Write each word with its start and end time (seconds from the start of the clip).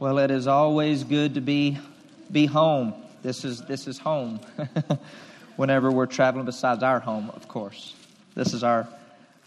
Well, 0.00 0.18
it 0.18 0.30
is 0.30 0.46
always 0.46 1.02
good 1.02 1.34
to 1.34 1.40
be 1.40 1.76
be 2.30 2.46
home. 2.46 2.94
This 3.22 3.44
is 3.44 3.62
this 3.62 3.88
is 3.88 3.98
home. 3.98 4.38
Whenever 5.56 5.90
we're 5.90 6.06
traveling 6.06 6.44
besides 6.44 6.84
our 6.84 7.00
home, 7.00 7.32
of 7.34 7.48
course. 7.48 7.96
This 8.36 8.54
is 8.54 8.62
our 8.62 8.88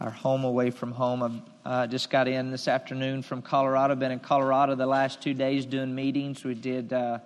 our 0.01 0.09
home 0.09 0.43
away 0.43 0.69
from 0.69 0.91
home. 0.91 1.41
I 1.65 1.83
uh, 1.83 1.87
just 1.87 2.09
got 2.09 2.27
in 2.27 2.51
this 2.51 2.67
afternoon 2.67 3.21
from 3.21 3.41
Colorado. 3.41 3.95
Been 3.95 4.11
in 4.11 4.19
Colorado 4.19 4.75
the 4.75 4.85
last 4.85 5.21
two 5.21 5.33
days 5.33 5.65
doing 5.65 5.95
meetings. 5.95 6.43
We 6.43 6.53
did 6.53 6.91
uh, 6.91 7.19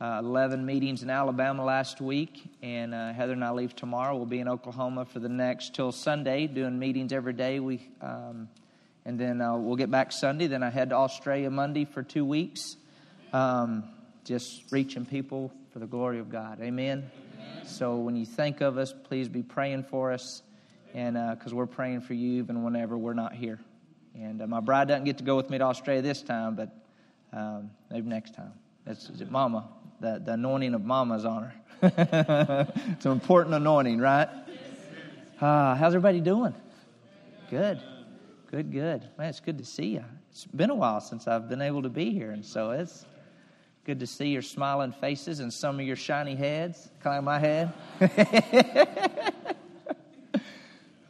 uh, 0.00 0.20
11 0.24 0.64
meetings 0.64 1.02
in 1.02 1.10
Alabama 1.10 1.62
last 1.66 2.00
week, 2.00 2.44
and 2.62 2.94
uh, 2.94 3.12
Heather 3.12 3.34
and 3.34 3.44
I 3.44 3.50
leave 3.50 3.76
tomorrow. 3.76 4.16
We'll 4.16 4.24
be 4.24 4.40
in 4.40 4.48
Oklahoma 4.48 5.04
for 5.04 5.18
the 5.18 5.28
next 5.28 5.74
till 5.74 5.92
Sunday, 5.92 6.46
doing 6.46 6.78
meetings 6.78 7.12
every 7.12 7.34
day. 7.34 7.60
We 7.60 7.86
um, 8.00 8.48
and 9.04 9.18
then 9.18 9.40
uh, 9.40 9.56
we'll 9.56 9.76
get 9.76 9.90
back 9.90 10.12
Sunday. 10.12 10.46
Then 10.46 10.62
I 10.62 10.70
head 10.70 10.90
to 10.90 10.96
Australia 10.96 11.50
Monday 11.50 11.84
for 11.84 12.02
two 12.02 12.24
weeks, 12.24 12.76
um, 13.32 13.84
just 14.24 14.72
reaching 14.72 15.04
people 15.04 15.52
for 15.72 15.78
the 15.78 15.86
glory 15.86 16.18
of 16.18 16.30
God. 16.30 16.60
Amen? 16.60 17.10
Amen. 17.34 17.66
So 17.66 17.96
when 17.96 18.16
you 18.16 18.24
think 18.24 18.60
of 18.60 18.78
us, 18.78 18.92
please 18.92 19.28
be 19.28 19.42
praying 19.42 19.84
for 19.84 20.12
us, 20.12 20.42
and 20.94 21.16
because 21.36 21.52
uh, 21.52 21.56
we're 21.56 21.66
praying 21.66 22.02
for 22.02 22.14
you 22.14 22.38
even 22.38 22.62
whenever 22.62 22.96
we're 22.96 23.14
not 23.14 23.34
here. 23.34 23.58
And 24.14 24.40
uh, 24.40 24.46
my 24.46 24.60
bride 24.60 24.88
doesn't 24.88 25.04
get 25.04 25.18
to 25.18 25.24
go 25.24 25.36
with 25.36 25.50
me 25.50 25.58
to 25.58 25.64
Australia 25.64 26.02
this 26.02 26.22
time, 26.22 26.54
but 26.54 26.70
um, 27.32 27.70
maybe 27.90 28.08
next 28.08 28.34
time. 28.34 28.52
That's 28.84 29.08
is 29.08 29.20
it, 29.20 29.30
Mama. 29.30 29.68
The, 30.00 30.22
the 30.24 30.32
anointing 30.32 30.74
of 30.74 30.84
Mama's 30.84 31.24
on 31.24 31.44
her. 31.44 31.54
it's 32.96 33.04
an 33.04 33.12
important 33.12 33.54
anointing, 33.54 33.98
right? 33.98 34.28
Uh, 35.40 35.74
how's 35.74 35.94
everybody 35.94 36.20
doing? 36.20 36.54
Good. 37.50 37.80
Good, 38.54 38.70
good. 38.70 39.08
Man, 39.18 39.30
it's 39.30 39.40
good 39.40 39.58
to 39.58 39.64
see 39.64 39.86
you. 39.86 40.04
It's 40.30 40.44
been 40.44 40.70
a 40.70 40.76
while 40.76 41.00
since 41.00 41.26
I've 41.26 41.48
been 41.48 41.60
able 41.60 41.82
to 41.82 41.88
be 41.88 42.12
here, 42.12 42.30
and 42.30 42.46
so 42.46 42.70
it's 42.70 43.04
good 43.84 43.98
to 43.98 44.06
see 44.06 44.28
your 44.28 44.42
smiling 44.42 44.92
faces 44.92 45.40
and 45.40 45.52
some 45.52 45.80
of 45.80 45.86
your 45.86 45.96
shiny 45.96 46.36
heads. 46.36 46.88
Kind 47.02 47.18
of 47.18 47.24
my 47.24 47.40
head. 47.40 47.72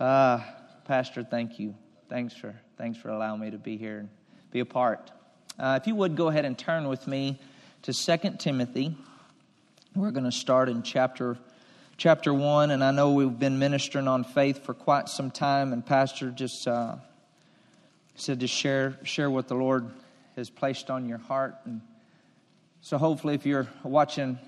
uh, 0.01 0.41
Pastor, 0.87 1.23
thank 1.23 1.59
you. 1.59 1.75
Thanks 2.09 2.35
for 2.35 2.59
thanks 2.79 2.97
for 2.97 3.11
allowing 3.11 3.43
me 3.43 3.51
to 3.51 3.59
be 3.59 3.77
here 3.77 3.99
and 3.99 4.09
be 4.51 4.61
a 4.61 4.65
part. 4.65 5.11
Uh, 5.59 5.79
if 5.79 5.87
you 5.87 5.95
would 5.97 6.17
go 6.17 6.29
ahead 6.29 6.47
and 6.47 6.57
turn 6.57 6.89
with 6.89 7.07
me 7.07 7.39
to 7.83 7.93
Second 7.93 8.41
Timothy. 8.41 8.97
We're 9.95 10.13
going 10.13 10.25
to 10.25 10.33
start 10.33 10.71
in 10.71 10.83
chapter 10.83 11.37
chapter 11.99 12.33
one, 12.33 12.71
and 12.71 12.83
I 12.83 12.91
know 12.91 13.13
we've 13.13 13.39
been 13.39 13.59
ministering 13.59 14.09
on 14.09 14.25
faith 14.25 14.65
for 14.65 14.73
quite 14.73 15.11
some 15.11 15.31
time, 15.31 15.75
and 15.75 15.85
Pastor 15.85 16.31
just. 16.31 16.67
Uh, 16.67 16.97
said 18.15 18.41
to 18.41 18.47
share 18.47 18.99
share 19.05 19.31
what 19.31 19.49
the 19.49 19.55
Lord 19.55 19.91
has 20.37 20.51
placed 20.51 20.91
on 20.91 21.09
your 21.09 21.19
heart. 21.19 21.57
And 21.65 21.81
so, 22.81 22.99
hopefully, 22.99 23.35
if 23.35 23.47
you're 23.47 23.69
watching 23.83 24.39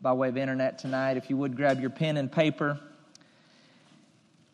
by 0.00 0.12
way 0.12 0.28
of 0.28 0.36
internet 0.36 0.78
tonight, 0.78 1.16
if 1.16 1.30
you 1.30 1.36
would 1.36 1.56
grab 1.56 1.80
your 1.80 1.90
pen 1.90 2.16
and 2.16 2.30
paper. 2.30 2.78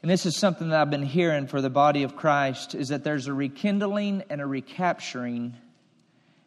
And 0.00 0.10
this 0.10 0.26
is 0.26 0.36
something 0.36 0.70
that 0.70 0.80
I've 0.80 0.90
been 0.90 1.04
hearing 1.04 1.46
for 1.46 1.60
the 1.60 1.70
body 1.70 2.02
of 2.02 2.16
Christ 2.16 2.74
is 2.74 2.88
that 2.88 3.04
there's 3.04 3.28
a 3.28 3.32
rekindling 3.32 4.24
and 4.30 4.40
a 4.40 4.46
recapturing, 4.46 5.54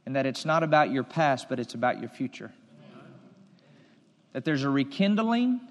and 0.05 0.15
that 0.17 0.25
it's 0.25 0.43
not 0.43 0.63
about 0.63 0.91
your 0.91 1.03
past, 1.03 1.47
but 1.47 1.59
it's 1.59 1.73
about 1.73 2.01
your 2.01 2.09
future. 2.09 2.51
That 4.33 4.43
there's 4.43 4.63
a 4.63 4.69
rekindling 4.69 5.61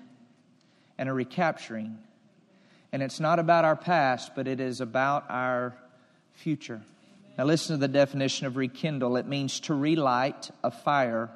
and 0.96 1.08
a 1.10 1.12
recapturing. 1.12 1.98
And 2.90 3.02
it's 3.02 3.20
not 3.20 3.38
about 3.38 3.66
our 3.66 3.76
past, 3.76 4.34
but 4.34 4.48
it 4.48 4.60
is 4.60 4.80
about 4.80 5.26
our 5.28 5.74
future. 6.34 6.82
Now, 7.36 7.44
listen 7.44 7.74
to 7.74 7.80
the 7.80 7.88
definition 7.88 8.46
of 8.46 8.56
rekindle 8.56 9.16
it 9.16 9.26
means 9.26 9.60
to 9.60 9.74
relight 9.74 10.50
a 10.62 10.70
fire, 10.70 11.30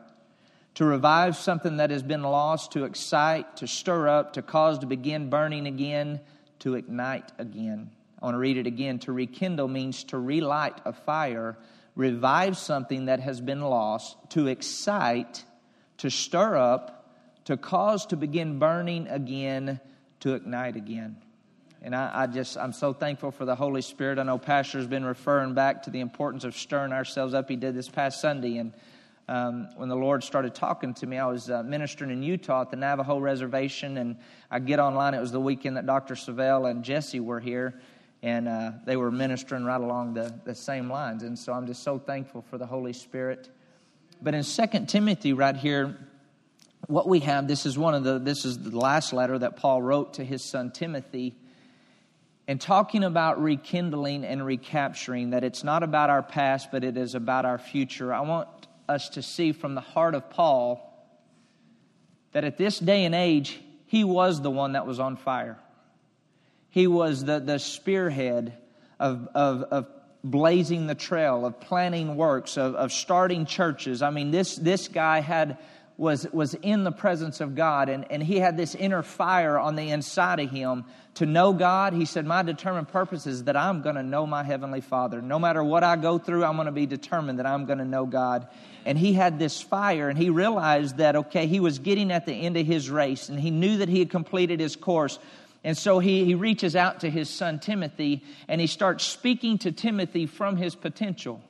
to 0.74 0.84
revive 0.84 1.36
something 1.36 1.78
that 1.78 1.90
has 1.90 2.02
been 2.02 2.22
lost, 2.22 2.72
to 2.72 2.84
excite, 2.84 3.56
to 3.56 3.66
stir 3.66 4.06
up, 4.06 4.34
to 4.34 4.42
cause 4.42 4.78
to 4.80 4.86
begin 4.86 5.28
burning 5.28 5.66
again, 5.66 6.20
to 6.60 6.74
ignite 6.74 7.32
again. 7.38 7.90
I 8.20 8.26
want 8.26 8.34
to 8.34 8.38
read 8.38 8.56
it 8.56 8.66
again. 8.66 8.98
To 9.00 9.12
rekindle 9.12 9.68
means 9.68 10.04
to 10.04 10.18
relight 10.18 10.80
a 10.84 10.92
fire, 10.92 11.56
revive 11.96 12.56
something 12.56 13.06
that 13.06 13.20
has 13.20 13.40
been 13.40 13.60
lost, 13.60 14.16
to 14.30 14.46
excite, 14.46 15.44
to 15.98 16.10
stir 16.10 16.56
up, 16.56 17.10
to 17.44 17.56
cause 17.56 18.06
to 18.06 18.16
begin 18.16 18.58
burning 18.58 19.08
again, 19.08 19.80
to 20.20 20.34
ignite 20.34 20.76
again. 20.76 21.16
And 21.80 21.94
I, 21.94 22.22
I, 22.22 22.26
just, 22.26 22.58
I'm 22.58 22.72
so 22.72 22.92
thankful 22.92 23.30
for 23.30 23.44
the 23.44 23.54
Holy 23.54 23.82
Spirit. 23.82 24.18
I 24.18 24.24
know 24.24 24.36
Pastor's 24.36 24.86
been 24.86 25.04
referring 25.04 25.54
back 25.54 25.84
to 25.84 25.90
the 25.90 26.00
importance 26.00 26.44
of 26.44 26.56
stirring 26.56 26.92
ourselves 26.92 27.34
up. 27.34 27.48
He 27.48 27.56
did 27.56 27.74
this 27.74 27.88
past 27.88 28.20
Sunday. 28.20 28.58
And 28.58 28.72
um, 29.28 29.68
when 29.76 29.88
the 29.88 29.96
Lord 29.96 30.24
started 30.24 30.54
talking 30.56 30.94
to 30.94 31.06
me, 31.06 31.18
I 31.18 31.26
was 31.26 31.48
uh, 31.48 31.62
ministering 31.62 32.10
in 32.10 32.22
Utah 32.22 32.62
at 32.62 32.70
the 32.70 32.76
Navajo 32.76 33.18
Reservation. 33.18 33.96
And 33.96 34.16
I 34.50 34.58
get 34.58 34.80
online. 34.80 35.14
It 35.14 35.20
was 35.20 35.30
the 35.30 35.40
weekend 35.40 35.76
that 35.76 35.86
Dr. 35.86 36.14
Savelle 36.14 36.68
and 36.68 36.82
Jesse 36.82 37.20
were 37.20 37.38
here. 37.38 37.80
And 38.24 38.48
uh, 38.48 38.72
they 38.84 38.96
were 38.96 39.12
ministering 39.12 39.64
right 39.64 39.80
along 39.80 40.14
the, 40.14 40.34
the 40.44 40.56
same 40.56 40.90
lines. 40.90 41.22
And 41.22 41.38
so 41.38 41.52
I'm 41.52 41.68
just 41.68 41.84
so 41.84 41.98
thankful 41.98 42.42
for 42.42 42.58
the 42.58 42.66
Holy 42.66 42.92
Spirit. 42.92 43.48
But 44.20 44.34
in 44.34 44.42
2 44.42 44.86
Timothy, 44.88 45.32
right 45.32 45.56
here, 45.56 45.96
what 46.88 47.06
we 47.06 47.20
have, 47.20 47.46
this 47.46 47.66
is 47.66 47.78
one 47.78 47.94
of 47.94 48.02
the, 48.02 48.18
this 48.18 48.44
is 48.44 48.58
the 48.58 48.76
last 48.76 49.12
letter 49.12 49.38
that 49.38 49.54
Paul 49.54 49.80
wrote 49.80 50.14
to 50.14 50.24
his 50.24 50.42
son 50.42 50.72
Timothy 50.72 51.36
and 52.48 52.58
talking 52.58 53.04
about 53.04 53.40
rekindling 53.42 54.24
and 54.24 54.44
recapturing, 54.44 55.30
that 55.30 55.44
it's 55.44 55.62
not 55.62 55.82
about 55.82 56.08
our 56.08 56.22
past, 56.22 56.72
but 56.72 56.82
it 56.82 56.96
is 56.96 57.14
about 57.14 57.44
our 57.44 57.58
future, 57.58 58.12
I 58.12 58.22
want 58.22 58.48
us 58.88 59.10
to 59.10 59.22
see 59.22 59.52
from 59.52 59.74
the 59.74 59.82
heart 59.82 60.14
of 60.14 60.30
Paul 60.30 60.84
that 62.32 62.44
at 62.44 62.56
this 62.56 62.78
day 62.78 63.04
and 63.04 63.14
age, 63.14 63.60
he 63.84 64.02
was 64.02 64.40
the 64.40 64.50
one 64.50 64.72
that 64.72 64.86
was 64.86 64.98
on 64.98 65.16
fire. 65.16 65.58
He 66.70 66.86
was 66.86 67.22
the, 67.22 67.38
the 67.38 67.58
spearhead 67.58 68.56
of, 68.98 69.28
of, 69.34 69.62
of 69.64 69.86
blazing 70.24 70.86
the 70.86 70.94
trail, 70.94 71.44
of 71.44 71.60
planning 71.60 72.16
works, 72.16 72.56
of, 72.56 72.74
of 72.74 72.92
starting 72.92 73.44
churches. 73.44 74.00
I 74.00 74.08
mean, 74.08 74.30
this, 74.30 74.56
this 74.56 74.88
guy 74.88 75.20
had 75.20 75.58
was, 75.98 76.28
was 76.32 76.54
in 76.54 76.84
the 76.84 76.92
presence 76.92 77.40
of 77.40 77.56
God, 77.56 77.88
and, 77.88 78.10
and 78.10 78.22
he 78.22 78.38
had 78.38 78.56
this 78.56 78.76
inner 78.76 79.02
fire 79.02 79.58
on 79.58 79.74
the 79.74 79.90
inside 79.90 80.38
of 80.38 80.48
him 80.48 80.84
to 81.14 81.26
know 81.26 81.52
God. 81.52 81.92
He 81.92 82.04
said, 82.04 82.24
My 82.24 82.44
determined 82.44 82.86
purpose 82.86 83.26
is 83.26 83.44
that 83.44 83.56
I'm 83.56 83.82
going 83.82 83.96
to 83.96 84.04
know 84.04 84.24
my 84.24 84.44
Heavenly 84.44 84.80
Father. 84.80 85.20
No 85.20 85.40
matter 85.40 85.62
what 85.62 85.82
I 85.82 85.96
go 85.96 86.16
through, 86.16 86.44
I'm 86.44 86.54
going 86.54 86.66
to 86.66 86.72
be 86.72 86.86
determined 86.86 87.40
that 87.40 87.46
I'm 87.46 87.66
going 87.66 87.80
to 87.80 87.84
know 87.84 88.06
God. 88.06 88.46
And 88.86 88.96
he 88.96 89.12
had 89.12 89.40
this 89.40 89.60
fire, 89.60 90.08
and 90.08 90.16
he 90.16 90.30
realized 90.30 90.98
that, 90.98 91.16
okay, 91.16 91.48
he 91.48 91.58
was 91.58 91.80
getting 91.80 92.12
at 92.12 92.26
the 92.26 92.32
end 92.32 92.56
of 92.56 92.64
his 92.64 92.88
race, 92.88 93.28
and 93.28 93.38
he 93.38 93.50
knew 93.50 93.78
that 93.78 93.88
he 93.88 93.98
had 93.98 94.08
completed 94.08 94.60
his 94.60 94.76
course. 94.76 95.18
And 95.64 95.76
so 95.76 95.98
he, 95.98 96.24
he 96.24 96.36
reaches 96.36 96.76
out 96.76 97.00
to 97.00 97.10
his 97.10 97.28
son 97.28 97.58
Timothy, 97.58 98.22
and 98.46 98.60
he 98.60 98.68
starts 98.68 99.04
speaking 99.04 99.58
to 99.58 99.72
Timothy 99.72 100.26
from 100.26 100.56
his 100.56 100.76
potential 100.76 101.42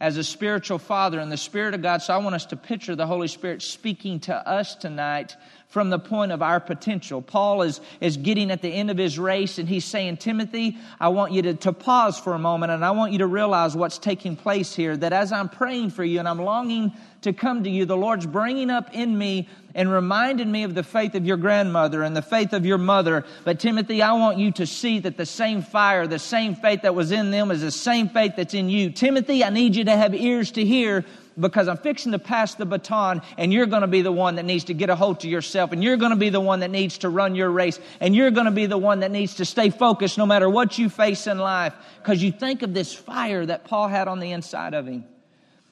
as 0.00 0.16
a 0.16 0.24
spiritual 0.24 0.78
father 0.78 1.18
and 1.18 1.30
the 1.30 1.36
Spirit 1.36 1.74
of 1.74 1.82
God. 1.82 2.02
So 2.02 2.14
I 2.14 2.18
want 2.18 2.34
us 2.34 2.46
to 2.46 2.56
picture 2.56 2.94
the 2.94 3.06
Holy 3.06 3.28
Spirit 3.28 3.62
speaking 3.62 4.20
to 4.20 4.34
us 4.34 4.74
tonight 4.74 5.36
from 5.68 5.90
the 5.90 5.98
point 5.98 6.32
of 6.32 6.42
our 6.42 6.60
potential. 6.60 7.20
Paul 7.20 7.62
is, 7.62 7.80
is 8.00 8.16
getting 8.16 8.50
at 8.50 8.62
the 8.62 8.68
end 8.68 8.90
of 8.90 8.96
his 8.96 9.18
race 9.18 9.58
and 9.58 9.68
he's 9.68 9.84
saying, 9.84 10.18
Timothy, 10.18 10.76
I 11.00 11.08
want 11.08 11.32
you 11.32 11.42
to, 11.42 11.54
to 11.54 11.72
pause 11.72 12.18
for 12.18 12.34
a 12.34 12.38
moment 12.38 12.72
and 12.72 12.84
I 12.84 12.92
want 12.92 13.12
you 13.12 13.18
to 13.18 13.26
realize 13.26 13.76
what's 13.76 13.98
taking 13.98 14.36
place 14.36 14.74
here. 14.74 14.96
That 14.96 15.12
as 15.12 15.32
I'm 15.32 15.48
praying 15.48 15.90
for 15.90 16.04
you 16.04 16.18
and 16.18 16.28
I'm 16.28 16.40
longing 16.40 16.92
to 17.22 17.32
come 17.32 17.64
to 17.64 17.70
you, 17.70 17.84
the 17.84 17.96
Lord's 17.96 18.26
bringing 18.26 18.70
up 18.70 18.94
in 18.94 19.18
me 19.18 19.48
and 19.74 19.90
reminding 19.90 20.50
me 20.50 20.62
of 20.62 20.74
the 20.74 20.84
faith 20.84 21.14
of 21.14 21.26
your 21.26 21.36
grandmother 21.36 22.02
and 22.02 22.16
the 22.16 22.22
faith 22.22 22.52
of 22.52 22.64
your 22.64 22.78
mother. 22.78 23.24
But 23.44 23.58
Timothy, 23.58 24.00
I 24.02 24.12
want 24.12 24.38
you 24.38 24.52
to 24.52 24.66
see 24.66 25.00
that 25.00 25.16
the 25.16 25.26
same 25.26 25.62
fire, 25.62 26.06
the 26.06 26.18
same 26.18 26.54
faith 26.54 26.82
that 26.82 26.94
was 26.94 27.10
in 27.10 27.30
them 27.32 27.50
is 27.50 27.60
the 27.60 27.72
same 27.72 28.08
faith 28.08 28.34
that's 28.36 28.54
in 28.54 28.70
you. 28.70 28.90
Timothy, 28.90 29.42
I 29.42 29.50
need 29.50 29.74
you 29.74 29.84
to 29.84 29.96
have 29.96 30.14
ears 30.14 30.52
to 30.52 30.64
hear 30.64 31.04
because 31.38 31.68
I'm 31.68 31.76
fixing 31.76 32.12
to 32.12 32.18
pass 32.18 32.54
the 32.54 32.66
baton 32.66 33.22
and 33.36 33.52
you're 33.52 33.66
going 33.66 33.82
to 33.82 33.88
be 33.88 34.02
the 34.02 34.12
one 34.12 34.36
that 34.36 34.44
needs 34.44 34.64
to 34.64 34.74
get 34.74 34.90
a 34.90 34.96
hold 34.96 35.20
to 35.20 35.28
yourself 35.28 35.72
and 35.72 35.82
you're 35.82 35.96
going 35.96 36.10
to 36.10 36.16
be 36.16 36.30
the 36.30 36.40
one 36.40 36.60
that 36.60 36.70
needs 36.70 36.98
to 36.98 37.08
run 37.08 37.34
your 37.34 37.50
race 37.50 37.78
and 38.00 38.14
you're 38.16 38.30
going 38.30 38.46
to 38.46 38.50
be 38.50 38.66
the 38.66 38.78
one 38.78 39.00
that 39.00 39.10
needs 39.10 39.34
to 39.34 39.44
stay 39.44 39.70
focused 39.70 40.18
no 40.18 40.26
matter 40.26 40.48
what 40.48 40.78
you 40.78 40.88
face 40.88 41.26
in 41.26 41.38
life 41.38 41.74
because 41.98 42.22
you 42.22 42.32
think 42.32 42.62
of 42.62 42.72
this 42.72 42.94
fire 42.94 43.44
that 43.44 43.64
Paul 43.64 43.88
had 43.88 44.08
on 44.08 44.20
the 44.20 44.32
inside 44.32 44.74
of 44.74 44.86
him. 44.86 45.04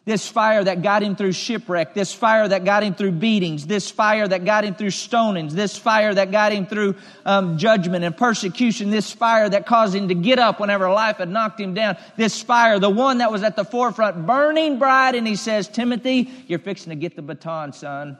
This 0.06 0.28
fire 0.28 0.62
that 0.62 0.82
got 0.82 1.02
him 1.02 1.16
through 1.16 1.32
shipwreck, 1.32 1.94
this 1.94 2.12
fire 2.12 2.46
that 2.46 2.66
got 2.66 2.82
him 2.82 2.94
through 2.94 3.12
beatings, 3.12 3.66
this 3.66 3.90
fire 3.90 4.28
that 4.28 4.44
got 4.44 4.62
him 4.62 4.74
through 4.74 4.90
stonings, 4.90 5.52
this 5.52 5.78
fire 5.78 6.12
that 6.12 6.30
got 6.30 6.52
him 6.52 6.66
through 6.66 6.96
um, 7.24 7.56
judgment 7.56 8.04
and 8.04 8.14
persecution, 8.14 8.90
this 8.90 9.10
fire 9.10 9.48
that 9.48 9.64
caused 9.64 9.94
him 9.94 10.08
to 10.08 10.14
get 10.14 10.38
up 10.38 10.60
whenever 10.60 10.90
life 10.90 11.16
had 11.16 11.30
knocked 11.30 11.58
him 11.58 11.72
down, 11.72 11.96
this 12.16 12.42
fire, 12.42 12.78
the 12.78 12.90
one 12.90 13.18
that 13.18 13.32
was 13.32 13.42
at 13.42 13.56
the 13.56 13.64
forefront, 13.64 14.26
burning 14.26 14.78
bright, 14.78 15.14
and 15.14 15.26
he 15.26 15.36
says, 15.36 15.68
Timothy, 15.68 16.30
you're 16.48 16.58
fixing 16.58 16.90
to 16.90 16.96
get 16.96 17.16
the 17.16 17.22
baton, 17.22 17.72
son. 17.72 18.18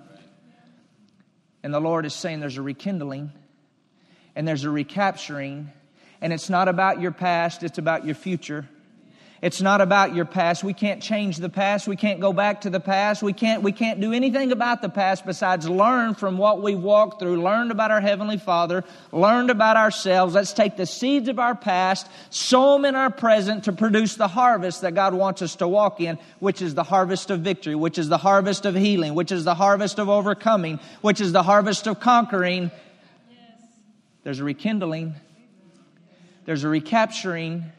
And 1.62 1.72
the 1.72 1.80
Lord 1.80 2.06
is 2.06 2.14
saying 2.14 2.40
there's 2.40 2.56
a 2.56 2.62
rekindling 2.62 3.30
and 4.34 4.48
there's 4.48 4.64
a 4.64 4.70
recapturing, 4.70 5.70
and 6.22 6.32
it's 6.32 6.48
not 6.48 6.68
about 6.68 7.00
your 7.00 7.12
past, 7.12 7.62
it's 7.62 7.78
about 7.78 8.04
your 8.06 8.14
future. 8.14 8.68
It's 9.44 9.60
not 9.60 9.82
about 9.82 10.14
your 10.14 10.24
past. 10.24 10.64
We 10.64 10.72
can't 10.72 11.02
change 11.02 11.36
the 11.36 11.50
past. 11.50 11.86
We 11.86 11.96
can't 11.96 12.18
go 12.18 12.32
back 12.32 12.62
to 12.62 12.70
the 12.70 12.80
past. 12.80 13.22
We 13.22 13.34
can't, 13.34 13.62
we 13.62 13.72
can't 13.72 14.00
do 14.00 14.14
anything 14.14 14.52
about 14.52 14.80
the 14.80 14.88
past 14.88 15.26
besides 15.26 15.68
learn 15.68 16.14
from 16.14 16.38
what 16.38 16.62
we've 16.62 16.80
walked 16.80 17.20
through, 17.20 17.42
learned 17.42 17.70
about 17.70 17.90
our 17.90 18.00
Heavenly 18.00 18.38
Father, 18.38 18.84
learned 19.12 19.50
about 19.50 19.76
ourselves. 19.76 20.32
Let's 20.34 20.54
take 20.54 20.78
the 20.78 20.86
seeds 20.86 21.28
of 21.28 21.38
our 21.38 21.54
past, 21.54 22.08
sow 22.30 22.72
them 22.72 22.86
in 22.86 22.94
our 22.94 23.10
present 23.10 23.64
to 23.64 23.72
produce 23.72 24.14
the 24.14 24.28
harvest 24.28 24.80
that 24.80 24.94
God 24.94 25.12
wants 25.12 25.42
us 25.42 25.56
to 25.56 25.68
walk 25.68 26.00
in, 26.00 26.18
which 26.38 26.62
is 26.62 26.74
the 26.74 26.82
harvest 26.82 27.30
of 27.30 27.40
victory, 27.40 27.74
which 27.74 27.98
is 27.98 28.08
the 28.08 28.16
harvest 28.16 28.64
of 28.64 28.74
healing, 28.74 29.14
which 29.14 29.30
is 29.30 29.44
the 29.44 29.54
harvest 29.54 29.98
of 29.98 30.08
overcoming, 30.08 30.80
which 31.02 31.20
is 31.20 31.32
the 31.32 31.42
harvest 31.42 31.86
of 31.86 32.00
conquering. 32.00 32.70
There's 34.22 34.40
a 34.40 34.44
rekindling. 34.44 35.16
There's 36.46 36.64
a 36.64 36.68
recapturing 36.70 37.72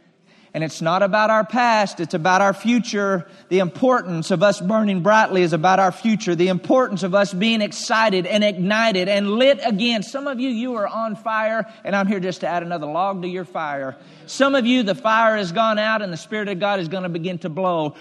and 0.55 0.63
it's 0.63 0.81
not 0.81 1.03
about 1.03 1.29
our 1.29 1.43
past, 1.43 1.99
it's 1.99 2.13
about 2.13 2.41
our 2.41 2.53
future. 2.53 3.27
The 3.49 3.59
importance 3.59 4.31
of 4.31 4.41
us 4.41 4.61
burning 4.61 5.03
brightly 5.03 5.41
is 5.41 5.51
about 5.51 5.81
our 5.81 5.91
future. 5.91 6.33
The 6.33 6.47
importance 6.47 7.03
of 7.03 7.13
us 7.13 7.33
being 7.33 7.59
excited 7.59 8.25
and 8.25 8.41
ignited 8.41 9.09
and 9.09 9.31
lit 9.31 9.59
again. 9.65 10.01
Some 10.01 10.27
of 10.27 10.39
you, 10.39 10.47
you 10.47 10.75
are 10.75 10.87
on 10.87 11.17
fire, 11.17 11.69
and 11.83 11.93
I'm 11.93 12.07
here 12.07 12.21
just 12.21 12.39
to 12.39 12.47
add 12.47 12.63
another 12.63 12.85
log 12.85 13.23
to 13.23 13.27
your 13.27 13.43
fire. 13.43 13.97
Some 14.27 14.55
of 14.55 14.65
you, 14.65 14.83
the 14.83 14.95
fire 14.95 15.35
has 15.35 15.51
gone 15.51 15.77
out, 15.77 16.01
and 16.01 16.13
the 16.13 16.15
Spirit 16.15 16.47
of 16.47 16.57
God 16.57 16.79
is 16.79 16.87
going 16.87 17.03
to 17.03 17.09
begin 17.09 17.37
to 17.39 17.49
blow 17.49 17.97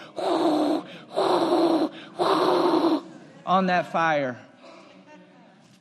on 3.45 3.67
that 3.67 3.91
fire. 3.91 4.39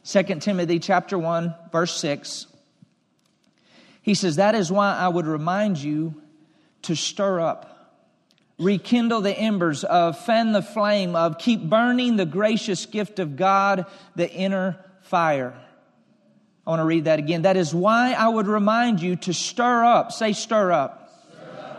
2 0.05 0.23
Timothy 0.39 0.79
chapter 0.79 1.19
1 1.19 1.53
verse 1.71 1.95
6 1.97 2.47
He 4.01 4.15
says 4.15 4.37
that 4.37 4.55
is 4.55 4.71
why 4.71 4.97
I 4.97 5.07
would 5.07 5.27
remind 5.27 5.77
you 5.77 6.22
to 6.83 6.95
stir 6.95 7.39
up, 7.39 7.69
rekindle 8.59 9.21
the 9.21 9.37
embers 9.37 9.83
of, 9.83 10.17
fan 10.19 10.51
the 10.51 10.61
flame 10.61 11.15
of, 11.15 11.37
keep 11.37 11.61
burning 11.61 12.15
the 12.15 12.25
gracious 12.25 12.85
gift 12.85 13.19
of 13.19 13.35
God, 13.35 13.85
the 14.15 14.29
inner 14.31 14.77
fire. 15.01 15.53
I 16.65 16.69
want 16.69 16.79
to 16.79 16.85
read 16.85 17.05
that 17.05 17.19
again. 17.19 17.41
That 17.41 17.57
is 17.57 17.75
why 17.75 18.13
I 18.13 18.29
would 18.29 18.47
remind 18.47 19.01
you 19.01 19.17
to 19.17 19.33
stir 19.33 19.83
up, 19.83 20.11
say 20.11 20.33
stir 20.33 20.71
up. 20.71 20.99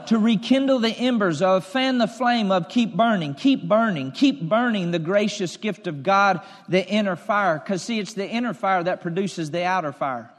To 0.09 0.19
rekindle 0.19 0.81
the 0.81 0.91
embers 0.91 1.41
of, 1.41 1.65
fan 1.65 1.97
the 1.97 2.07
flame 2.07 2.53
of, 2.53 2.69
keep 2.69 2.95
burning, 2.95 3.33
keep 3.33 3.67
burning, 3.67 4.13
keep 4.13 4.43
burning 4.43 4.91
the 4.91 4.99
gracious 4.99 5.57
gift 5.57 5.87
of 5.87 6.03
God, 6.03 6.43
the 6.69 6.87
inner 6.87 7.17
fire. 7.17 7.59
Because, 7.59 7.81
see, 7.83 7.99
it's 7.99 8.13
the 8.13 8.29
inner 8.29 8.53
fire 8.53 8.83
that 8.83 9.01
produces 9.01 9.51
the 9.51 9.65
outer 9.65 9.93
fire. 9.93 10.31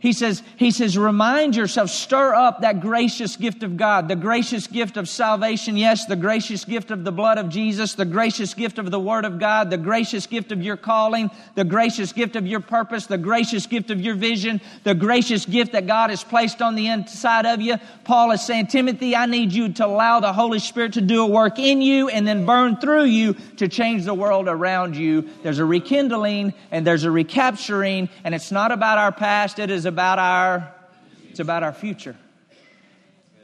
He 0.00 0.12
says, 0.12 0.44
he 0.56 0.70
says, 0.70 0.96
remind 0.96 1.56
yourself, 1.56 1.90
stir 1.90 2.32
up 2.32 2.60
that 2.60 2.80
gracious 2.80 3.34
gift 3.36 3.64
of 3.64 3.76
God, 3.76 4.06
the 4.06 4.14
gracious 4.14 4.68
gift 4.68 4.96
of 4.96 5.08
salvation. 5.08 5.76
Yes, 5.76 6.06
the 6.06 6.14
gracious 6.14 6.64
gift 6.64 6.92
of 6.92 7.02
the 7.02 7.10
blood 7.10 7.36
of 7.36 7.48
Jesus, 7.48 7.94
the 7.94 8.04
gracious 8.04 8.54
gift 8.54 8.78
of 8.78 8.92
the 8.92 9.00
Word 9.00 9.24
of 9.24 9.40
God, 9.40 9.70
the 9.70 9.76
gracious 9.76 10.26
gift 10.28 10.52
of 10.52 10.62
your 10.62 10.76
calling, 10.76 11.30
the 11.56 11.64
gracious 11.64 12.12
gift 12.12 12.36
of 12.36 12.46
your 12.46 12.60
purpose, 12.60 13.06
the 13.06 13.18
gracious 13.18 13.66
gift 13.66 13.90
of 13.90 14.00
your 14.00 14.14
vision, 14.14 14.60
the 14.84 14.94
gracious 14.94 15.44
gift 15.44 15.72
that 15.72 15.88
God 15.88 16.10
has 16.10 16.22
placed 16.22 16.62
on 16.62 16.76
the 16.76 16.86
inside 16.86 17.46
of 17.46 17.60
you. 17.60 17.76
Paul 18.04 18.30
is 18.30 18.46
saying, 18.46 18.68
Timothy, 18.68 19.16
I 19.16 19.26
need 19.26 19.52
you 19.52 19.72
to 19.74 19.86
allow 19.86 20.20
the 20.20 20.32
Holy 20.32 20.60
Spirit 20.60 20.92
to 20.92 21.00
do 21.00 21.22
a 21.22 21.26
work 21.26 21.58
in 21.58 21.82
you 21.82 22.08
and 22.08 22.26
then 22.26 22.46
burn 22.46 22.76
through 22.76 23.06
you 23.06 23.34
to 23.56 23.66
change 23.66 24.04
the 24.04 24.14
world 24.14 24.46
around 24.46 24.96
you. 24.96 25.28
There's 25.42 25.58
a 25.58 25.64
rekindling 25.64 26.54
and 26.70 26.86
there's 26.86 27.02
a 27.02 27.10
recapturing, 27.10 28.08
and 28.22 28.32
it's 28.32 28.52
not 28.52 28.70
about 28.70 28.98
our 28.98 29.10
past, 29.10 29.58
it 29.58 29.70
is 29.70 29.87
about 29.88 30.20
our 30.20 30.72
it's 31.30 31.40
about 31.40 31.62
our 31.62 31.72
future. 31.72 32.16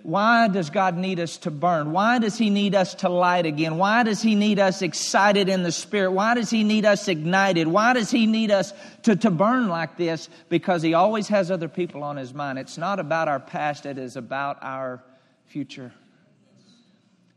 Why 0.02 0.48
does 0.48 0.68
God 0.68 0.98
need 0.98 1.18
us 1.18 1.38
to 1.38 1.50
burn? 1.50 1.92
Why 1.92 2.18
does 2.18 2.36
He 2.36 2.50
need 2.50 2.74
us 2.74 2.94
to 2.96 3.08
light 3.08 3.46
again? 3.46 3.78
Why 3.78 4.02
does 4.02 4.20
He 4.20 4.34
need 4.34 4.58
us 4.58 4.82
excited 4.82 5.48
in 5.48 5.62
the 5.62 5.72
Spirit? 5.72 6.10
Why 6.10 6.34
does 6.34 6.50
He 6.50 6.62
need 6.62 6.84
us 6.84 7.08
ignited? 7.08 7.68
Why 7.68 7.94
does 7.94 8.10
He 8.10 8.26
need 8.26 8.50
us 8.50 8.74
to, 9.04 9.16
to 9.16 9.30
burn 9.30 9.68
like 9.68 9.96
this? 9.96 10.28
Because 10.50 10.82
He 10.82 10.92
always 10.92 11.28
has 11.28 11.50
other 11.50 11.68
people 11.68 12.02
on 12.02 12.18
His 12.18 12.34
mind. 12.34 12.58
It's 12.58 12.76
not 12.76 13.00
about 13.00 13.28
our 13.28 13.40
past, 13.40 13.86
it 13.86 13.96
is 13.96 14.16
about 14.16 14.58
our 14.60 15.02
future. 15.46 15.90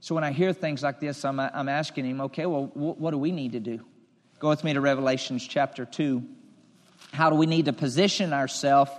So 0.02 0.14
when 0.14 0.26
I 0.26 0.32
hear 0.34 0.52
things 0.52 0.84
like 0.84 1.00
this, 1.00 1.24
I'm, 1.24 1.40
I'm 1.40 1.70
asking 1.70 2.04
Him, 2.04 2.20
okay, 2.22 2.48
well, 2.48 2.66
what 2.74 3.12
do 3.12 3.18
we 3.18 3.32
need 3.32 3.54
to 3.54 3.62
do? 3.62 3.80
Go 4.40 4.50
with 4.50 4.66
me 4.66 4.74
to 4.74 4.82
Revelations 4.82 5.48
chapter 5.48 5.86
2. 5.86 6.22
How 7.14 7.30
do 7.30 7.36
we 7.36 7.46
need 7.46 7.66
to 7.66 7.74
position 7.74 8.34
ourselves 8.34 8.92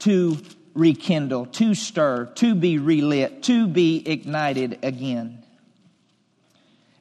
to 0.00 0.38
rekindle, 0.74 1.46
to 1.46 1.74
stir, 1.74 2.26
to 2.36 2.54
be 2.54 2.78
relit, 2.78 3.42
to 3.44 3.66
be 3.66 4.02
ignited 4.06 4.78
again? 4.82 5.42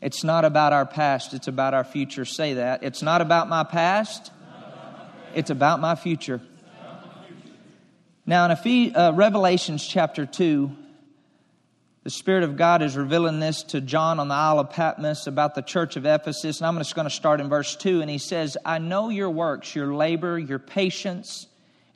It's 0.02 0.24
not 0.24 0.46
about 0.46 0.74
our 0.74 0.86
past, 0.86 1.34
it's 1.34 1.48
about 1.48 1.74
our 1.74 1.84
future. 1.84 2.24
Say 2.24 2.56
that. 2.56 2.84
It's 2.84 3.02
not 3.02 3.22
about 3.22 3.50
my 3.50 3.64
past, 3.64 4.32
it's 5.34 5.50
about 5.50 5.80
my 5.80 5.96
future. 5.96 6.42
Now, 8.26 8.46
in 8.46 8.52
Ephes- 8.52 8.94
uh, 8.96 9.14
Revelations 9.16 9.88
chapter 9.88 10.26
2, 10.26 10.70
the 12.08 12.12
Spirit 12.12 12.46
of 12.46 12.56
God 12.56 12.82
is 12.82 12.96
revealing 12.96 13.42
this 13.42 13.64
to 13.64 13.82
John 13.82 14.22
on 14.22 14.30
the 14.30 14.34
Isle 14.34 14.60
of 14.60 14.70
Patmos 14.70 15.28
about 15.28 15.56
the 15.56 15.62
church 15.62 15.98
of 15.98 16.06
Ephesus. 16.06 16.62
And 16.62 16.66
I'm 16.66 16.78
just 16.78 16.96
going 16.96 17.04
to 17.04 17.14
start 17.14 17.42
in 17.42 17.50
verse 17.50 17.76
2. 17.76 18.00
And 18.00 18.10
he 18.10 18.18
says, 18.18 18.56
I 18.64 18.78
know 18.78 19.10
your 19.10 19.30
works, 19.30 19.76
your 19.76 19.94
labor, 19.94 20.40
your 20.40 20.58
patience, 20.58 21.48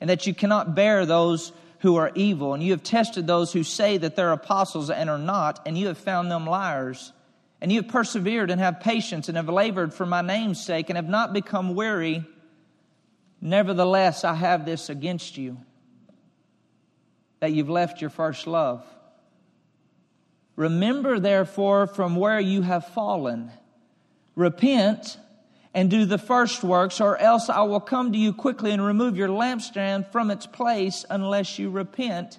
and 0.02 0.10
that 0.10 0.26
you 0.26 0.34
cannot 0.34 0.74
bear 0.74 1.06
those 1.06 1.50
who 1.78 1.96
are 1.96 2.12
evil. 2.14 2.52
And 2.52 2.62
you 2.62 2.72
have 2.72 2.82
tested 2.82 3.26
those 3.26 3.54
who 3.54 3.62
say 3.62 3.96
that 3.96 4.14
they're 4.14 4.32
apostles 4.32 4.90
and 4.90 5.08
are 5.08 5.16
not, 5.16 5.62
and 5.64 5.78
you 5.78 5.86
have 5.86 5.96
found 5.96 6.30
them 6.30 6.46
liars. 6.46 7.10
And 7.62 7.72
you 7.72 7.80
have 7.80 7.90
persevered 7.90 8.50
and 8.50 8.60
have 8.60 8.80
patience 8.80 9.28
and 9.28 9.38
have 9.38 9.48
labored 9.48 9.94
for 9.94 10.04
my 10.04 10.20
name's 10.20 10.62
sake 10.62 10.90
and 10.90 10.98
have 10.98 11.08
not 11.08 11.32
become 11.32 11.74
weary. 11.74 12.22
Nevertheless, 13.40 14.24
I 14.24 14.34
have 14.34 14.66
this 14.66 14.90
against 14.90 15.38
you 15.38 15.56
that 17.40 17.52
you've 17.52 17.70
left 17.70 18.02
your 18.02 18.10
first 18.10 18.46
love. 18.46 18.84
Remember, 20.56 21.18
therefore, 21.18 21.86
from 21.86 22.16
where 22.16 22.40
you 22.40 22.62
have 22.62 22.88
fallen. 22.88 23.50
Repent 24.34 25.18
and 25.74 25.90
do 25.90 26.04
the 26.04 26.18
first 26.18 26.62
works, 26.62 27.00
or 27.00 27.16
else 27.16 27.48
I 27.48 27.62
will 27.62 27.80
come 27.80 28.12
to 28.12 28.18
you 28.18 28.32
quickly 28.32 28.72
and 28.72 28.84
remove 28.84 29.16
your 29.16 29.28
lampstand 29.28 30.12
from 30.12 30.30
its 30.30 30.46
place 30.46 31.04
unless 31.08 31.58
you 31.58 31.70
repent. 31.70 32.38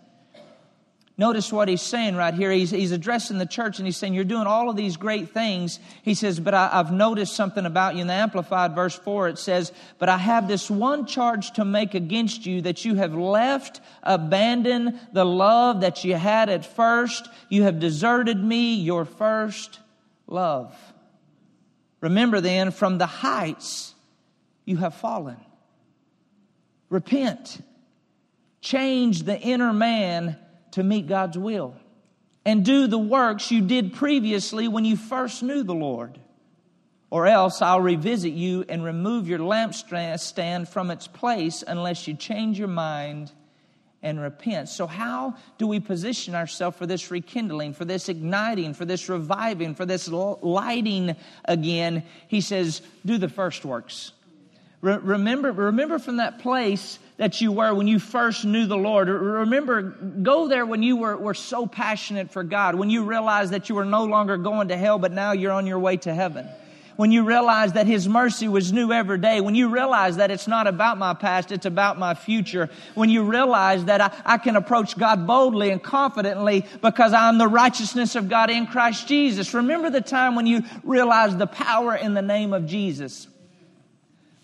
Notice 1.15 1.53
what 1.53 1.67
he's 1.67 1.81
saying 1.83 2.15
right 2.15 2.33
here. 2.33 2.49
He's, 2.49 2.71
he's 2.71 2.91
addressing 2.91 3.37
the 3.37 3.45
church 3.45 3.77
and 3.77 3.85
he's 3.85 3.97
saying, 3.97 4.15
You're 4.15 4.23
doing 4.23 4.47
all 4.47 4.67
of 4.67 4.75
these 4.75 4.97
great 4.97 5.29
things. 5.29 5.79
He 6.01 6.15
says, 6.15 6.39
But 6.39 6.55
I, 6.55 6.71
I've 6.73 6.91
noticed 6.91 7.35
something 7.35 7.67
about 7.67 7.93
you. 7.93 8.01
In 8.01 8.07
the 8.07 8.13
Amplified 8.13 8.73
verse 8.73 8.95
4, 8.95 9.29
it 9.29 9.37
says, 9.37 9.71
But 9.99 10.09
I 10.09 10.17
have 10.17 10.47
this 10.47 10.71
one 10.71 11.05
charge 11.05 11.51
to 11.51 11.65
make 11.65 11.93
against 11.93 12.47
you 12.47 12.61
that 12.61 12.83
you 12.83 12.95
have 12.95 13.13
left, 13.13 13.79
abandoned 14.01 14.99
the 15.11 15.25
love 15.25 15.81
that 15.81 16.03
you 16.03 16.15
had 16.15 16.49
at 16.49 16.65
first. 16.65 17.29
You 17.47 17.63
have 17.63 17.79
deserted 17.79 18.43
me, 18.43 18.73
your 18.75 19.05
first 19.05 19.79
love. 20.25 20.75
Remember 22.01 22.41
then, 22.41 22.71
from 22.71 22.97
the 22.97 23.05
heights 23.05 23.93
you 24.65 24.77
have 24.77 24.95
fallen. 24.95 25.37
Repent. 26.89 27.63
Change 28.61 29.23
the 29.23 29.39
inner 29.39 29.73
man 29.73 30.37
to 30.73 30.83
meet 30.83 31.07
God's 31.07 31.37
will 31.37 31.75
and 32.45 32.65
do 32.65 32.87
the 32.87 32.97
works 32.97 33.51
you 33.51 33.61
did 33.61 33.93
previously 33.93 34.67
when 34.67 34.85
you 34.85 34.97
first 34.97 35.43
knew 35.43 35.63
the 35.63 35.73
Lord. 35.73 36.19
Or 37.09 37.27
else 37.27 37.61
I'll 37.61 37.81
revisit 37.81 38.33
you 38.33 38.65
and 38.67 38.83
remove 38.83 39.27
your 39.27 39.39
lampstand 39.39 40.67
from 40.67 40.89
its 40.89 41.07
place 41.07 41.63
unless 41.65 42.07
you 42.07 42.15
change 42.15 42.57
your 42.57 42.67
mind 42.67 43.31
and 44.01 44.19
repent. 44.19 44.67
So, 44.67 44.87
how 44.87 45.35
do 45.59 45.67
we 45.67 45.79
position 45.79 46.33
ourselves 46.33 46.75
for 46.75 46.87
this 46.87 47.11
rekindling, 47.11 47.73
for 47.73 47.85
this 47.85 48.09
igniting, 48.09 48.73
for 48.73 48.83
this 48.83 49.07
reviving, 49.07 49.75
for 49.75 49.85
this 49.85 50.09
lighting 50.09 51.15
again? 51.45 52.03
He 52.27 52.41
says, 52.41 52.81
Do 53.05 53.19
the 53.19 53.29
first 53.29 53.63
works. 53.63 54.11
Re- 54.83 54.97
remember, 54.97 55.49
remember 55.53 55.97
from 55.97 56.17
that 56.17 56.39
place 56.39 56.99
that 57.15 57.39
you 57.39 57.53
were 57.53 57.73
when 57.73 57.87
you 57.87 57.99
first 57.99 58.43
knew 58.43 58.65
the 58.65 58.75
Lord. 58.75 59.07
Remember, 59.07 59.81
go 59.81 60.49
there 60.49 60.65
when 60.65 60.83
you 60.83 60.97
were, 60.97 61.15
were 61.15 61.33
so 61.33 61.65
passionate 61.65 62.31
for 62.31 62.43
God, 62.43 62.75
when 62.75 62.89
you 62.89 63.05
realized 63.05 63.53
that 63.53 63.69
you 63.69 63.75
were 63.75 63.85
no 63.85 64.03
longer 64.03 64.35
going 64.35 64.67
to 64.67 64.77
hell, 64.77 64.99
but 64.99 65.13
now 65.13 65.31
you're 65.31 65.53
on 65.53 65.67
your 65.67 65.79
way 65.79 65.95
to 65.97 66.13
heaven. 66.13 66.49
When 66.97 67.13
you 67.13 67.23
realized 67.23 67.75
that 67.75 67.87
His 67.87 68.09
mercy 68.09 68.49
was 68.49 68.73
new 68.73 68.91
every 68.91 69.19
day. 69.19 69.39
When 69.39 69.55
you 69.55 69.69
realized 69.69 70.19
that 70.19 70.31
it's 70.31 70.49
not 70.49 70.67
about 70.67 70.97
my 70.97 71.13
past, 71.13 71.53
it's 71.53 71.65
about 71.65 71.97
my 71.97 72.13
future. 72.13 72.69
When 72.93 73.09
you 73.09 73.23
realize 73.23 73.85
that 73.85 74.01
I, 74.01 74.11
I 74.25 74.37
can 74.37 74.57
approach 74.57 74.97
God 74.97 75.25
boldly 75.25 75.69
and 75.69 75.81
confidently 75.81 76.65
because 76.81 77.13
I'm 77.13 77.37
the 77.37 77.47
righteousness 77.47 78.15
of 78.15 78.27
God 78.27 78.49
in 78.49 78.67
Christ 78.67 79.07
Jesus. 79.07 79.53
Remember 79.53 79.89
the 79.89 80.01
time 80.01 80.35
when 80.35 80.45
you 80.45 80.61
realized 80.83 81.39
the 81.39 81.47
power 81.47 81.95
in 81.95 82.13
the 82.13 82.21
name 82.21 82.51
of 82.51 82.67
Jesus. 82.67 83.29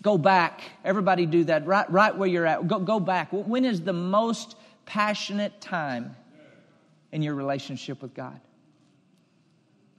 Go 0.02 0.16
back. 0.16 0.62
Everybody 0.84 1.26
do 1.26 1.44
that 1.44 1.66
right, 1.66 1.90
right 1.90 2.16
where 2.16 2.28
you're 2.28 2.46
at. 2.46 2.66
Go, 2.66 2.78
go 2.78 3.00
back. 3.00 3.28
When 3.32 3.64
is 3.64 3.82
the 3.82 3.92
most 3.92 4.56
passionate 4.86 5.60
time 5.60 6.16
in 7.12 7.22
your 7.22 7.34
relationship 7.34 8.02
with 8.02 8.14
God. 8.14 8.40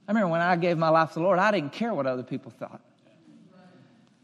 I 0.06 0.10
remember 0.10 0.28
when 0.28 0.40
I 0.40 0.56
gave 0.56 0.78
my 0.78 0.88
life 0.88 1.10
to 1.10 1.14
the 1.14 1.22
Lord, 1.22 1.38
I 1.38 1.50
didn't 1.50 1.72
care 1.72 1.94
what 1.94 2.06
other 2.06 2.22
people 2.22 2.52
thought. 2.58 2.80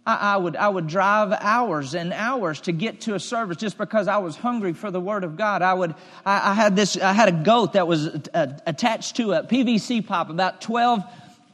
I, 0.06 0.34
I, 0.34 0.36
would, 0.36 0.56
I 0.56 0.68
would 0.68 0.86
drive 0.86 1.32
hours 1.32 1.94
and 1.94 2.12
hours 2.12 2.62
to 2.62 2.72
get 2.72 3.02
to 3.02 3.14
a 3.14 3.20
service 3.20 3.58
just 3.58 3.76
because 3.76 4.08
I 4.08 4.18
was 4.18 4.36
hungry 4.36 4.72
for 4.72 4.90
the 4.90 5.00
Word 5.00 5.22
of 5.22 5.36
God. 5.36 5.62
I, 5.62 5.74
would, 5.74 5.94
I, 6.24 6.50
I 6.50 6.54
had, 6.54 6.76
this, 6.76 6.96
I 6.96 7.12
had 7.12 7.28
a 7.28 7.44
goat 7.44 7.74
that 7.74 7.86
was 7.86 8.06
attached 8.06 9.16
to 9.16 9.32
a 9.32 9.42
PVC 9.44 10.06
pipe 10.06 10.30
about 10.30 10.60
12 10.60 11.04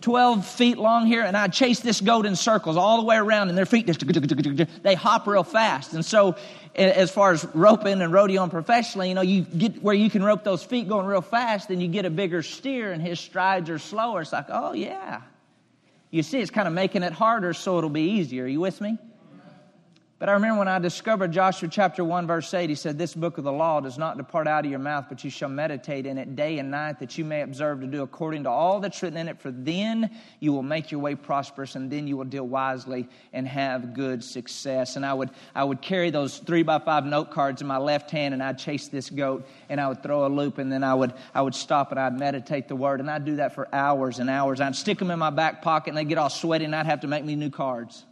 12 0.04 0.46
feet 0.46 0.76
long 0.76 1.06
here, 1.06 1.22
and 1.22 1.34
I'd 1.34 1.54
chase 1.54 1.80
this 1.80 2.02
goat 2.02 2.26
in 2.26 2.36
circles 2.36 2.76
all 2.76 2.98
the 2.98 3.04
way 3.04 3.16
around, 3.16 3.48
and 3.48 3.56
their 3.56 3.64
feet 3.64 3.86
just, 3.86 4.04
they 4.82 4.94
hop 4.94 5.26
real 5.26 5.44
fast. 5.44 5.94
And 5.94 6.04
so, 6.04 6.36
as 6.74 7.10
far 7.10 7.32
as 7.32 7.46
roping 7.54 8.02
and 8.02 8.12
rodeoing 8.12 8.50
professionally, 8.50 9.08
you 9.08 9.14
know, 9.14 9.22
you 9.22 9.42
get 9.42 9.82
where 9.82 9.94
you 9.94 10.10
can 10.10 10.22
rope 10.22 10.44
those 10.44 10.62
feet 10.62 10.88
going 10.88 11.06
real 11.06 11.22
fast, 11.22 11.70
and 11.70 11.80
you 11.80 11.88
get 11.88 12.04
a 12.04 12.10
bigger 12.10 12.42
steer, 12.42 12.92
and 12.92 13.00
his 13.00 13.18
strides 13.18 13.70
are 13.70 13.78
slower. 13.78 14.20
It's 14.20 14.32
like, 14.32 14.46
oh, 14.50 14.74
yeah. 14.74 15.22
You 16.10 16.22
see, 16.22 16.38
it's 16.38 16.50
kind 16.50 16.68
of 16.68 16.74
making 16.74 17.02
it 17.02 17.14
harder 17.14 17.54
so 17.54 17.78
it'll 17.78 17.88
be 17.88 18.18
easier. 18.18 18.44
Are 18.44 18.48
you 18.48 18.60
with 18.60 18.82
me? 18.82 18.98
But 20.20 20.28
I 20.28 20.32
remember 20.34 20.60
when 20.60 20.68
I 20.68 20.78
discovered 20.78 21.32
Joshua 21.32 21.68
chapter 21.68 22.04
1, 22.04 22.28
verse 22.28 22.54
8, 22.54 22.70
he 22.70 22.76
said, 22.76 22.96
This 22.96 23.14
book 23.14 23.36
of 23.36 23.42
the 23.42 23.50
law 23.50 23.80
does 23.80 23.98
not 23.98 24.16
depart 24.16 24.46
out 24.46 24.64
of 24.64 24.70
your 24.70 24.78
mouth, 24.78 25.06
but 25.08 25.24
you 25.24 25.28
shall 25.28 25.48
meditate 25.48 26.06
in 26.06 26.18
it 26.18 26.36
day 26.36 26.60
and 26.60 26.70
night, 26.70 27.00
that 27.00 27.18
you 27.18 27.24
may 27.24 27.42
observe 27.42 27.80
to 27.80 27.88
do 27.88 28.02
according 28.02 28.44
to 28.44 28.48
all 28.48 28.78
that's 28.78 29.02
written 29.02 29.18
in 29.18 29.26
it. 29.26 29.40
For 29.40 29.50
then 29.50 30.16
you 30.38 30.52
will 30.52 30.62
make 30.62 30.92
your 30.92 31.00
way 31.00 31.16
prosperous, 31.16 31.74
and 31.74 31.90
then 31.90 32.06
you 32.06 32.16
will 32.16 32.26
deal 32.26 32.46
wisely 32.46 33.08
and 33.32 33.48
have 33.48 33.92
good 33.92 34.22
success. 34.22 34.94
And 34.94 35.04
I 35.04 35.12
would, 35.12 35.30
I 35.52 35.64
would 35.64 35.82
carry 35.82 36.10
those 36.10 36.38
three 36.38 36.62
by 36.62 36.78
five 36.78 37.04
note 37.04 37.32
cards 37.32 37.60
in 37.60 37.66
my 37.66 37.78
left 37.78 38.12
hand, 38.12 38.34
and 38.34 38.42
I'd 38.42 38.58
chase 38.58 38.86
this 38.86 39.10
goat, 39.10 39.44
and 39.68 39.80
I 39.80 39.88
would 39.88 40.04
throw 40.04 40.26
a 40.26 40.28
loop, 40.28 40.58
and 40.58 40.70
then 40.70 40.84
I 40.84 40.94
would, 40.94 41.12
I 41.34 41.42
would 41.42 41.56
stop 41.56 41.90
and 41.90 41.98
I'd 41.98 42.16
meditate 42.16 42.68
the 42.68 42.76
word. 42.76 43.00
And 43.00 43.10
I'd 43.10 43.24
do 43.24 43.36
that 43.36 43.56
for 43.56 43.66
hours 43.74 44.20
and 44.20 44.30
hours. 44.30 44.60
I'd 44.60 44.76
stick 44.76 45.00
them 45.00 45.10
in 45.10 45.18
my 45.18 45.30
back 45.30 45.60
pocket, 45.60 45.88
and 45.90 45.98
they'd 45.98 46.08
get 46.08 46.18
all 46.18 46.30
sweaty, 46.30 46.64
and 46.64 46.76
I'd 46.76 46.86
have 46.86 47.00
to 47.00 47.08
make 47.08 47.24
me 47.24 47.34
new 47.34 47.50
cards. 47.50 48.04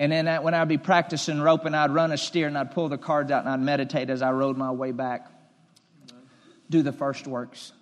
And 0.00 0.12
then 0.12 0.42
when 0.42 0.54
I'd 0.54 0.68
be 0.68 0.78
practicing 0.78 1.40
roping, 1.40 1.74
I'd 1.74 1.90
run 1.90 2.12
a 2.12 2.16
steer 2.16 2.46
and 2.46 2.56
I'd 2.56 2.70
pull 2.70 2.88
the 2.88 2.98
cards 2.98 3.30
out 3.30 3.44
and 3.44 3.52
I'd 3.52 3.60
meditate 3.60 4.10
as 4.10 4.22
I 4.22 4.30
rode 4.30 4.56
my 4.56 4.70
way 4.70 4.92
back. 4.92 5.30
Do 6.70 6.82
the 6.82 6.92
first 6.92 7.26
works. 7.26 7.72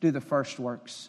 Do 0.00 0.10
the 0.10 0.20
first 0.20 0.58
works 0.58 1.08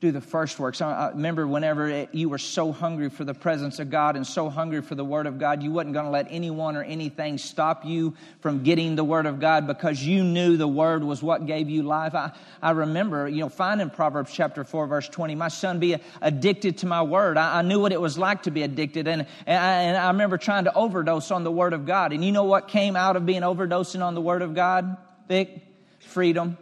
do 0.00 0.12
the 0.12 0.20
first 0.20 0.60
works. 0.60 0.80
I 0.80 1.08
remember 1.08 1.44
whenever 1.44 1.88
it, 1.88 2.10
you 2.14 2.28
were 2.28 2.38
so 2.38 2.70
hungry 2.70 3.10
for 3.10 3.24
the 3.24 3.34
presence 3.34 3.80
of 3.80 3.90
God 3.90 4.14
and 4.14 4.24
so 4.24 4.48
hungry 4.48 4.80
for 4.80 4.94
the 4.94 5.04
Word 5.04 5.26
of 5.26 5.40
God, 5.40 5.60
you 5.60 5.72
wasn't 5.72 5.94
going 5.94 6.04
to 6.04 6.10
let 6.12 6.28
anyone 6.30 6.76
or 6.76 6.84
anything 6.84 7.36
stop 7.36 7.84
you 7.84 8.14
from 8.38 8.62
getting 8.62 8.94
the 8.94 9.02
Word 9.02 9.26
of 9.26 9.40
God 9.40 9.66
because 9.66 10.00
you 10.00 10.22
knew 10.22 10.56
the 10.56 10.68
Word 10.68 11.02
was 11.02 11.20
what 11.20 11.46
gave 11.46 11.68
you 11.68 11.82
life. 11.82 12.14
I, 12.14 12.30
I 12.62 12.70
remember, 12.70 13.26
you 13.26 13.40
know, 13.40 13.48
finding 13.48 13.90
Proverbs 13.90 14.32
chapter 14.32 14.62
4, 14.62 14.86
verse 14.86 15.08
20, 15.08 15.34
my 15.34 15.48
son 15.48 15.80
be 15.80 15.96
addicted 16.22 16.78
to 16.78 16.86
my 16.86 17.02
Word. 17.02 17.36
I, 17.36 17.58
I 17.58 17.62
knew 17.62 17.80
what 17.80 17.90
it 17.90 18.00
was 18.00 18.16
like 18.16 18.44
to 18.44 18.52
be 18.52 18.62
addicted, 18.62 19.08
and, 19.08 19.26
and 19.46 19.58
I, 19.60 19.82
and 19.82 19.96
I 19.96 20.06
remember 20.08 20.38
trying 20.38 20.64
to 20.64 20.74
overdose 20.74 21.32
on 21.32 21.42
the 21.42 21.50
Word 21.50 21.72
of 21.72 21.86
God. 21.86 22.12
And 22.12 22.24
you 22.24 22.30
know 22.30 22.44
what 22.44 22.68
came 22.68 22.94
out 22.94 23.16
of 23.16 23.26
being 23.26 23.42
overdosing 23.42 24.00
on 24.00 24.14
the 24.14 24.20
Word 24.20 24.42
of 24.42 24.54
God, 24.54 24.96
Vic? 25.26 25.60
Freedom, 25.98 26.56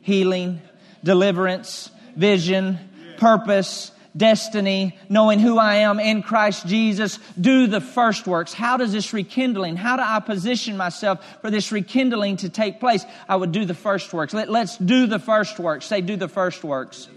healing, 0.00 0.60
deliverance, 1.04 1.91
vision, 2.16 2.78
purpose, 3.18 3.92
destiny, 4.16 4.98
knowing 5.08 5.38
who 5.38 5.58
I 5.58 5.76
am 5.76 5.98
in 5.98 6.22
Christ 6.22 6.66
Jesus, 6.66 7.18
do 7.40 7.66
the 7.66 7.80
first 7.80 8.26
works. 8.26 8.52
How 8.52 8.76
does 8.76 8.92
this 8.92 9.12
rekindling, 9.12 9.76
how 9.76 9.96
do 9.96 10.02
I 10.02 10.20
position 10.20 10.76
myself 10.76 11.24
for 11.40 11.50
this 11.50 11.72
rekindling 11.72 12.38
to 12.38 12.48
take 12.48 12.80
place? 12.80 13.04
I 13.28 13.36
would 13.36 13.52
do 13.52 13.64
the 13.64 13.74
first 13.74 14.12
works. 14.12 14.34
Let, 14.34 14.48
us 14.50 14.76
do 14.76 15.06
the 15.06 15.18
first 15.18 15.58
works. 15.58 15.86
Say, 15.86 16.00
do 16.00 16.16
the 16.16 16.28
first 16.28 16.62
works. 16.62 17.08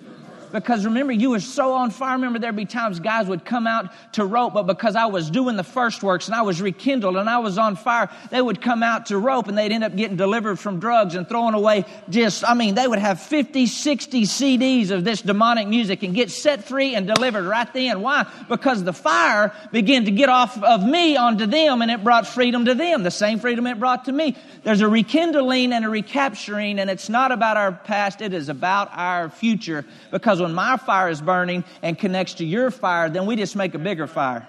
Because 0.52 0.86
remember, 0.86 1.14
you 1.14 1.32
were 1.32 1.40
so 1.40 1.74
on 1.74 1.92
fire. 1.92 2.14
Remember, 2.16 2.40
there'd 2.40 2.56
be 2.56 2.66
times 2.66 3.00
guys 3.00 3.28
would 3.28 3.46
come 3.46 3.68
out 3.68 3.92
to 4.14 4.26
rope, 4.26 4.54
but 4.54 4.64
because 4.64 4.96
I 4.96 5.06
was 5.06 5.30
doing 5.30 5.56
the 5.56 5.64
first 5.64 6.04
works 6.04 6.28
and 6.28 6.36
I 6.36 6.42
was 6.42 6.62
rekindled 6.62 7.18
and 7.18 7.30
I 7.30 7.40
was 7.40 7.58
on 7.58 7.76
fire, 7.76 8.10
they 8.30 8.42
would 8.42 8.62
come 8.62 8.84
out 8.84 9.08
to 9.08 9.18
rope 9.18 9.48
and 9.48 9.58
they'd 9.58 9.72
end 9.72 9.84
up 9.84 9.96
getting 9.96 10.18
delivered 10.18 10.60
from 10.60 10.80
drugs 10.80 11.16
and 11.16 11.28
throwing 11.28 11.54
away 11.54 11.86
just, 12.10 12.48
I 12.48 12.54
mean, 12.54 12.76
they 12.76 12.88
would 12.88 13.00
have 13.00 13.20
50, 13.22 13.66
60 13.68 14.24
CDs 14.24 14.92
of 14.92 15.04
this 15.04 15.22
demonic 15.22 15.68
music 15.68 16.04
and 16.04 16.14
get 16.14 16.32
set 16.32 16.64
free 16.64 16.96
and 16.96 17.08
delivered 17.08 17.46
right 17.46 17.72
then. 17.74 18.02
Why? 18.02 18.26
Because 18.48 18.84
the 18.84 18.94
fire 18.94 19.54
began 19.72 20.06
to 20.06 20.12
get 20.12 20.30
off 20.30 20.62
of 20.64 20.84
me 20.84 21.18
onto 21.18 21.46
them 21.46 21.82
and 21.82 21.92
it 21.92 22.04
brought 22.04 22.28
freedom 22.28 22.66
to 22.66 22.76
them, 22.76 23.04
the 23.04 23.12
same 23.12 23.40
freedom 23.40 23.68
it 23.68 23.80
brought 23.80 24.06
to 24.06 24.12
me. 24.12 24.36
There's 24.64 24.82
a 24.82 24.88
rekindling 24.88 25.74
and 25.74 25.86
a 25.86 25.90
recapturing, 25.90 26.80
and 26.80 26.90
it's 26.90 27.10
not 27.10 27.32
about 27.32 27.58
our 27.58 27.72
past, 27.72 28.22
it 28.22 28.34
is 28.34 28.50
about 28.50 28.90
our 28.94 29.30
future 29.30 29.86
because 30.12 30.42
when 30.46 30.54
my 30.54 30.78
fire 30.78 31.10
is 31.10 31.22
burning 31.22 31.64
and 31.82 31.98
connects 31.98 32.36
to 32.36 32.46
your 32.46 32.70
fire, 32.70 33.10
then 33.10 33.26
we 33.26 33.36
just 33.36 33.56
make 33.56 33.74
a 33.74 33.80
bigger 33.80 34.06
fire. 34.06 34.48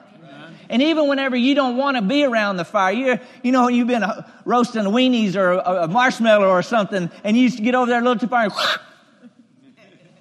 And 0.69 0.83
even 0.83 1.09
whenever 1.09 1.37
you 1.37 1.55
don't 1.55 1.77
want 1.77 1.97
to 1.97 2.03
be 2.03 2.25
around 2.25 2.57
the 2.57 2.65
fire, 2.65 2.93
you 2.93 3.19
you 3.43 3.53
know, 3.53 3.69
you've 3.69 3.87
been 3.87 4.03
uh, 4.03 4.29
roasting 4.45 4.83
weenies 4.83 5.37
or 5.37 5.53
a, 5.53 5.85
a, 5.85 5.89
marshmallow 5.89 6.49
or 6.49 6.63
something, 6.63 7.11
and 7.23 7.37
you 7.37 7.45
used 7.45 7.57
to 7.59 7.63
get 7.63 7.75
over 7.75 7.89
there 7.89 8.01
a 8.01 8.03
little 8.03 8.19
too 8.19 8.27
far. 8.27 8.43
And, 8.43 8.53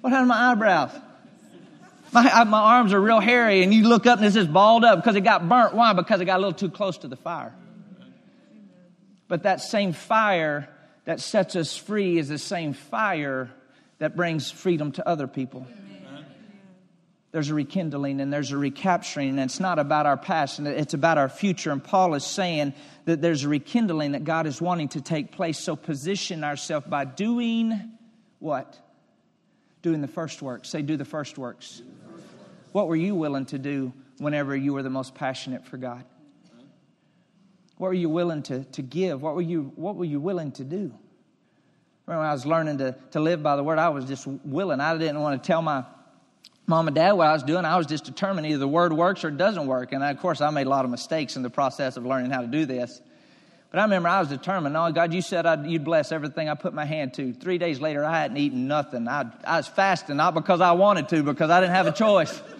what 0.00 0.10
happened 0.10 0.24
to 0.24 0.26
my 0.26 0.52
eyebrows? 0.52 0.92
My, 2.12 2.44
my 2.44 2.60
arms 2.60 2.92
are 2.92 3.00
real 3.00 3.18
hairy, 3.18 3.64
and 3.64 3.74
you 3.74 3.88
look 3.88 4.06
up 4.06 4.18
and 4.18 4.26
it's 4.26 4.36
just 4.36 4.52
balled 4.52 4.84
up 4.84 5.00
because 5.00 5.16
it 5.16 5.22
got 5.22 5.48
burnt. 5.48 5.74
Why? 5.74 5.92
Because 5.92 6.20
it 6.20 6.26
got 6.26 6.36
a 6.36 6.42
little 6.42 6.52
too 6.52 6.70
close 6.70 6.98
to 6.98 7.08
the 7.08 7.16
fire. 7.16 7.52
But 9.26 9.42
that 9.42 9.60
same 9.60 9.92
fire 9.92 10.68
that 11.06 11.20
sets 11.20 11.56
us 11.56 11.76
free 11.76 12.18
is 12.18 12.28
the 12.28 12.38
same 12.38 12.72
fire 12.72 13.50
that 13.98 14.16
brings 14.16 14.50
freedom 14.50 14.92
to 14.92 15.08
other 15.08 15.26
people. 15.26 15.66
There's 17.32 17.50
a 17.50 17.54
rekindling 17.54 18.20
and 18.20 18.32
there's 18.32 18.52
a 18.52 18.56
recapturing, 18.56 19.30
and 19.30 19.40
it's 19.40 19.60
not 19.60 19.78
about 19.78 20.06
our 20.06 20.16
past, 20.16 20.58
and 20.58 20.66
it's 20.66 20.94
about 20.94 21.18
our 21.18 21.28
future. 21.28 21.70
And 21.70 21.84
Paul 21.84 22.14
is 22.14 22.24
saying 22.24 22.72
that 23.04 23.20
there's 23.20 23.44
a 23.44 23.48
rekindling 23.48 24.12
that 24.12 24.24
God 24.24 24.46
is 24.46 24.60
wanting 24.60 24.88
to 24.90 25.02
take 25.02 25.32
place. 25.32 25.58
So 25.58 25.76
position 25.76 26.44
ourselves 26.44 26.86
by 26.86 27.04
doing 27.04 27.92
what? 28.38 28.78
Doing 29.82 30.00
the 30.00 30.08
first 30.08 30.40
works. 30.40 30.70
Say, 30.70 30.80
do 30.82 30.96
the 30.96 31.04
first 31.04 31.36
works. 31.36 31.82
What 32.72 32.88
were 32.88 32.96
you 32.96 33.14
willing 33.14 33.46
to 33.46 33.58
do 33.58 33.92
whenever 34.18 34.56
you 34.56 34.72
were 34.72 34.82
the 34.82 34.90
most 34.90 35.14
passionate 35.14 35.66
for 35.66 35.76
God? 35.76 36.04
What 37.76 37.88
were 37.88 37.94
you 37.94 38.08
willing 38.08 38.44
to, 38.44 38.64
to 38.64 38.82
give? 38.82 39.20
What 39.20 39.34
were, 39.34 39.42
you, 39.42 39.72
what 39.76 39.96
were 39.96 40.04
you 40.04 40.20
willing 40.20 40.52
to 40.52 40.64
do? 40.64 40.94
When 42.06 42.18
I 42.18 42.32
was 42.32 42.46
learning 42.46 42.78
to, 42.78 42.94
to 43.10 43.20
live 43.20 43.42
by 43.42 43.56
the 43.56 43.64
word, 43.64 43.80
I 43.80 43.88
was 43.88 44.04
just 44.04 44.26
willing. 44.26 44.80
I 44.80 44.96
didn't 44.96 45.20
want 45.20 45.42
to 45.42 45.46
tell 45.46 45.60
my 45.60 45.84
mom 46.64 46.86
and 46.86 46.94
dad 46.94 47.12
what 47.12 47.26
I 47.26 47.32
was 47.32 47.42
doing. 47.42 47.64
I 47.64 47.76
was 47.76 47.86
just 47.86 48.04
determined 48.04 48.46
either 48.46 48.58
the 48.58 48.68
word 48.68 48.92
works 48.92 49.24
or 49.24 49.28
it 49.28 49.36
doesn't 49.36 49.66
work. 49.66 49.92
And 49.92 50.04
of 50.04 50.20
course, 50.20 50.40
I 50.40 50.50
made 50.50 50.68
a 50.68 50.70
lot 50.70 50.84
of 50.84 50.92
mistakes 50.92 51.34
in 51.34 51.42
the 51.42 51.50
process 51.50 51.96
of 51.96 52.06
learning 52.06 52.30
how 52.30 52.42
to 52.42 52.46
do 52.46 52.64
this. 52.64 53.00
But 53.72 53.80
I 53.80 53.82
remember 53.82 54.08
I 54.08 54.20
was 54.20 54.28
determined. 54.28 54.76
Oh, 54.76 54.92
God, 54.92 55.12
you 55.12 55.20
said 55.20 55.46
I'd, 55.46 55.66
you'd 55.66 55.84
bless 55.84 56.12
everything 56.12 56.48
I 56.48 56.54
put 56.54 56.72
my 56.72 56.84
hand 56.84 57.14
to. 57.14 57.32
Three 57.32 57.58
days 57.58 57.80
later, 57.80 58.04
I 58.04 58.20
hadn't 58.20 58.36
eaten 58.36 58.68
nothing. 58.68 59.08
I, 59.08 59.26
I 59.42 59.56
was 59.56 59.66
fasting, 59.66 60.16
not 60.16 60.34
because 60.34 60.60
I 60.60 60.72
wanted 60.72 61.08
to, 61.08 61.24
because 61.24 61.50
I 61.50 61.60
didn't 61.60 61.74
have 61.74 61.88
a 61.88 61.92
choice. 61.92 62.40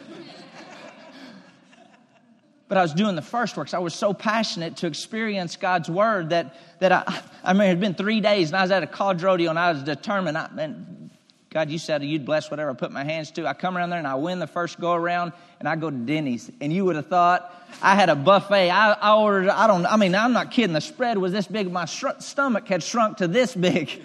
but 2.69 2.77
I 2.79 2.83
was 2.83 2.93
doing 2.93 3.15
the 3.15 3.23
first 3.23 3.57
works. 3.57 3.75
I 3.75 3.79
was 3.79 3.95
so 3.95 4.13
passionate 4.13 4.79
to 4.79 4.87
experience 4.87 5.57
God's 5.57 5.89
word 5.89 6.31
that, 6.31 6.57
that 6.81 6.93
I, 6.93 7.23
I 7.45 7.53
mean, 7.53 7.63
it 7.63 7.69
had 7.69 7.81
been 7.81 7.95
three 7.95 8.21
days 8.21 8.49
and 8.49 8.57
I 8.57 8.63
was 8.63 8.71
at 8.71 8.83
a 8.83 8.87
college 8.87 9.23
rodeo 9.23 9.51
and 9.51 9.59
I 9.59 9.73
was 9.73 9.83
determined. 9.83 10.37
I, 10.37 10.51
man, 10.51 11.11
God, 11.51 11.71
you 11.71 11.79
said 11.79 12.03
you'd 12.03 12.27
bless 12.27 12.51
whatever 12.51 12.71
I 12.71 12.75
put 12.75 12.91
my 12.91 13.05
hands 13.05 13.31
to. 13.33 13.47
I 13.47 13.55
come 13.55 13.77
around 13.77 13.91
there 13.91 14.01
and 14.01 14.09
I 14.09 14.17
win 14.17 14.41
the 14.41 14.49
first 14.49 14.81
go 14.81 14.95
around 14.95 15.33
and 15.61 15.69
I 15.69 15.77
go 15.77 15.91
to 15.91 15.97
Denny's. 15.97 16.51
And 16.61 16.73
you 16.73 16.85
would 16.85 16.97
have 16.97 17.07
thought 17.07 17.55
I 17.81 17.95
had 17.95 18.09
a 18.09 18.17
buffet. 18.17 18.69
I, 18.71 18.93
I 18.93 19.17
ordered, 19.17 19.49
I 19.49 19.69
don't, 19.69 19.87
I 19.87 19.97
mean, 19.97 20.15
I'm 20.15 20.33
not 20.33 20.51
kidding. 20.51 20.75
The 20.75 20.81
spread 20.81 21.19
was 21.19 21.33
this 21.33 21.47
big. 21.47 21.71
My 21.71 21.85
sh- 21.85 22.05
stomach 22.19 22.67
had 22.67 22.83
shrunk 22.83 23.19
to 23.19 23.29
this 23.29 23.55
big. 23.55 24.03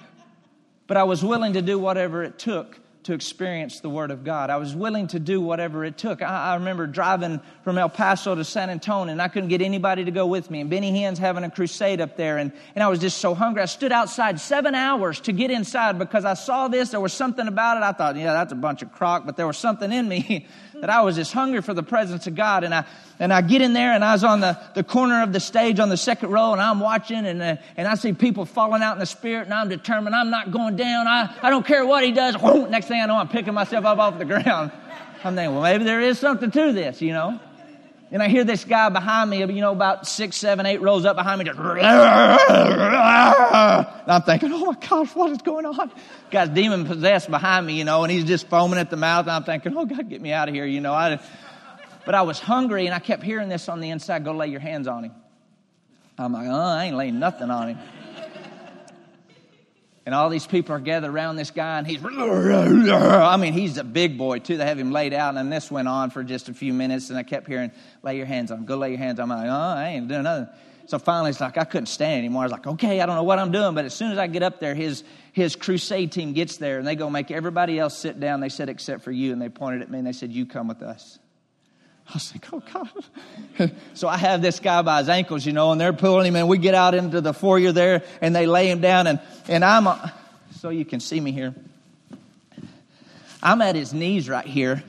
but 0.86 0.96
I 0.96 1.04
was 1.04 1.22
willing 1.22 1.52
to 1.52 1.62
do 1.62 1.78
whatever 1.78 2.24
it 2.24 2.38
took 2.38 2.80
to 3.06 3.14
experience 3.14 3.78
the 3.78 3.88
Word 3.88 4.10
of 4.10 4.24
God. 4.24 4.50
I 4.50 4.56
was 4.56 4.74
willing 4.74 5.06
to 5.08 5.20
do 5.20 5.40
whatever 5.40 5.84
it 5.84 5.96
took. 5.96 6.22
I, 6.22 6.50
I, 6.50 6.54
remember 6.54 6.88
driving 6.88 7.40
from 7.62 7.78
El 7.78 7.88
Paso 7.88 8.34
to 8.34 8.44
San 8.44 8.68
Antonio, 8.68 9.12
and 9.12 9.22
I 9.22 9.28
couldn't 9.28 9.48
get 9.48 9.62
anybody 9.62 10.04
to 10.04 10.10
go 10.10 10.26
with 10.26 10.50
me. 10.50 10.60
And 10.60 10.68
Benny 10.68 10.90
Hinn's 10.90 11.20
having 11.20 11.44
a 11.44 11.50
crusade 11.50 12.00
up 12.00 12.16
there, 12.16 12.38
and, 12.38 12.50
and 12.74 12.82
I 12.82 12.88
was 12.88 12.98
just 12.98 13.18
so 13.18 13.32
hungry. 13.32 13.62
I 13.62 13.66
stood 13.66 13.92
outside 13.92 14.40
seven 14.40 14.74
hours 14.74 15.20
to 15.20 15.32
get 15.32 15.52
inside 15.52 16.00
because 16.00 16.24
I 16.24 16.34
saw 16.34 16.66
this. 16.66 16.90
There 16.90 17.00
was 17.00 17.12
something 17.12 17.46
about 17.46 17.76
it. 17.76 17.84
I 17.84 17.92
thought, 17.92 18.16
yeah, 18.16 18.32
that's 18.32 18.52
a 18.52 18.56
bunch 18.56 18.82
of 18.82 18.92
crock, 18.92 19.24
but 19.24 19.36
there 19.36 19.46
was 19.46 19.56
something 19.56 19.92
in 19.92 20.08
me 20.08 20.48
that 20.80 20.90
I 20.90 21.02
was 21.02 21.16
just 21.16 21.32
hungry 21.32 21.62
for 21.62 21.74
the 21.74 21.82
presence 21.82 22.26
of 22.26 22.34
God. 22.34 22.64
And 22.64 22.74
I, 22.74 22.84
and 23.18 23.32
I 23.32 23.40
get 23.40 23.62
in 23.62 23.72
there 23.72 23.92
and 23.92 24.04
I 24.04 24.12
was 24.12 24.24
on 24.24 24.40
the, 24.40 24.58
the 24.74 24.84
corner 24.84 25.22
of 25.22 25.32
the 25.32 25.40
stage 25.40 25.80
on 25.80 25.88
the 25.88 25.96
second 25.96 26.30
row 26.30 26.52
and 26.52 26.60
I'm 26.60 26.80
watching 26.80 27.26
and, 27.26 27.40
uh, 27.40 27.56
and 27.76 27.88
I 27.88 27.94
see 27.94 28.12
people 28.12 28.44
falling 28.44 28.82
out 28.82 28.92
in 28.92 28.98
the 28.98 29.06
spirit 29.06 29.44
and 29.44 29.54
I'm 29.54 29.68
determined 29.68 30.14
I'm 30.14 30.30
not 30.30 30.50
going 30.50 30.76
down. 30.76 31.06
I, 31.06 31.34
I 31.42 31.50
don't 31.50 31.66
care 31.66 31.84
what 31.86 32.04
he 32.04 32.12
does. 32.12 32.34
Next 32.70 32.86
thing 32.86 33.00
I 33.00 33.06
know, 33.06 33.16
I'm 33.16 33.28
picking 33.28 33.54
myself 33.54 33.84
up 33.84 33.98
off 33.98 34.18
the 34.18 34.24
ground. 34.26 34.70
I'm 35.24 35.34
thinking, 35.34 35.54
well, 35.54 35.62
maybe 35.62 35.84
there 35.84 36.00
is 36.00 36.18
something 36.18 36.50
to 36.50 36.72
this, 36.72 37.00
you 37.00 37.12
know. 37.12 37.40
And 38.12 38.22
I 38.22 38.28
hear 38.28 38.44
this 38.44 38.64
guy 38.64 38.88
behind 38.88 39.30
me, 39.30 39.38
you 39.38 39.60
know, 39.60 39.72
about 39.72 40.06
six, 40.06 40.36
seven, 40.36 40.64
eight 40.64 40.80
rows 40.80 41.04
up 41.04 41.16
behind 41.16 41.40
me, 41.40 41.44
just. 41.44 41.58
And 41.58 41.66
I'm 44.06 44.22
thinking, 44.22 44.52
oh 44.52 44.66
my 44.66 44.74
gosh, 44.74 45.14
what 45.14 45.32
is 45.32 45.42
going 45.42 45.66
on? 45.66 45.90
Guy's 46.30 46.48
demon 46.50 46.84
possessed 46.86 47.28
behind 47.28 47.66
me, 47.66 47.76
you 47.76 47.84
know, 47.84 48.04
and 48.04 48.12
he's 48.12 48.24
just 48.24 48.46
foaming 48.46 48.78
at 48.78 48.90
the 48.90 48.96
mouth. 48.96 49.26
And 49.26 49.32
I'm 49.32 49.42
thinking, 49.42 49.76
oh 49.76 49.86
God, 49.86 50.08
get 50.08 50.20
me 50.20 50.32
out 50.32 50.48
of 50.48 50.54
here, 50.54 50.66
you 50.66 50.80
know. 50.80 50.92
I, 50.92 51.18
but 52.04 52.14
I 52.14 52.22
was 52.22 52.38
hungry 52.38 52.86
and 52.86 52.94
I 52.94 53.00
kept 53.00 53.24
hearing 53.24 53.48
this 53.48 53.68
on 53.68 53.80
the 53.80 53.90
inside 53.90 54.24
go 54.24 54.32
lay 54.32 54.46
your 54.46 54.60
hands 54.60 54.86
on 54.86 55.04
him. 55.04 55.12
I'm 56.16 56.32
like, 56.32 56.46
oh, 56.48 56.54
I 56.54 56.84
ain't 56.84 56.96
laying 56.96 57.18
nothing 57.18 57.50
on 57.50 57.70
him. 57.70 57.78
And 60.06 60.14
all 60.14 60.30
these 60.30 60.46
people 60.46 60.72
are 60.72 60.78
gathered 60.78 61.10
around 61.10 61.34
this 61.34 61.50
guy, 61.50 61.78
and 61.78 61.86
he's, 61.86 61.98
I 62.04 63.36
mean, 63.36 63.52
he's 63.52 63.76
a 63.76 63.82
big 63.82 64.16
boy 64.16 64.38
too. 64.38 64.56
They 64.56 64.64
have 64.64 64.78
him 64.78 64.92
laid 64.92 65.12
out, 65.12 65.36
and 65.36 65.52
this 65.52 65.68
went 65.68 65.88
on 65.88 66.10
for 66.10 66.22
just 66.22 66.48
a 66.48 66.54
few 66.54 66.72
minutes, 66.72 67.10
and 67.10 67.18
I 67.18 67.24
kept 67.24 67.48
hearing, 67.48 67.72
lay 68.04 68.16
your 68.16 68.26
hands 68.26 68.52
on 68.52 68.58
him, 68.58 68.66
go 68.66 68.76
lay 68.76 68.90
your 68.90 68.98
hands 68.98 69.18
on 69.18 69.24
him. 69.24 69.32
I'm 69.32 69.46
like, 69.46 69.50
oh, 69.50 69.80
I 69.80 69.88
ain't 69.88 70.06
doing 70.06 70.22
nothing. 70.22 70.46
So 70.86 71.00
finally, 71.00 71.30
it's 71.30 71.40
like 71.40 71.58
I 71.58 71.64
couldn't 71.64 71.86
stand 71.86 72.20
anymore. 72.20 72.42
I 72.42 72.44
was 72.44 72.52
like, 72.52 72.68
okay, 72.68 73.00
I 73.00 73.06
don't 73.06 73.16
know 73.16 73.24
what 73.24 73.40
I'm 73.40 73.50
doing. 73.50 73.74
But 73.74 73.84
as 73.84 73.94
soon 73.94 74.12
as 74.12 74.18
I 74.18 74.28
get 74.28 74.44
up 74.44 74.60
there, 74.60 74.76
his, 74.76 75.02
his 75.32 75.56
crusade 75.56 76.12
team 76.12 76.32
gets 76.32 76.58
there, 76.58 76.78
and 76.78 76.86
they 76.86 76.94
go 76.94 77.10
make 77.10 77.32
everybody 77.32 77.76
else 77.76 77.98
sit 77.98 78.20
down. 78.20 78.38
They 78.38 78.48
said, 78.48 78.68
except 78.68 79.02
for 79.02 79.10
you. 79.10 79.32
And 79.32 79.42
they 79.42 79.48
pointed 79.48 79.82
at 79.82 79.90
me, 79.90 79.98
and 79.98 80.06
they 80.06 80.12
said, 80.12 80.30
you 80.30 80.46
come 80.46 80.68
with 80.68 80.82
us. 80.82 81.18
I 82.08 82.12
was 82.14 82.32
like, 82.32 82.52
oh, 82.52 82.62
God. 82.72 83.72
so 83.94 84.06
I 84.06 84.16
have 84.16 84.40
this 84.40 84.60
guy 84.60 84.80
by 84.82 85.00
his 85.00 85.08
ankles, 85.08 85.44
you 85.44 85.52
know, 85.52 85.72
and 85.72 85.80
they're 85.80 85.92
pulling 85.92 86.26
him, 86.26 86.36
and 86.36 86.48
we 86.48 86.58
get 86.58 86.74
out 86.74 86.94
into 86.94 87.20
the 87.20 87.34
foyer 87.34 87.72
there, 87.72 88.04
and 88.20 88.34
they 88.34 88.46
lay 88.46 88.70
him 88.70 88.80
down, 88.80 89.08
and, 89.08 89.20
and 89.48 89.64
I'm, 89.64 89.88
uh, 89.88 90.08
so 90.58 90.68
you 90.68 90.84
can 90.84 91.00
see 91.00 91.20
me 91.20 91.32
here. 91.32 91.54
I'm 93.42 93.60
at 93.60 93.74
his 93.74 93.92
knees 93.92 94.28
right 94.28 94.46
here, 94.46 94.84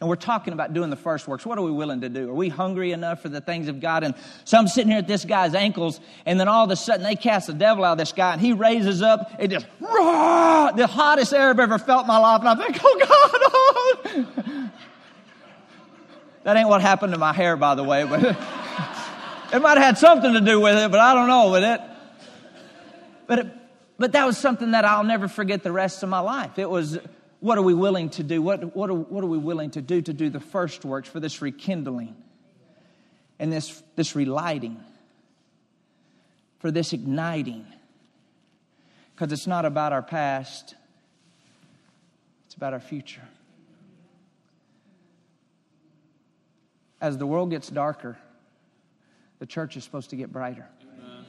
and 0.00 0.08
we're 0.08 0.16
talking 0.16 0.52
about 0.52 0.72
doing 0.72 0.90
the 0.90 0.96
first 0.96 1.28
works. 1.28 1.46
What 1.46 1.58
are 1.58 1.62
we 1.62 1.70
willing 1.70 2.00
to 2.00 2.08
do? 2.08 2.28
Are 2.28 2.34
we 2.34 2.48
hungry 2.48 2.90
enough 2.90 3.22
for 3.22 3.28
the 3.28 3.40
things 3.40 3.68
of 3.68 3.80
God? 3.80 4.02
And 4.02 4.14
so 4.44 4.58
I'm 4.58 4.68
sitting 4.68 4.90
here 4.90 4.98
at 4.98 5.08
this 5.08 5.24
guy's 5.24 5.54
ankles, 5.54 6.00
and 6.26 6.40
then 6.40 6.48
all 6.48 6.64
of 6.64 6.70
a 6.72 6.76
sudden 6.76 7.04
they 7.04 7.16
cast 7.16 7.46
the 7.46 7.54
devil 7.54 7.84
out 7.84 7.92
of 7.92 7.98
this 7.98 8.12
guy, 8.12 8.32
and 8.32 8.40
he 8.40 8.52
raises 8.52 9.00
up, 9.00 9.32
and 9.38 9.50
just, 9.50 9.66
Rah! 9.80 10.72
the 10.72 10.88
hottest 10.88 11.32
air 11.32 11.50
I've 11.50 11.60
ever 11.60 11.78
felt 11.78 12.02
in 12.02 12.08
my 12.08 12.18
life, 12.18 12.40
and 12.40 12.48
I 12.48 12.54
think, 12.56 12.80
oh, 12.82 12.98
God, 12.98 14.28
oh. 14.34 14.70
That 16.48 16.56
ain't 16.56 16.70
what 16.70 16.80
happened 16.80 17.12
to 17.12 17.18
my 17.18 17.34
hair, 17.34 17.58
by 17.58 17.74
the 17.74 17.84
way, 17.84 18.04
but 18.04 18.22
it 19.52 19.60
might 19.60 19.76
have 19.76 19.84
had 19.84 19.98
something 19.98 20.32
to 20.32 20.40
do 20.40 20.58
with 20.58 20.78
it, 20.78 20.90
but 20.90 20.98
I 20.98 21.12
don't 21.12 21.28
know 21.28 21.50
with 21.50 21.62
it. 21.62 21.78
But, 23.26 23.38
it, 23.40 23.46
but 23.98 24.12
that 24.12 24.24
was 24.24 24.38
something 24.38 24.70
that 24.70 24.86
I'll 24.86 25.04
never 25.04 25.28
forget 25.28 25.62
the 25.62 25.72
rest 25.72 26.02
of 26.02 26.08
my 26.08 26.20
life. 26.20 26.58
It 26.58 26.70
was, 26.70 26.96
what 27.40 27.58
are 27.58 27.62
we 27.62 27.74
willing 27.74 28.08
to 28.08 28.22
do? 28.22 28.40
What, 28.40 28.74
what, 28.74 28.88
are, 28.88 28.94
what 28.94 29.22
are 29.22 29.26
we 29.26 29.36
willing 29.36 29.72
to 29.72 29.82
do 29.82 30.00
to 30.00 30.14
do 30.14 30.30
the 30.30 30.40
first 30.40 30.86
works 30.86 31.06
for 31.06 31.20
this 31.20 31.42
rekindling 31.42 32.16
and 33.38 33.52
this, 33.52 33.82
this 33.94 34.16
relighting, 34.16 34.82
for 36.60 36.70
this 36.70 36.94
igniting? 36.94 37.66
Because 39.14 39.32
it's 39.32 39.46
not 39.46 39.66
about 39.66 39.92
our 39.92 40.00
past, 40.00 40.76
it's 42.46 42.54
about 42.54 42.72
our 42.72 42.80
future. 42.80 43.28
As 47.00 47.16
the 47.18 47.26
world 47.26 47.50
gets 47.50 47.68
darker, 47.68 48.18
the 49.38 49.46
church 49.46 49.76
is 49.76 49.84
supposed 49.84 50.10
to 50.10 50.16
get 50.16 50.32
brighter. 50.32 50.66
Amen. 50.82 51.24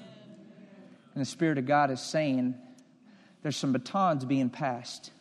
And 1.14 1.22
the 1.22 1.26
Spirit 1.26 1.58
of 1.58 1.66
God 1.66 1.92
is 1.92 2.02
saying, 2.02 2.56
there's 3.42 3.58
some 3.58 3.72
batons 3.72 4.26
being 4.26 4.50
passed. 4.50 5.12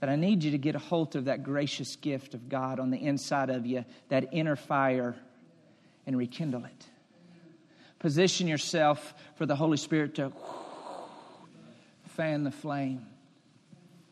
That 0.00 0.08
I 0.08 0.16
need 0.16 0.44
you 0.44 0.52
to 0.52 0.58
get 0.58 0.76
a 0.76 0.78
hold 0.78 1.16
of 1.16 1.24
that 1.24 1.42
gracious 1.42 1.96
gift 1.96 2.34
of 2.34 2.48
God 2.48 2.78
on 2.78 2.90
the 2.90 2.98
inside 2.98 3.50
of 3.50 3.66
you, 3.66 3.84
that 4.08 4.28
inner 4.32 4.54
fire, 4.54 5.16
and 6.06 6.16
rekindle 6.16 6.64
it. 6.64 6.86
Position 7.98 8.46
yourself 8.46 9.14
for 9.34 9.44
the 9.44 9.56
Holy 9.56 9.76
Spirit 9.76 10.14
to 10.16 10.32
fan 12.10 12.44
the 12.44 12.50
flame. 12.50 13.06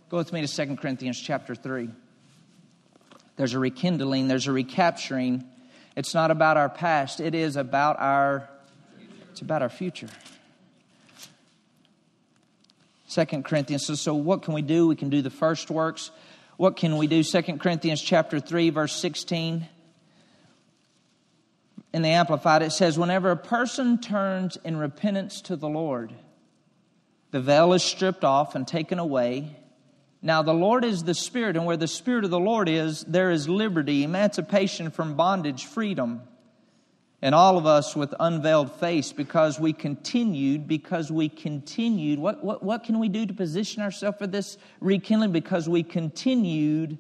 Go 0.09 0.17
with 0.17 0.33
me 0.33 0.45
to 0.45 0.67
2 0.67 0.77
Corinthians 0.77 1.21
chapter 1.21 1.55
3. 1.55 1.91
There's 3.37 3.55
a 3.55 3.59
rekindling, 3.59 4.29
there's 4.29 4.47
a 4.47 4.53
recapturing. 4.53 5.45
It's 5.95 6.15
not 6.15 6.31
about 6.31 6.57
our 6.57 6.69
past, 6.69 7.21
it 7.21 7.35
is 7.35 7.57
about 7.57 8.01
our 8.01 8.49
it's 9.31 9.43
about 9.43 9.61
our 9.61 9.69
future. 9.69 10.09
Second 13.07 13.45
Corinthians. 13.45 13.85
So, 13.85 13.95
so 13.95 14.15
what 14.15 14.43
can 14.43 14.55
we 14.55 14.63
do? 14.63 14.87
We 14.87 14.97
can 14.97 15.11
do 15.11 15.21
the 15.21 15.29
first 15.29 15.71
works. 15.71 16.11
What 16.57 16.77
can 16.77 16.97
we 16.97 17.07
do? 17.07 17.23
Second 17.23 17.61
Corinthians 17.61 18.01
chapter 18.01 18.41
3, 18.41 18.71
verse 18.71 18.95
16. 18.95 19.69
In 21.93 22.03
the 22.03 22.09
Amplified, 22.09 22.63
it 22.63 22.73
says, 22.73 22.99
Whenever 22.99 23.31
a 23.31 23.37
person 23.37 24.01
turns 24.01 24.57
in 24.65 24.77
repentance 24.77 25.43
to 25.43 25.57
the 25.57 25.69
Lord, 25.69 26.13
the 27.31 27.41
veil 27.41 27.75
is 27.75 27.83
stripped 27.83 28.25
off 28.25 28.55
and 28.55 28.67
taken 28.67 28.99
away 28.99 29.57
now, 30.23 30.43
the 30.43 30.55
Lord 30.55 30.85
is 30.85 31.05
the 31.05 31.15
Spirit, 31.15 31.57
and 31.57 31.67
where 31.67 31.77
the 31.77 31.87
Spirit 31.87 32.25
of 32.25 32.31
the 32.31 32.41
Lord 32.41 32.69
is, 32.69 33.05
there 33.05 33.31
is 33.31 33.49
liberty, 33.49 34.03
emancipation 34.03 34.91
from 34.91 35.15
bondage, 35.15 35.67
freedom. 35.67 36.23
And 37.23 37.35
all 37.35 37.59
of 37.59 37.67
us 37.67 37.95
with 37.95 38.15
unveiled 38.19 38.73
face 38.73 39.13
because 39.13 39.59
we 39.59 39.73
continued, 39.73 40.69
because 40.69 41.11
we 41.11 41.29
continued. 41.29 42.19
What, 42.19 42.45
what, 42.45 42.63
what 42.63 42.85
can 42.85 42.99
we 42.99 43.09
do 43.09 43.27
to 43.27 43.35
position 43.35 43.83
ourselves 43.83 44.19
for 44.19 44.27
this 44.27 44.59
rekindling? 44.81 45.33
Because 45.33 45.69
we 45.69 45.83
continued 45.83 46.99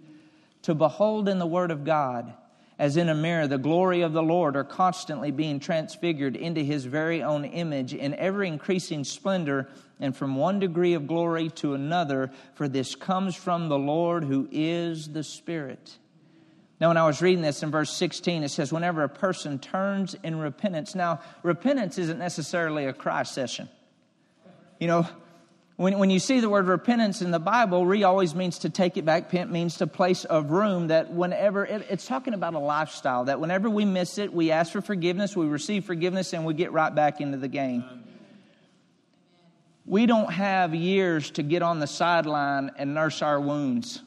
to 0.62 0.74
behold 0.74 1.28
in 1.28 1.38
the 1.38 1.46
Word 1.46 1.70
of 1.70 1.84
God 1.84 2.34
as 2.78 2.98
in 2.98 3.08
a 3.08 3.14
mirror, 3.14 3.46
the 3.46 3.56
glory 3.56 4.02
of 4.02 4.12
the 4.12 4.22
Lord 4.22 4.54
are 4.54 4.64
constantly 4.64 5.30
being 5.30 5.60
transfigured 5.60 6.36
into 6.36 6.60
his 6.60 6.84
very 6.84 7.22
own 7.22 7.44
image 7.46 7.94
in 7.94 8.14
ever 8.14 8.44
increasing 8.44 9.02
splendor 9.02 9.68
and 10.00 10.16
from 10.16 10.36
one 10.36 10.58
degree 10.58 10.94
of 10.94 11.06
glory 11.06 11.50
to 11.50 11.74
another, 11.74 12.30
for 12.54 12.68
this 12.68 12.94
comes 12.94 13.34
from 13.34 13.68
the 13.68 13.78
Lord 13.78 14.24
who 14.24 14.48
is 14.50 15.08
the 15.08 15.22
Spirit. 15.22 15.96
Now, 16.80 16.88
when 16.88 16.98
I 16.98 17.06
was 17.06 17.22
reading 17.22 17.40
this 17.40 17.62
in 17.62 17.70
verse 17.70 17.90
16, 17.96 18.42
it 18.42 18.50
says, 18.50 18.70
whenever 18.70 19.02
a 19.02 19.08
person 19.08 19.58
turns 19.58 20.14
in 20.22 20.38
repentance. 20.38 20.94
Now, 20.94 21.20
repentance 21.42 21.96
isn't 21.96 22.18
necessarily 22.18 22.84
a 22.84 22.92
cry 22.92 23.22
session. 23.22 23.70
You 24.78 24.88
know, 24.88 25.08
when, 25.76 25.98
when 25.98 26.10
you 26.10 26.18
see 26.18 26.40
the 26.40 26.50
word 26.50 26.66
repentance 26.66 27.22
in 27.22 27.30
the 27.30 27.38
Bible, 27.38 27.86
re 27.86 28.02
always 28.02 28.34
means 28.34 28.58
to 28.60 28.70
take 28.70 28.98
it 28.98 29.06
back. 29.06 29.30
Pent 29.30 29.50
means 29.50 29.76
to 29.78 29.86
place 29.86 30.26
of 30.26 30.50
room. 30.50 30.88
That 30.88 31.12
whenever, 31.12 31.64
it, 31.64 31.86
it's 31.88 32.06
talking 32.06 32.34
about 32.34 32.52
a 32.52 32.58
lifestyle. 32.58 33.24
That 33.24 33.40
whenever 33.40 33.70
we 33.70 33.86
miss 33.86 34.18
it, 34.18 34.32
we 34.32 34.50
ask 34.50 34.72
for 34.72 34.82
forgiveness, 34.82 35.34
we 35.34 35.46
receive 35.46 35.86
forgiveness, 35.86 36.34
and 36.34 36.44
we 36.44 36.52
get 36.52 36.72
right 36.72 36.94
back 36.94 37.22
into 37.22 37.38
the 37.38 37.48
game. 37.48 37.84
We 39.86 40.06
don't 40.06 40.32
have 40.32 40.74
years 40.74 41.30
to 41.32 41.44
get 41.44 41.62
on 41.62 41.78
the 41.78 41.86
sideline 41.86 42.72
and 42.76 42.92
nurse 42.92 43.22
our 43.22 43.40
wounds. 43.40 44.02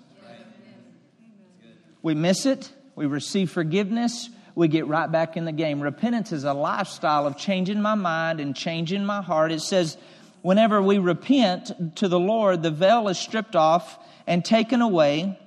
We 2.02 2.14
miss 2.14 2.46
it, 2.46 2.72
we 2.96 3.06
receive 3.06 3.50
forgiveness, 3.50 4.30
we 4.56 4.68
get 4.68 4.88
right 4.88 5.10
back 5.10 5.38
in 5.38 5.46
the 5.46 5.54
game. 5.54 5.80
Repentance 5.80 6.34
is 6.34 6.44
a 6.44 6.54
lifestyle 6.54 7.26
of 7.26 7.38
changing 7.38 7.82
my 7.82 7.96
mind 7.96 8.42
and 8.42 8.54
changing 8.54 9.06
my 9.06 9.22
heart. 9.22 9.54
It 9.54 9.62
says, 9.62 9.98
whenever 10.42 10.82
we 10.82 10.98
repent 10.98 11.96
to 11.98 12.10
the 12.10 12.20
Lord, 12.20 12.62
the 12.62 12.72
veil 12.72 13.08
is 13.08 13.18
stripped 13.18 13.56
off 13.56 13.98
and 14.28 14.44
taken 14.44 14.82
away. 14.82 15.40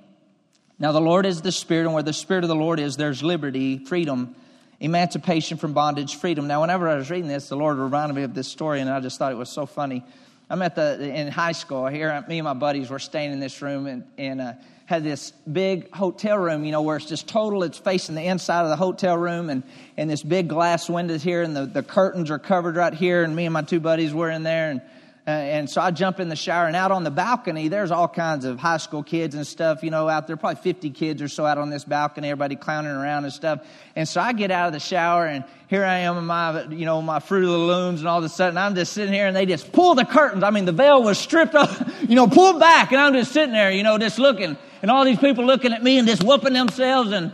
Now, 0.79 0.91
the 0.91 1.01
Lord 1.01 1.27
is 1.27 1.41
the 1.41 1.51
Spirit, 1.51 1.85
and 1.85 1.93
where 1.93 2.01
the 2.01 2.11
Spirit 2.11 2.43
of 2.43 2.47
the 2.47 2.55
Lord 2.55 2.79
is, 2.79 2.97
there's 2.97 3.21
liberty, 3.21 3.85
freedom, 3.85 4.35
emancipation 4.83 5.57
from 5.57 5.73
bondage, 5.73 6.17
freedom. 6.17 6.45
Now, 6.45 6.61
whenever 6.61 6.89
I 6.89 6.95
was 6.95 7.09
reading 7.09 7.29
this, 7.29 7.47
the 7.47 7.55
Lord 7.55 7.77
reminded 7.77 8.15
me 8.15 8.23
of 8.23 8.33
this 8.33 8.49
story, 8.49 8.81
and 8.81 8.89
I 8.89 8.99
just 8.99 9.17
thought 9.17 9.31
it 9.31 9.37
was 9.37 9.49
so 9.49 9.65
funny. 9.65 10.03
I'm 10.49 10.61
at 10.61 10.75
the 10.75 11.01
in 11.01 11.29
high 11.29 11.53
school 11.53 11.87
here. 11.87 12.23
Me 12.27 12.37
and 12.39 12.45
my 12.45 12.53
buddies 12.53 12.89
were 12.89 12.99
staying 12.99 13.31
in 13.31 13.39
this 13.39 13.61
room, 13.61 13.87
and, 13.87 14.03
and 14.17 14.41
uh, 14.41 14.53
had 14.85 15.05
this 15.05 15.31
big 15.51 15.89
hotel 15.91 16.37
room, 16.37 16.65
you 16.65 16.73
know, 16.73 16.81
where 16.81 16.97
it's 16.97 17.05
just 17.05 17.27
total, 17.27 17.63
it's 17.63 17.77
facing 17.77 18.15
the 18.15 18.25
inside 18.25 18.63
of 18.63 18.69
the 18.69 18.75
hotel 18.75 19.17
room 19.17 19.49
and, 19.49 19.63
and 19.95 20.09
this 20.09 20.21
big 20.21 20.49
glass 20.49 20.89
windows 20.89 21.23
here 21.23 21.41
and 21.41 21.55
the, 21.55 21.65
the 21.65 21.81
curtains 21.81 22.29
are 22.29 22.37
covered 22.37 22.75
right 22.75 22.93
here 22.93 23.23
and 23.23 23.33
me 23.33 23.45
and 23.45 23.53
my 23.53 23.61
two 23.61 23.79
buddies 23.79 24.13
were 24.13 24.29
in 24.29 24.43
there 24.43 24.71
and 24.71 24.81
uh, 25.25 25.29
and 25.29 25.69
so 25.69 25.79
I 25.79 25.91
jump 25.91 26.19
in 26.19 26.27
the 26.27 26.35
shower 26.35 26.67
and 26.67 26.75
out 26.75 26.91
on 26.91 27.05
the 27.05 27.11
balcony, 27.11 27.69
there's 27.69 27.91
all 27.91 28.09
kinds 28.09 28.43
of 28.43 28.59
high 28.59 28.75
school 28.75 29.03
kids 29.03 29.35
and 29.35 29.47
stuff, 29.47 29.81
you 29.81 29.89
know, 29.89 30.09
out 30.09 30.27
there, 30.27 30.35
probably 30.35 30.61
50 30.61 30.89
kids 30.89 31.21
or 31.21 31.29
so 31.29 31.45
out 31.45 31.57
on 31.57 31.69
this 31.69 31.85
balcony, 31.85 32.27
everybody 32.27 32.57
clowning 32.57 32.91
around 32.91 33.23
and 33.23 33.31
stuff. 33.31 33.65
And 33.95 34.05
so 34.05 34.19
I 34.19 34.33
get 34.33 34.51
out 34.51 34.67
of 34.67 34.73
the 34.73 34.81
shower 34.81 35.25
and 35.25 35.45
here 35.69 35.85
I 35.85 35.99
am 35.99 36.17
in 36.17 36.25
my, 36.25 36.63
you 36.65 36.85
know, 36.85 37.01
my 37.01 37.21
Fruit 37.21 37.45
of 37.45 37.51
the 37.51 37.57
Looms 37.57 38.01
and 38.01 38.09
all 38.09 38.17
of 38.17 38.25
a 38.25 38.29
sudden 38.29 38.57
I'm 38.57 38.75
just 38.75 38.91
sitting 38.91 39.13
here 39.13 39.25
and 39.25 39.33
they 39.33 39.45
just 39.45 39.71
pull 39.71 39.95
the 39.95 40.03
curtains. 40.03 40.43
I 40.43 40.49
mean, 40.49 40.65
the 40.65 40.73
veil 40.73 41.01
was 41.01 41.17
stripped 41.17 41.55
up, 41.55 41.69
you 42.01 42.15
know, 42.15 42.27
pulled 42.27 42.59
back 42.59 42.91
and 42.91 42.99
I'm 42.99 43.13
just 43.13 43.31
sitting 43.31 43.53
there, 43.53 43.71
you 43.71 43.83
know, 43.83 43.97
just 43.97 44.19
looking 44.19 44.57
and 44.81 44.91
all 44.91 45.05
these 45.05 45.19
people 45.19 45.45
looking 45.45 45.71
at 45.71 45.81
me 45.81 45.99
and 45.99 46.05
just 46.05 46.21
whooping 46.21 46.51
themselves 46.51 47.13
and, 47.13 47.31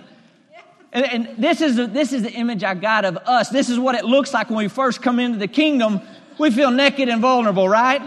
and, 0.91 1.05
and 1.05 1.37
this 1.39 1.59
is, 1.59 1.75
this 1.75 2.13
is 2.13 2.21
the 2.21 2.31
image 2.31 2.63
I 2.63 2.75
got 2.75 3.03
of 3.03 3.17
us. 3.17 3.49
This 3.49 3.67
is 3.67 3.79
what 3.79 3.95
it 3.95 4.05
looks 4.05 4.31
like 4.31 4.51
when 4.51 4.57
we 4.57 4.67
first 4.67 5.01
come 5.01 5.19
into 5.19 5.39
the 5.39 5.47
kingdom 5.47 6.01
we 6.39 6.49
feel 6.51 6.71
naked 6.71 7.09
and 7.09 7.21
vulnerable, 7.21 7.67
right? 7.67 8.01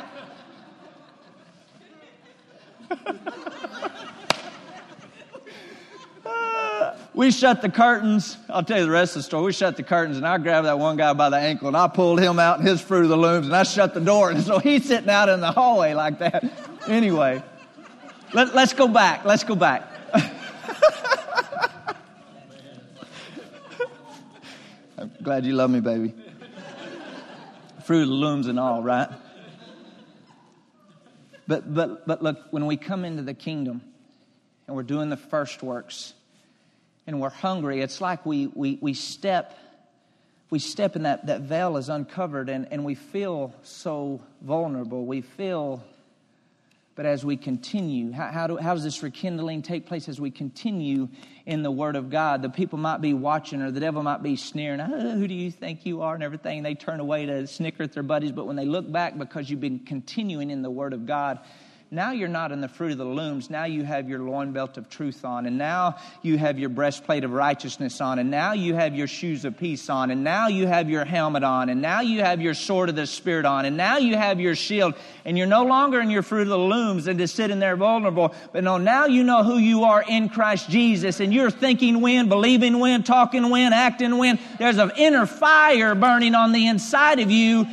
we 7.15 7.31
shut 7.31 7.61
the 7.63 7.69
curtains. 7.69 8.39
I'll 8.49 8.65
tell 8.65 8.79
you 8.79 8.87
the 8.87 8.91
rest 8.91 9.15
of 9.17 9.21
the 9.21 9.25
story. 9.25 9.45
We 9.45 9.53
shut 9.53 9.77
the 9.77 9.83
curtains, 9.83 10.17
and 10.17 10.27
I 10.27 10.39
grabbed 10.39 10.67
that 10.67 10.79
one 10.79 10.97
guy 10.97 11.13
by 11.13 11.29
the 11.29 11.37
ankle, 11.37 11.69
and 11.69 11.77
I 11.77 11.89
pulled 11.89 12.21
him 12.21 12.39
out 12.39 12.59
in 12.59 12.65
his 12.67 12.81
Fruit 12.81 13.03
of 13.05 13.11
the 13.11 13.19
Looms, 13.19 13.47
and 13.47 13.55
I 13.55 13.65
shut 13.65 13.93
the 13.93 14.01
door. 14.01 14.31
And 14.31 14.43
so 14.43 14.59
he's 14.59 14.87
sitting 14.87 15.11
out 15.11 15.29
in 15.29 15.41
the 15.41 15.53
hallway 15.53 15.93
like 15.95 16.19
that. 16.21 16.43
Anyway, 16.89 17.43
let, 18.33 18.55
let's 18.55 18.73
go 18.73 18.89
back. 18.89 19.27
Let's 19.27 19.45
go 19.45 19.55
back. 19.55 19.87
I'm 24.99 25.13
glad 25.23 25.45
you 25.45 25.53
love 25.53 25.71
me, 25.71 25.81
baby. 25.81 26.15
Fruit 27.93 28.09
Looms 28.09 28.47
and 28.47 28.59
all, 28.59 28.83
right? 28.83 29.11
But, 31.47 31.75
but, 31.75 32.07
but 32.07 32.23
look, 32.23 32.39
when 32.51 32.65
we 32.65 32.79
come 32.79 33.05
into 33.05 33.23
the 33.23 33.35
kingdom 33.35 33.83
and 34.67 34.75
we're 34.75 34.83
doing 34.83 35.11
the 35.11 35.19
first 35.19 35.63
works, 35.63 36.15
and 37.07 37.21
we're 37.21 37.29
hungry, 37.29 37.83
it's 37.83 38.01
like 38.01 38.25
we, 38.25 38.47
we, 38.47 38.79
we 38.81 38.95
step 38.95 39.59
we 40.49 40.59
step 40.59 40.97
and 40.97 41.05
that, 41.05 41.27
that 41.27 41.43
veil 41.43 41.77
is 41.77 41.91
uncovered 41.91 42.49
and, 42.49 42.67
and 42.71 42.83
we 42.83 42.95
feel 42.95 43.55
so 43.63 44.23
vulnerable. 44.41 45.05
We 45.05 45.21
feel, 45.21 45.85
but 46.95 47.07
as 47.07 47.25
we 47.25 47.37
continue, 47.37 48.13
how, 48.13 48.31
how, 48.31 48.47
do, 48.47 48.57
how 48.57 48.75
does 48.75 48.85
this 48.85 49.03
rekindling 49.03 49.63
take 49.63 49.87
place 49.87 50.09
as 50.09 50.21
we 50.21 50.31
continue 50.31 51.09
in 51.47 51.63
the 51.63 51.71
Word 51.71 51.97
of 51.97 52.11
God? 52.11 52.43
The 52.43 52.51
people 52.51 52.79
might 52.79 53.01
be 53.01 53.15
watching 53.15 53.63
or 53.63 53.71
the 53.71 53.81
devil 53.81 54.03
might 54.03 54.23
be 54.23 54.37
sneering, 54.37 54.81
oh, 54.81 55.13
who 55.17 55.27
do 55.27 55.35
you 55.35 55.51
think 55.51 55.87
you 55.87 56.03
are 56.03 56.15
and 56.15 56.23
everything. 56.23 56.63
They 56.63 56.75
turn 56.75 57.01
away 57.01 57.27
to 57.27 57.47
snicker 57.47 57.85
at 57.85 57.93
their 57.93 58.03
buddies, 58.03 58.33
but 58.33 58.47
when 58.47 58.57
they 58.57 58.67
look 58.67 58.91
back 58.91 59.17
because 59.17 59.49
you've 59.49 59.61
been 59.61 59.79
continuing 59.79 60.51
in 60.51 60.61
the 60.61 60.71
Word 60.71 60.93
of 60.93 61.07
God, 61.07 61.41
now 61.93 62.13
you're 62.13 62.27
not 62.27 62.53
in 62.53 62.63
the 62.63 62.69
fruit 62.69 62.93
of 62.93 62.97
the 62.97 63.05
looms. 63.05 63.51
Now 63.51 63.65
you 63.65 63.85
have 63.85 64.09
your 64.09 64.21
loin 64.21 64.53
belt 64.53 64.79
of 64.79 64.89
truth 64.89 65.27
on. 65.27 65.45
And 65.45 65.59
now 65.59 65.97
you 66.23 66.39
have 66.39 66.59
your 66.59 66.71
breastplate 66.71 67.23
of 67.23 67.33
righteousness 67.33 68.01
on. 68.01 68.19
And 68.19 68.31
now 68.31 68.55
you 68.55 68.73
have 68.73 68.95
your 68.97 69.07
shoes 69.07 69.45
of 69.45 69.59
peace 69.59 69.91
on. 69.91 70.11
And 70.11 70.25
now 70.25 70.49
you 70.49 70.67
have 70.67 70.89
your 70.89 71.05
helmet 71.05 71.45
on. 71.45 71.69
And 71.69 71.83
now 71.83 72.01
you 72.01 72.21
have 72.21 72.41
your 72.41 72.55
sword 72.55 72.89
of 72.89 72.97
the 72.97 73.07
Spirit 73.07 73.45
on. 73.45 73.67
And 73.67 73.77
now 73.77 73.99
you 73.99 74.17
have 74.17 74.41
your 74.41 74.55
shield. 74.55 74.95
And 75.27 75.37
you're 75.37 75.47
no 75.47 75.65
longer 75.65 76.01
in 76.01 76.09
your 76.09 76.23
fruit 76.23 76.41
of 76.41 76.49
the 76.49 76.57
looms 76.57 77.09
and 77.09 77.19
just 77.19 77.35
sitting 77.35 77.59
there 77.59 77.77
vulnerable. 77.77 78.35
But 78.55 78.65
no, 78.65 78.79
now 78.79 79.05
you 79.05 79.23
know 79.23 79.45
who 79.45 79.59
you 79.59 79.85
are 79.85 80.03
in 80.03 80.31
Christ 80.31 80.71
Jesus. 80.71 81.21
And 81.21 81.31
you're 81.31 81.51
thinking 81.51 82.01
when, 82.01 82.31
believing 82.31 82.79
when, 82.79 83.03
talking 83.03 83.51
when, 83.51 83.75
acting 83.75 84.17
when. 84.17 84.39
There's 84.59 84.79
an 84.79 84.93
inner 84.97 85.27
fire 85.27 85.95
burning 85.95 86.35
on 86.35 86.53
the 86.53 86.69
inside 86.69 87.21
of 87.21 87.31
you 87.31 87.67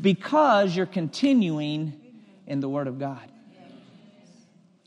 because 0.00 0.76
you're 0.76 0.86
continuing 0.86 2.00
in 2.46 2.60
the 2.60 2.68
Word 2.68 2.86
of 2.86 3.00
God. 3.00 3.26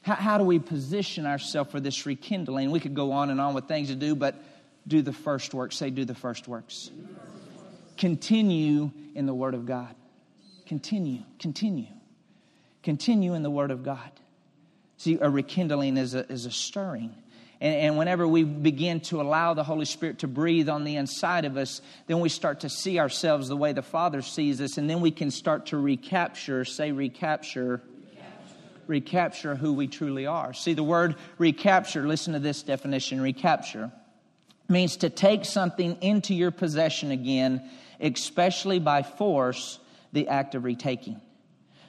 How, 0.04 0.16
how 0.16 0.38
do 0.38 0.44
we 0.44 0.60
position 0.60 1.26
ourselves 1.26 1.72
for 1.72 1.80
this 1.80 2.06
rekindling? 2.06 2.72
We 2.72 2.80
could 2.80 2.94
go 2.94 3.14
on 3.14 3.30
and 3.30 3.42
on 3.42 3.54
with 3.54 3.68
things 3.68 3.88
to 3.88 3.96
do, 3.96 4.16
but 4.16 4.36
do 4.88 5.02
the 5.02 5.14
first 5.14 5.54
works. 5.54 5.78
Say, 5.78 5.90
do 5.90 6.06
the 6.06 6.14
first 6.14 6.48
works. 6.48 6.92
Continue 7.98 8.92
in 9.16 9.26
the 9.26 9.34
Word 9.34 9.54
of 9.54 9.66
God. 9.66 9.96
Continue, 10.66 11.20
continue. 11.40 11.88
Continue 12.84 13.34
in 13.34 13.44
the 13.44 13.50
Word 13.50 13.72
of 13.72 13.84
God. 13.84 14.12
See, 14.98 15.18
a 15.20 15.30
rekindling 15.30 15.98
is 15.98 16.16
a, 16.16 16.30
is 16.30 16.46
a 16.46 16.52
stirring. 16.52 17.16
And, 17.62 17.76
and, 17.76 17.98
whenever 17.98 18.28
we 18.28 18.44
begin 18.44 19.00
to 19.02 19.22
allow 19.22 19.54
the 19.54 19.64
Holy 19.64 19.86
Spirit 19.86 20.20
to 20.20 20.28
breathe 20.28 20.68
on 20.68 20.84
the 20.84 20.98
inside 20.98 21.46
of 21.46 21.56
us, 21.56 21.82
then 22.08 22.20
we 22.20 22.28
start 22.28 22.62
to 22.62 22.70
see 22.70 23.00
ourselves 23.00 23.48
the 23.48 23.56
way 23.56 23.72
the 23.72 23.82
Father 23.82 24.22
sees 24.22 24.60
us, 24.60 24.78
and 24.78 24.90
then 24.90 25.00
we 25.00 25.12
can 25.12 25.32
start 25.32 25.68
to 25.68 25.78
recapture, 25.78 26.66
say, 26.66 26.92
recapture 26.92 27.82
recapture 28.88 29.56
who 29.56 29.74
we 29.74 29.88
truly 29.88 30.26
are. 30.26 30.54
See, 30.54 30.74
the 30.74 30.84
word 30.84 31.16
recapture, 31.38 32.08
listen 32.08 32.34
to 32.34 32.40
this 32.40 32.64
definition 32.64 33.22
recapture 33.22 33.92
means 34.70 34.98
to 34.98 35.10
take 35.10 35.46
something 35.46 35.98
into 36.02 36.34
your 36.34 36.52
possession 36.52 37.12
again, 37.12 37.70
especially 38.00 38.80
by 38.80 39.04
force, 39.04 39.80
the 40.14 40.28
act 40.28 40.56
of 40.56 40.64
retaking. 40.64 41.20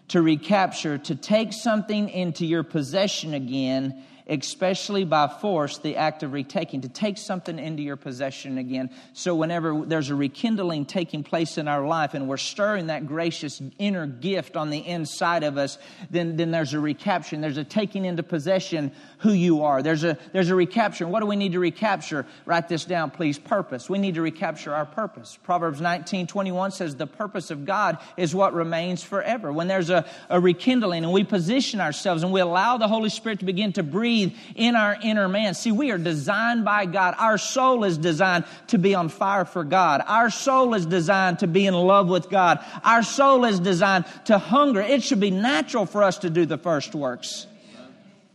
To 0.08 0.20
recapture, 0.20 0.98
to 0.98 1.14
take 1.14 1.52
something 1.52 2.08
into 2.08 2.44
your 2.44 2.62
possession 2.62 3.34
again, 3.34 4.02
especially 4.26 5.04
by 5.04 5.28
force, 5.28 5.78
the 5.78 5.96
act 5.96 6.22
of 6.22 6.32
retaking, 6.32 6.80
to 6.82 6.88
take 6.88 7.18
something 7.18 7.58
into 7.58 7.82
your 7.82 7.96
possession 7.96 8.56
again. 8.58 8.90
So, 9.12 9.34
whenever 9.34 9.84
there's 9.84 10.10
a 10.10 10.14
rekindling 10.14 10.86
taking 10.86 11.22
place 11.22 11.58
in 11.58 11.68
our 11.68 11.86
life 11.86 12.14
and 12.14 12.28
we're 12.28 12.38
stirring 12.38 12.86
that 12.86 13.06
gracious 13.06 13.60
inner 13.78 14.06
gift 14.06 14.56
on 14.56 14.70
the 14.70 14.78
inside 14.78 15.44
of 15.44 15.58
us, 15.58 15.78
then, 16.10 16.36
then 16.36 16.50
there's 16.50 16.72
a 16.72 16.80
recapture. 16.80 17.36
There's 17.36 17.58
a 17.58 17.64
taking 17.64 18.04
into 18.04 18.22
possession 18.22 18.92
who 19.18 19.32
you 19.32 19.62
are. 19.64 19.82
There's 19.82 20.04
a, 20.04 20.16
there's 20.32 20.50
a 20.50 20.54
recapture. 20.54 21.06
What 21.06 21.20
do 21.20 21.26
we 21.26 21.36
need 21.36 21.52
to 21.52 21.60
recapture? 21.60 22.26
Write 22.46 22.68
this 22.68 22.84
down, 22.84 23.10
please. 23.10 23.38
Purpose. 23.38 23.90
We 23.90 23.98
need 23.98 24.14
to 24.14 24.22
recapture 24.22 24.74
our 24.74 24.86
purpose. 24.86 25.38
Proverbs 25.42 25.80
19 25.80 26.26
21 26.26 26.70
says, 26.70 26.96
The 26.96 27.06
purpose 27.06 27.50
of 27.50 27.66
God 27.66 27.98
is 28.16 28.34
what 28.34 28.54
remains 28.54 29.02
forever. 29.02 29.52
When 29.52 29.68
there's 29.68 29.90
a, 29.90 30.06
a 30.30 30.40
rekindling 30.40 31.04
and 31.04 31.12
we 31.12 31.24
position 31.24 31.80
ourselves 31.80 32.22
and 32.22 32.32
we 32.32 32.40
allow 32.40 32.78
the 32.78 32.88
Holy 32.88 33.10
Spirit 33.10 33.40
to 33.40 33.44
begin 33.44 33.72
to 33.74 33.82
breathe 33.82 34.13
breathe 34.14 34.36
in 34.54 34.76
our 34.76 34.96
inner 35.02 35.28
man. 35.28 35.54
See, 35.54 35.72
we 35.72 35.90
are 35.90 35.98
designed 35.98 36.64
by 36.64 36.86
God. 36.86 37.14
Our 37.18 37.38
soul 37.38 37.84
is 37.84 37.98
designed 37.98 38.44
to 38.68 38.78
be 38.78 38.94
on 38.94 39.08
fire 39.08 39.44
for 39.44 39.64
God. 39.64 40.02
Our 40.06 40.30
soul 40.30 40.74
is 40.74 40.86
designed 40.86 41.40
to 41.40 41.46
be 41.46 41.66
in 41.66 41.74
love 41.74 42.08
with 42.08 42.30
God. 42.30 42.64
Our 42.84 43.02
soul 43.02 43.44
is 43.44 43.58
designed 43.60 44.04
to 44.26 44.38
hunger. 44.38 44.80
It 44.80 45.02
should 45.02 45.20
be 45.20 45.30
natural 45.30 45.86
for 45.86 46.02
us 46.02 46.18
to 46.18 46.30
do 46.30 46.46
the 46.46 46.58
first 46.58 46.94
works. 46.94 47.46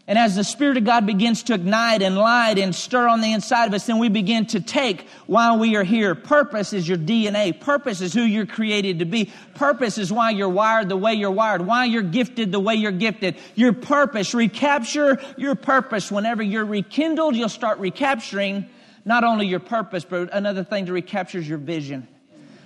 And 0.10 0.17
as 0.17 0.36
the 0.36 0.43
Spirit 0.43 0.76
of 0.76 0.86
God 0.86 1.06
begins 1.06 1.43
to 1.43 1.54
ignite 1.54 2.02
and 2.02 2.17
light 2.17 2.58
and 2.58 2.74
stir 2.74 3.08
on 3.08 3.22
the 3.22 3.32
inside 3.32 3.67
of 3.67 3.76
us, 3.76 3.86
then 3.86 4.00
we 4.00 4.10
begin 4.10 4.48
to 4.48 4.60
take 4.60 5.08
while 5.28 5.60
we 5.60 5.76
are 5.76 5.84
here. 5.84 6.15
Purpose 6.15 6.74
is 6.74 6.88
your 6.88 6.98
DNA. 6.98 7.60
Purpose 7.60 8.02
is 8.02 8.12
who 8.12 8.24
you're 8.24 8.48
created 8.48 8.98
to 9.00 9.06
be. 9.06 9.32
Purpose 9.54 10.00
is 10.00 10.12
why 10.12 10.32
you're 10.32 10.50
wired 10.50 10.89
the 10.89 10.98
way 10.98 11.13
you're 11.13 11.30
wired, 11.30 11.63
why 11.63 11.86
you're 11.86 12.02
gifted 12.02 12.52
the 12.52 12.60
way 12.60 12.74
you're 12.74 12.91
gifted. 12.91 13.38
Your 13.54 13.72
purpose, 13.72 14.34
recapture 14.34 15.22
your 15.38 15.54
purpose. 15.54 16.12
Whenever 16.12 16.41
you're 16.41 16.65
rekindled, 16.65 17.36
you'll 17.36 17.48
start 17.48 17.78
recapturing 17.78 18.67
not 19.06 19.24
only 19.24 19.45
your 19.45 19.60
purpose, 19.60 20.06
but 20.06 20.34
another 20.34 20.63
thing 20.63 20.88
to 20.88 20.91
recapture 20.91 21.38
is 21.38 21.48
your 21.48 21.60
vision 21.60 22.08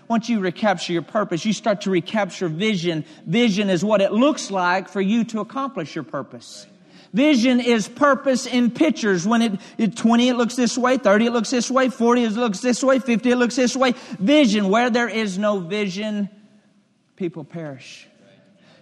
once 0.10 0.30
you 0.30 0.40
recapture 0.40 0.94
your 0.94 1.02
purpose, 1.02 1.44
you 1.44 1.54
start 1.54 1.82
to 1.82 1.90
recapture 1.90 2.48
vision. 2.48 3.04
Vision 3.26 3.70
is 3.70 3.84
what 3.84 4.02
it 4.02 4.12
looks 4.12 4.52
like 4.52 4.88
for 4.88 5.02
you 5.02 5.24
to 5.24 5.40
accomplish 5.40 5.96
your 5.96 6.04
purpose. 6.04 6.68
Vision 7.14 7.60
is 7.60 7.88
purpose 7.88 8.48
in 8.48 8.72
pictures. 8.72 9.28
When 9.28 9.42
it, 9.42 9.62
it 9.78 9.96
20, 9.96 10.30
it 10.30 10.34
looks 10.34 10.56
this 10.56 10.78
way, 10.78 10.98
30, 10.98 11.28
it 11.28 11.32
looks 11.32 11.52
this 11.52 11.70
way, 11.70 11.90
40, 11.90 12.24
it 12.24 12.32
looks 12.32 12.60
this 12.60 12.84
way, 12.84 12.98
50, 13.00 13.32
it 13.32 13.36
looks 13.36 13.56
this 13.56 13.76
way. 13.76 13.94
Vision. 14.20 14.70
Where 14.70 14.90
there 14.90 15.08
is 15.08 15.38
no 15.38 15.60
vision, 15.60 16.30
people 17.16 17.44
perish. 17.44 18.08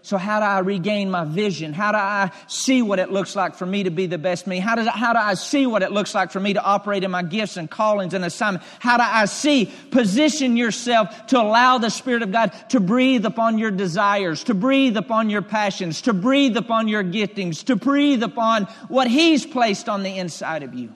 So, 0.04 0.18
how 0.18 0.40
do 0.40 0.46
I 0.46 0.60
regain 0.60 1.12
my 1.12 1.26
vision? 1.26 1.74
How 1.74 1.92
do 1.92 1.98
I 2.00 2.32
see 2.48 2.82
what 2.82 2.98
it 2.98 3.12
looks 3.12 3.36
like 3.36 3.54
for 3.54 3.68
me 3.68 3.84
to 3.84 3.92
be 3.92 4.08
the 4.08 4.18
best 4.18 4.48
me? 4.48 4.58
How, 4.58 4.74
does, 4.74 4.88
how 4.88 5.14
do 5.14 5.20
I 5.20 5.36
see 5.36 5.68
what 5.68 5.84
it 5.84 5.92
looks 5.92 6.16
like 6.16 6.32
for 6.32 6.40
me 6.40 6.54
to 6.54 6.62
operate 6.62 7.04
in 7.04 7.12
my 7.12 7.22
gifts 7.22 7.56
and 7.56 7.70
callings 7.70 8.16
and 8.16 8.26
assignment? 8.26 8.64
How 8.80 8.98
do 8.98 9.04
I 9.04 9.26
see? 9.26 9.72
Position 9.92 10.58
yourself 10.58 11.28
to 11.28 11.40
allow 11.40 11.78
the 11.78 11.90
Spirit 11.90 12.24
of 12.24 12.32
God 12.32 12.52
to 12.70 12.80
breathe 12.80 13.26
upon 13.26 13.60
your 13.60 13.70
desires, 13.70 14.44
to 14.46 14.56
breathe 14.56 14.98
upon 14.98 15.30
your 15.30 15.44
passions, 15.44 16.02
to 16.02 16.14
breathe 16.14 16.58
upon 16.58 16.88
your 16.88 17.04
giftings, 17.04 17.64
to 17.66 17.76
breathe 17.76 18.24
upon 18.24 18.66
what 18.88 19.08
He's 19.08 19.46
placed 19.46 19.88
on 19.88 20.02
the 20.02 20.18
inside 20.18 20.64
of 20.64 20.74
you. 20.74 20.92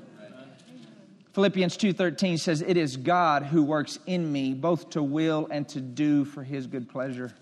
Philippians 1.33 1.77
2:13 1.77 2.39
says 2.39 2.63
it 2.65 2.77
is 2.77 2.97
God 2.97 3.43
who 3.43 3.61
works 3.61 3.99
in 4.07 4.31
me 4.31 4.53
both 4.53 4.91
to 4.91 5.03
will 5.03 5.47
and 5.51 5.67
to 5.69 5.81
do 5.81 6.23
for 6.23 6.43
his 6.43 6.65
good 6.65 6.87
pleasure 6.87 7.33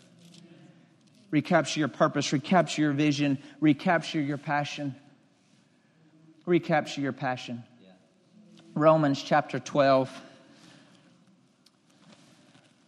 recapture 1.33 1.79
your 1.79 1.89
purpose, 1.89 2.31
recapture 2.31 2.83
your 2.83 2.91
vision, 2.91 3.39
recapture 3.59 4.21
your 4.21 4.37
passion. 4.37 4.93
Recapture 6.45 7.01
your 7.01 7.11
passion. 7.11 7.63
Yeah. 7.81 7.89
Romans 8.75 9.19
chapter 9.23 9.57
12. 9.57 10.11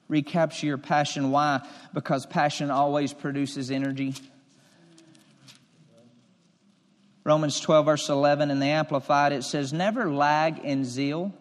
Recapture 0.08 0.68
your 0.68 0.78
passion. 0.78 1.32
Why? 1.32 1.68
Because 1.92 2.28
passion 2.28 2.70
always 2.70 3.14
produces 3.14 3.72
energy. 3.72 4.14
Romans 7.24 7.60
12, 7.60 7.84
verse 7.84 8.10
11, 8.10 8.52
in 8.52 8.60
the 8.60 8.68
Amplified, 8.68 9.32
it 9.32 9.44
says, 9.44 9.74
Never 9.74 10.12
lag 10.12 10.60
in 10.60 10.86
zeal 10.86 11.34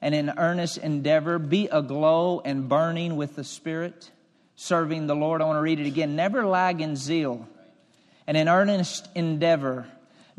and 0.00 0.14
in 0.14 0.32
earnest 0.38 0.78
endeavor, 0.78 1.38
be 1.38 1.68
aglow 1.70 2.40
and 2.42 2.70
burning 2.70 3.16
with 3.16 3.36
the 3.36 3.44
Spirit 3.44 4.10
serving 4.62 5.08
the 5.08 5.16
Lord. 5.16 5.42
I 5.42 5.44
want 5.44 5.56
to 5.56 5.60
read 5.60 5.80
it 5.80 5.86
again. 5.86 6.14
Never 6.14 6.46
lag 6.46 6.80
in 6.80 6.94
zeal 6.94 7.48
and 8.28 8.36
in 8.36 8.48
earnest 8.48 9.08
endeavor. 9.16 9.86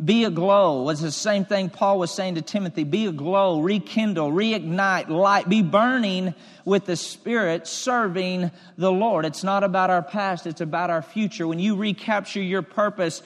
Be 0.03 0.23
aglow 0.23 0.83
was 0.83 1.01
the 1.01 1.11
same 1.11 1.43
thing 1.43 1.69
Paul 1.69 1.99
was 1.99 2.09
saying 2.09 2.35
to 2.35 2.41
Timothy. 2.41 2.85
Be 2.85 3.05
aglow, 3.05 3.59
rekindle, 3.59 4.31
reignite, 4.31 5.09
light. 5.09 5.49
Be 5.49 5.61
burning 5.61 6.33
with 6.63 6.85
the 6.85 6.95
Spirit, 6.95 7.67
serving 7.67 8.49
the 8.77 8.91
Lord. 8.91 9.25
It's 9.25 9.43
not 9.43 9.65
about 9.65 9.89
our 9.89 10.01
past, 10.01 10.47
it's 10.47 10.61
about 10.61 10.89
our 10.89 11.01
future. 11.01 11.45
When 11.45 11.59
you 11.59 11.75
recapture 11.75 12.41
your 12.41 12.61
purpose, 12.61 13.21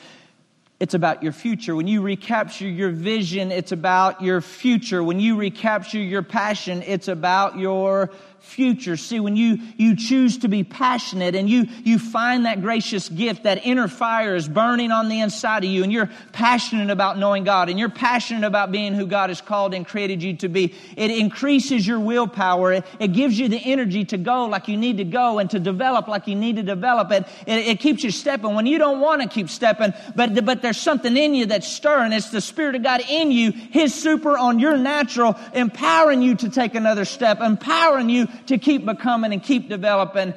it's 0.80 0.96
about 0.96 1.24
your 1.24 1.32
future. 1.32 1.76
When 1.76 1.88
you 1.88 2.02
recapture 2.02 2.68
your 2.68 2.90
vision, 2.90 3.52
it's 3.52 3.72
about 3.72 4.22
your 4.22 4.42
future. 4.42 5.04
When 5.04 5.20
you 5.20 5.36
recapture 5.36 6.00
your 6.00 6.24
passion, 6.24 6.84
it's 6.86 7.08
about 7.08 7.58
your 7.58 8.12
future. 8.40 8.98
See, 8.98 9.20
when 9.20 9.36
you, 9.36 9.60
you 9.78 9.96
choose 9.96 10.40
to 10.40 10.48
be 10.48 10.64
passionate 10.64 11.36
and 11.36 11.50
you, 11.50 11.68
you 11.84 12.00
find 12.00 12.46
that 12.46 12.62
gracious 12.62 13.10
gift, 13.10 13.44
that 13.44 13.66
inner 13.66 13.88
fire 13.88 14.36
is 14.36 14.48
burning 14.48 14.92
on 14.92 15.10
the 15.10 15.20
inside 15.20 15.64
of 15.64 15.70
you, 15.70 15.84
and 15.84 15.92
you're 15.92 16.10
passionate 16.32 16.90
about 16.90 17.18
knowing 17.18 17.44
God, 17.44 17.70
and 17.70 17.78
you're 17.78 17.90
passionate 17.90 18.46
about 18.46 18.72
being 18.72 18.94
who 18.94 19.06
God 19.06 19.30
has 19.30 19.42
called 19.42 19.74
and 19.74 19.86
created 19.86 20.24
you 20.24 20.36
to 20.38 20.50
be, 20.50 20.74
it 20.96 21.12
increases 21.12 21.86
your 21.86 22.00
willpower. 22.00 22.74
It, 22.74 22.86
it 23.00 23.08
gives 23.10 23.38
you 23.38 23.50
the 23.50 23.58
energy 23.58 24.06
to 24.06 24.18
go 24.18 24.46
like 24.46 24.68
you 24.68 24.78
need 24.78 24.98
to 24.98 25.04
go 25.04 25.40
and 25.40 25.50
to 25.52 25.60
develop 25.60 26.08
like 26.08 26.28
you 26.28 26.36
need 26.36 26.56
to 26.56 26.64
develop. 26.64 27.12
It, 27.12 27.26
it, 27.46 27.68
it 27.68 27.80
keeps 27.80 28.04
you 28.04 28.12
stepping 28.12 28.56
when 28.56 28.66
you 28.66 28.78
don't 28.78 29.02
want 29.02 29.22
to 29.22 29.28
keep 29.28 29.50
stepping, 29.50 29.94
but, 30.16 30.46
but 30.46 30.62
there's 30.62 30.80
something 30.80 31.16
in 31.16 31.34
you 31.34 31.48
that's 31.48 31.68
stirring. 31.68 32.14
It's 32.14 32.30
the 32.30 32.42
Spirit 32.42 32.76
of 32.76 32.84
God 32.84 33.02
in 33.10 33.32
you, 33.32 33.52
His 33.52 33.94
super 33.94 34.38
on 34.38 34.60
your 34.60 34.78
natural, 34.78 35.36
empowering 35.54 36.22
you 36.22 36.36
to 36.36 36.50
take 36.50 36.76
another 36.76 37.06
step, 37.06 37.42
empowering 37.42 38.10
you 38.10 38.27
to 38.48 38.58
keep 38.58 38.86
becoming 38.86 39.34
and 39.34 39.44
keep 39.44 39.70
developing, 39.70 40.34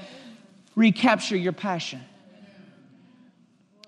recapture 0.75 1.37
your 1.37 1.53
passion. 1.53 2.01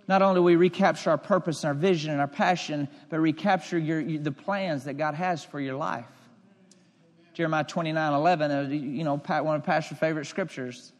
Not 0.09 0.21
only 0.23 0.41
we 0.41 0.57
recapture 0.57 1.11
our 1.11 1.19
purpose 1.19 1.65
and 1.65 1.69
our 1.69 1.75
vision 1.75 2.11
and 2.11 2.21
our 2.21 2.29
passion, 2.29 2.89
but 3.09 3.21
recapture 3.21 3.79
your, 3.79 4.03
the 4.19 4.33
plans 4.33 4.85
that 4.85 4.95
God 4.95 5.15
has 5.15 5.45
for 5.45 5.61
your 5.61 5.77
life. 5.77 6.07
Jeremiah 7.35 7.65
29 7.65 8.13
11, 8.13 8.51
uh, 8.51 8.69
you 8.69 9.05
know, 9.05 9.17
one 9.17 9.57
of 9.57 9.65
Pastor's 9.65 9.99
favorite 9.99 10.27
scriptures. 10.27 10.93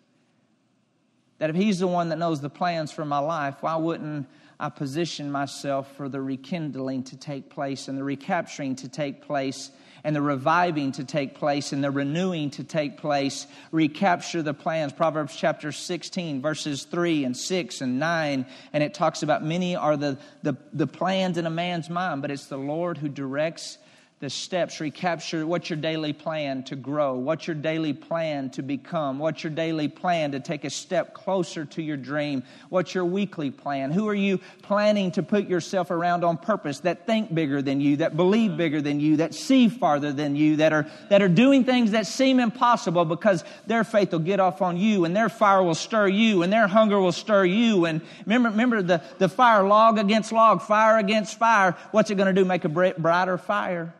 That 1.39 1.51
if 1.51 1.57
He's 1.57 1.81
the 1.81 1.89
one 1.89 2.09
that 2.09 2.19
knows 2.19 2.41
the 2.41 2.49
plans 2.49 2.93
for 2.93 3.05
my 3.05 3.19
life, 3.19 3.57
why 3.61 3.77
wouldn't 3.77 4.29
I 4.59 4.69
position 4.69 5.31
myself 5.31 5.95
for 5.97 6.09
the 6.09 6.21
rekindling 6.21 7.03
to 7.05 7.17
take 7.17 7.51
place 7.51 7.89
and 7.89 7.99
the 7.99 8.05
recapturing 8.05 8.77
to 8.77 8.89
take 8.89 9.23
place 9.23 9.71
and 10.05 10.17
the 10.17 10.23
reviving 10.23 10.93
to 10.93 11.05
take 11.05 11.35
place 11.35 11.73
and 11.73 11.83
the 11.83 11.91
renewing 11.91 12.51
to 12.51 12.65
take 12.65 12.97
place, 12.97 13.47
recapture 13.71 14.43
the 14.43 14.55
plans. 14.55 14.93
Proverbs 14.93 15.37
chapter 15.37 15.73
16, 15.73 16.43
verses 16.43 16.85
3 16.85 17.25
and 17.25 17.37
6 17.37 17.81
and 17.81 17.99
9, 17.99 18.47
and 18.73 18.83
it 18.83 18.95
talks 18.95 19.23
about 19.23 19.45
many 19.45 19.77
are 19.77 19.97
the, 19.97 20.19
the, 20.43 20.57
the 20.73 20.87
plans 20.87 21.39
in 21.39 21.47
a 21.47 21.51
man's 21.51 21.89
mind, 21.89 22.23
but 22.23 22.31
it's 22.31 22.47
the 22.47 22.59
Lord 22.59 22.99
who 22.99 23.09
directs 23.09 23.79
the 24.23 24.31
steps 24.31 24.81
recapture 24.81 25.45
what's 25.45 25.69
your 25.69 25.77
daily 25.77 26.13
plan 26.13 26.63
to 26.63 26.77
grow 26.77 27.15
what's 27.15 27.49
your 27.49 27.57
daily 27.57 27.93
plan 27.93 28.49
to 28.49 28.63
become 28.63 29.19
what's 29.19 29.43
your 29.43 29.51
daily 29.51 29.89
plan 29.89 30.31
to 30.31 30.39
take 30.39 30.63
a 30.63 30.71
step 30.71 31.13
closer 31.13 31.65
to 31.65 31.83
your 31.83 31.97
dream 31.97 32.45
what's 32.69 32.95
your 32.95 33.05
weekly 33.05 33.51
plan 33.51 33.91
who 33.91 34.09
are 34.09 34.15
you 34.15 34.39
planning 34.63 35.11
to 35.11 35.25
put 35.25 35.49
yourself 35.49 35.91
around 35.91 36.23
on 36.23 36.37
purpose 36.37 36.79
that 36.79 37.05
think 37.05 37.35
bigger 37.35 37.61
than 37.61 37.81
you 37.81 37.97
that 37.97 38.17
believe 38.17 38.57
bigger 38.57 38.81
than 38.81 39.01
you 39.01 39.17
that 39.17 39.35
see 39.35 39.69
farther 39.69 40.13
than 40.13 40.37
you 40.37 40.55
that 40.55 40.73
are 40.73 40.87
that 41.11 41.21
are 41.21 41.29
doing 41.29 41.65
things 41.65 41.91
that 41.91 42.07
seem 42.07 42.39
impossible 42.39 43.05
because 43.05 43.43
their 43.67 43.83
faith 43.83 44.13
will 44.13 44.21
get 44.21 44.39
off 44.39 44.63
on 44.63 44.77
you 44.77 45.05
and 45.05 45.17
their 45.17 45.29
fire 45.29 45.65
will 45.65 45.75
stir 45.75 46.07
you 46.07 46.45
and 46.45 46.53
their 46.53 46.69
hunger 46.69 47.01
will 47.01 47.11
stir 47.11 47.45
you. 47.45 47.87
And 47.87 48.01
remember 48.25 48.51
remember 48.51 48.83
the, 48.83 49.03
the 49.19 49.29
fire 49.29 49.65
log 49.65 49.99
against 49.99 50.31
log 50.31 50.63
fire 50.63 50.99
against 50.99 51.39
fire. 51.39 51.77
What's 51.91 52.11
it 52.11 52.15
going 52.15 52.33
to 52.33 52.41
do? 52.41 52.45
Make 52.45 52.65
a 52.65 52.69
brighter 52.69 53.37
fire 53.37 53.93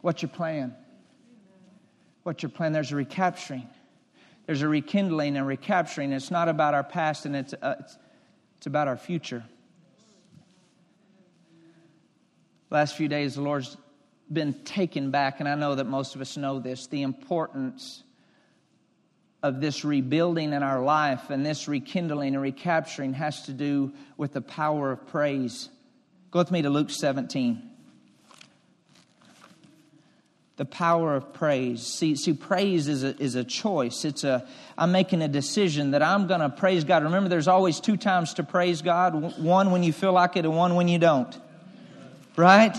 What's 0.00 0.22
your 0.22 0.28
plan? 0.28 0.74
What's 2.22 2.42
your 2.42 2.50
plan? 2.50 2.72
There's 2.72 2.92
a 2.92 2.96
recapturing. 2.96 3.68
There's 4.46 4.62
a 4.62 4.68
rekindling 4.68 5.36
and 5.36 5.46
recapturing. 5.46 6.12
It's 6.12 6.30
not 6.30 6.48
about 6.48 6.74
our 6.74 6.84
past 6.84 7.26
and 7.26 7.36
it's, 7.36 7.54
uh, 7.54 7.76
it's, 7.80 7.98
it's 8.56 8.66
about 8.66 8.88
our 8.88 8.96
future. 8.96 9.44
Last 12.70 12.96
few 12.96 13.08
days, 13.08 13.34
the 13.34 13.42
Lord's 13.42 13.76
been 14.30 14.52
taken 14.64 15.10
back, 15.10 15.40
and 15.40 15.48
I 15.48 15.54
know 15.54 15.74
that 15.74 15.86
most 15.86 16.14
of 16.14 16.20
us 16.20 16.36
know 16.36 16.58
this 16.58 16.86
the 16.86 17.02
importance 17.02 18.02
of 19.42 19.60
this 19.60 19.84
rebuilding 19.84 20.52
in 20.52 20.62
our 20.62 20.82
life 20.82 21.30
and 21.30 21.46
this 21.46 21.66
rekindling 21.66 22.34
and 22.34 22.42
recapturing 22.42 23.14
has 23.14 23.42
to 23.46 23.52
do 23.52 23.92
with 24.16 24.32
the 24.32 24.40
power 24.40 24.92
of 24.92 25.06
praise. 25.06 25.70
Go 26.30 26.40
with 26.40 26.50
me 26.50 26.60
to 26.62 26.70
Luke 26.70 26.90
17 26.90 27.67
the 30.58 30.64
power 30.64 31.14
of 31.14 31.32
praise. 31.32 31.86
See, 31.86 32.16
see 32.16 32.32
praise 32.32 32.88
is 32.88 33.04
a, 33.04 33.16
is 33.22 33.36
a 33.36 33.44
choice. 33.44 34.04
It's 34.04 34.24
a, 34.24 34.44
I'm 34.76 34.90
making 34.90 35.22
a 35.22 35.28
decision 35.28 35.92
that 35.92 36.02
I'm 36.02 36.26
going 36.26 36.40
to 36.40 36.48
praise 36.48 36.82
God. 36.82 37.04
Remember, 37.04 37.28
there's 37.28 37.46
always 37.46 37.78
two 37.78 37.96
times 37.96 38.34
to 38.34 38.42
praise 38.42 38.82
God 38.82 39.38
one 39.38 39.70
when 39.70 39.84
you 39.84 39.92
feel 39.92 40.12
like 40.12 40.36
it, 40.36 40.44
and 40.44 40.56
one 40.56 40.74
when 40.74 40.88
you 40.88 40.98
don't. 40.98 41.34
Right? 42.36 42.76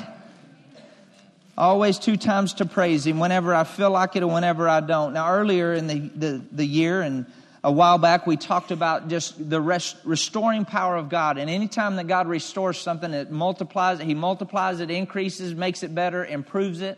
Always 1.58 2.00
two 2.00 2.18
times 2.18 2.56
to 2.56 2.66
praise 2.66 3.08
Him, 3.08 3.18
whenever 3.18 3.56
I 3.56 3.64
feel 3.64 3.92
like 3.92 4.18
it 4.18 4.24
and 4.24 4.34
whenever 4.34 4.68
I 4.68 4.82
don't. 4.82 5.14
Now, 5.14 5.32
earlier 5.32 5.74
in 5.74 5.88
the, 5.88 6.00
the, 6.00 6.42
the 6.52 6.66
year 6.66 7.02
and 7.02 7.28
a 7.64 7.72
while 7.72 7.98
back, 7.98 8.28
we 8.28 8.36
talked 8.36 8.72
about 8.72 9.08
just 9.08 9.50
the 9.50 9.62
rest, 9.62 9.96
restoring 10.04 10.66
power 10.66 10.98
of 10.98 11.08
God. 11.08 11.38
And 11.38 11.50
anytime 11.50 11.96
that 11.96 12.08
God 12.08 12.28
restores 12.28 12.78
something, 12.78 13.14
it 13.14 13.32
multiplies 13.32 14.02
it. 14.02 14.06
He 14.06 14.16
multiplies 14.16 14.82
it, 14.82 14.92
increases, 14.92 15.56
makes 15.56 15.82
it 15.82 15.96
better, 15.96 16.26
improves 16.26 16.82
it. 16.82 16.98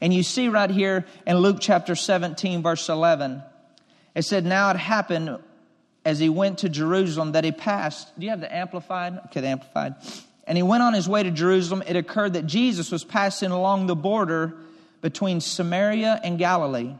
And 0.00 0.12
you 0.12 0.22
see 0.22 0.48
right 0.48 0.70
here 0.70 1.06
in 1.26 1.36
Luke 1.38 1.58
chapter 1.60 1.94
17, 1.94 2.62
verse 2.62 2.88
11, 2.88 3.42
it 4.14 4.22
said, 4.22 4.44
Now 4.44 4.70
it 4.70 4.76
happened 4.76 5.38
as 6.04 6.18
he 6.18 6.28
went 6.28 6.58
to 6.58 6.68
Jerusalem 6.68 7.32
that 7.32 7.44
he 7.44 7.52
passed. 7.52 8.18
Do 8.18 8.24
you 8.24 8.30
have 8.30 8.40
the 8.40 8.54
Amplified? 8.54 9.18
Okay, 9.26 9.40
the 9.40 9.48
Amplified. 9.48 9.94
And 10.46 10.56
he 10.56 10.62
went 10.62 10.82
on 10.82 10.94
his 10.94 11.08
way 11.08 11.22
to 11.22 11.30
Jerusalem. 11.30 11.82
It 11.86 11.96
occurred 11.96 12.34
that 12.34 12.46
Jesus 12.46 12.92
was 12.92 13.02
passing 13.02 13.50
along 13.50 13.86
the 13.86 13.96
border 13.96 14.54
between 15.00 15.40
Samaria 15.40 16.20
and 16.22 16.38
Galilee. 16.38 16.94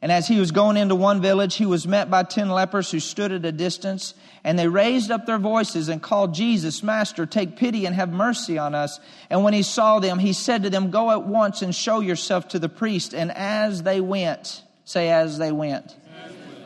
And 0.00 0.12
as 0.12 0.28
he 0.28 0.38
was 0.38 0.52
going 0.52 0.76
into 0.76 0.94
one 0.94 1.20
village, 1.20 1.56
he 1.56 1.66
was 1.66 1.86
met 1.86 2.08
by 2.08 2.22
ten 2.22 2.48
lepers 2.48 2.90
who 2.90 3.00
stood 3.00 3.32
at 3.32 3.44
a 3.44 3.50
distance. 3.50 4.14
And 4.44 4.56
they 4.56 4.68
raised 4.68 5.10
up 5.10 5.26
their 5.26 5.38
voices 5.38 5.88
and 5.88 6.00
called 6.00 6.34
Jesus, 6.34 6.84
Master, 6.84 7.26
take 7.26 7.56
pity 7.56 7.84
and 7.84 7.94
have 7.96 8.10
mercy 8.10 8.58
on 8.58 8.76
us. 8.76 9.00
And 9.28 9.42
when 9.42 9.54
he 9.54 9.62
saw 9.62 9.98
them, 9.98 10.20
he 10.20 10.32
said 10.32 10.62
to 10.62 10.70
them, 10.70 10.90
Go 10.90 11.10
at 11.10 11.24
once 11.24 11.62
and 11.62 11.74
show 11.74 11.98
yourself 11.98 12.48
to 12.48 12.60
the 12.60 12.68
priest. 12.68 13.12
And 13.12 13.32
as 13.32 13.82
they 13.82 14.00
went, 14.00 14.62
say, 14.84 15.10
as 15.10 15.36
they 15.36 15.50
went, 15.50 15.96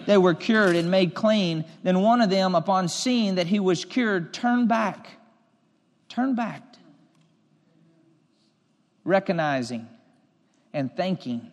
they 0.05 0.19
were 0.19 0.35
cured 0.35 0.77
and 0.77 0.91
made 0.91 1.15
clean. 1.15 1.65
Then 1.83 2.03
one 2.03 2.21
of 2.21 2.29
them, 2.29 2.55
upon 2.55 2.89
seeing 2.89 3.37
that 3.37 3.47
he 3.47 3.61
was 3.61 3.87
cured, 3.87 4.35
turned 4.35 4.69
back. 4.69 5.09
Turned 6.11 6.37
back. 6.37 6.63
Recognizing 9.05 9.89
and 10.75 10.95
thanking 10.95 11.51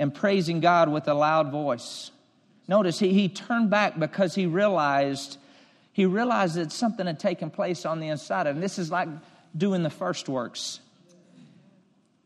and 0.00 0.14
praising 0.14 0.60
God 0.60 0.90
with 0.90 1.06
a 1.08 1.14
loud 1.14 1.52
voice. 1.52 2.10
Notice 2.66 2.98
he, 2.98 3.12
he 3.12 3.28
turned 3.28 3.68
back 3.68 3.98
because 3.98 4.34
he 4.34 4.46
realized 4.46 5.36
he 5.92 6.06
realized 6.06 6.54
that 6.54 6.72
something 6.72 7.06
had 7.06 7.20
taken 7.20 7.50
place 7.50 7.84
on 7.84 8.00
the 8.00 8.08
inside 8.08 8.46
of 8.46 8.56
him. 8.56 8.62
This 8.62 8.78
is 8.78 8.90
like 8.90 9.08
doing 9.54 9.82
the 9.82 9.90
first 9.90 10.28
works. 10.28 10.80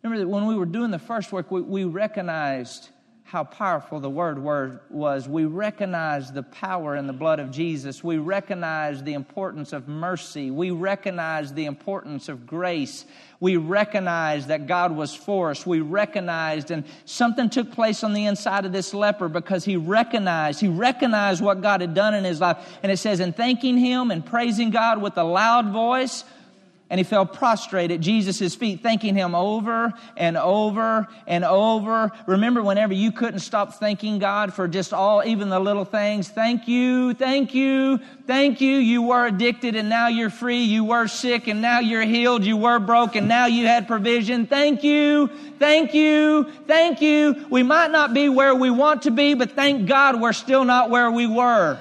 Remember 0.03 0.23
that 0.23 0.29
when 0.29 0.47
we 0.47 0.55
were 0.55 0.67
doing 0.67 0.93
the 0.93 0.99
first 0.99 1.33
work, 1.33 1.51
we, 1.51 1.63
we 1.63 1.85
recognized 1.85 2.91
how 3.35 3.43
powerful 3.43 3.99
the 3.99 4.09
word, 4.09 4.39
word 4.39 4.79
was. 4.91 5.29
We 5.29 5.45
recognize 5.45 6.31
the 6.31 6.45
power 6.45 6.95
in 6.95 7.09
the 7.09 7.13
blood 7.13 7.41
of 7.41 7.51
Jesus. 7.51 8.05
We 8.05 8.17
recognize 8.17 9.03
the 9.03 9.15
importance 9.15 9.73
of 9.73 9.89
mercy. 9.89 10.53
We 10.53 10.71
recognize 10.71 11.53
the 11.53 11.65
importance 11.65 12.29
of 12.29 12.47
grace. 12.47 13.05
We 13.41 13.57
recognize 13.57 14.47
that 14.47 14.69
God 14.69 14.95
was 14.95 15.17
for 15.17 15.51
us. 15.51 15.67
We 15.67 15.81
recognized, 15.81 16.71
and 16.71 16.85
something 17.07 17.51
took 17.51 17.73
place 17.73 18.05
on 18.05 18.13
the 18.13 18.25
inside 18.25 18.67
of 18.67 18.73
this 18.73 18.95
leper 18.95 19.29
because 19.29 19.65
he 19.65 19.77
recognized, 19.77 20.61
he 20.61 20.69
recognized 20.69 21.43
what 21.43 21.61
God 21.61 21.81
had 21.81 21.93
done 21.93 22.15
in 22.15 22.23
his 22.23 22.41
life. 22.41 22.79
And 22.85 22.93
it 22.93 22.99
says, 22.99 23.19
in 23.19 23.33
thanking 23.33 23.77
him 23.77 24.13
and 24.13 24.25
praising 24.25 24.71
God 24.71 25.03
with 25.03 25.19
a 25.19 25.25
loud 25.25 25.73
voice, 25.73 26.23
and 26.91 27.01
he 27.01 27.05
fell 27.05 27.25
prostrate 27.25 27.91
at 27.91 28.01
Jesus' 28.01 28.55
feet, 28.55 28.83
thanking 28.83 29.15
him 29.15 29.35
over 29.35 29.93
and 30.17 30.37
over 30.37 31.09
and 31.27 31.45
over. 31.45 32.13
Remember, 32.27 32.63
whenever 32.63 32.93
you 32.93 33.11
couldn't 33.11 33.41
stop 33.41 33.75
thanking 33.75 34.19
God 34.19 34.53
for 34.53 34.69
just 34.69 34.93
all, 34.93 35.23
even 35.25 35.49
the 35.49 35.59
little 35.59 35.87
things, 35.87 36.29
thank 36.29 36.69
you, 36.69 37.15
thank 37.15 37.55
you, 37.55 37.99
thank 38.27 38.61
you. 38.61 38.77
You 38.77 39.03
were 39.03 39.27
addicted 39.27 39.77
and 39.77 39.89
now 39.89 40.09
you're 40.09 40.31
free. 40.31 40.63
You 40.63 40.85
were 40.85 41.09
sick 41.09 41.49
and 41.49 41.63
now 41.63 41.81
you're 41.81 42.03
healed. 42.03 42.45
You 42.45 42.59
were 42.59 42.79
broke 42.79 43.17
and 43.17 43.29
now 43.29 43.47
you 43.47 43.67
had 43.67 43.89
provision. 43.89 44.47
Thank 44.47 44.85
you, 44.85 45.29
thank 45.59 45.95
you, 45.95 46.45
thank 46.67 47.01
you. 47.01 47.47
We 47.51 47.63
might 47.63 47.93
not 47.93 48.13
be 48.13 48.29
where 48.29 48.55
we 48.55 48.71
want 48.71 49.03
to 49.03 49.11
be, 49.11 49.33
but 49.33 49.53
thank 49.53 49.89
God 49.89 50.21
we're 50.21 50.35
still 50.35 50.65
not 50.65 50.91
where 50.91 51.11
we 51.11 51.27
were. 51.27 51.79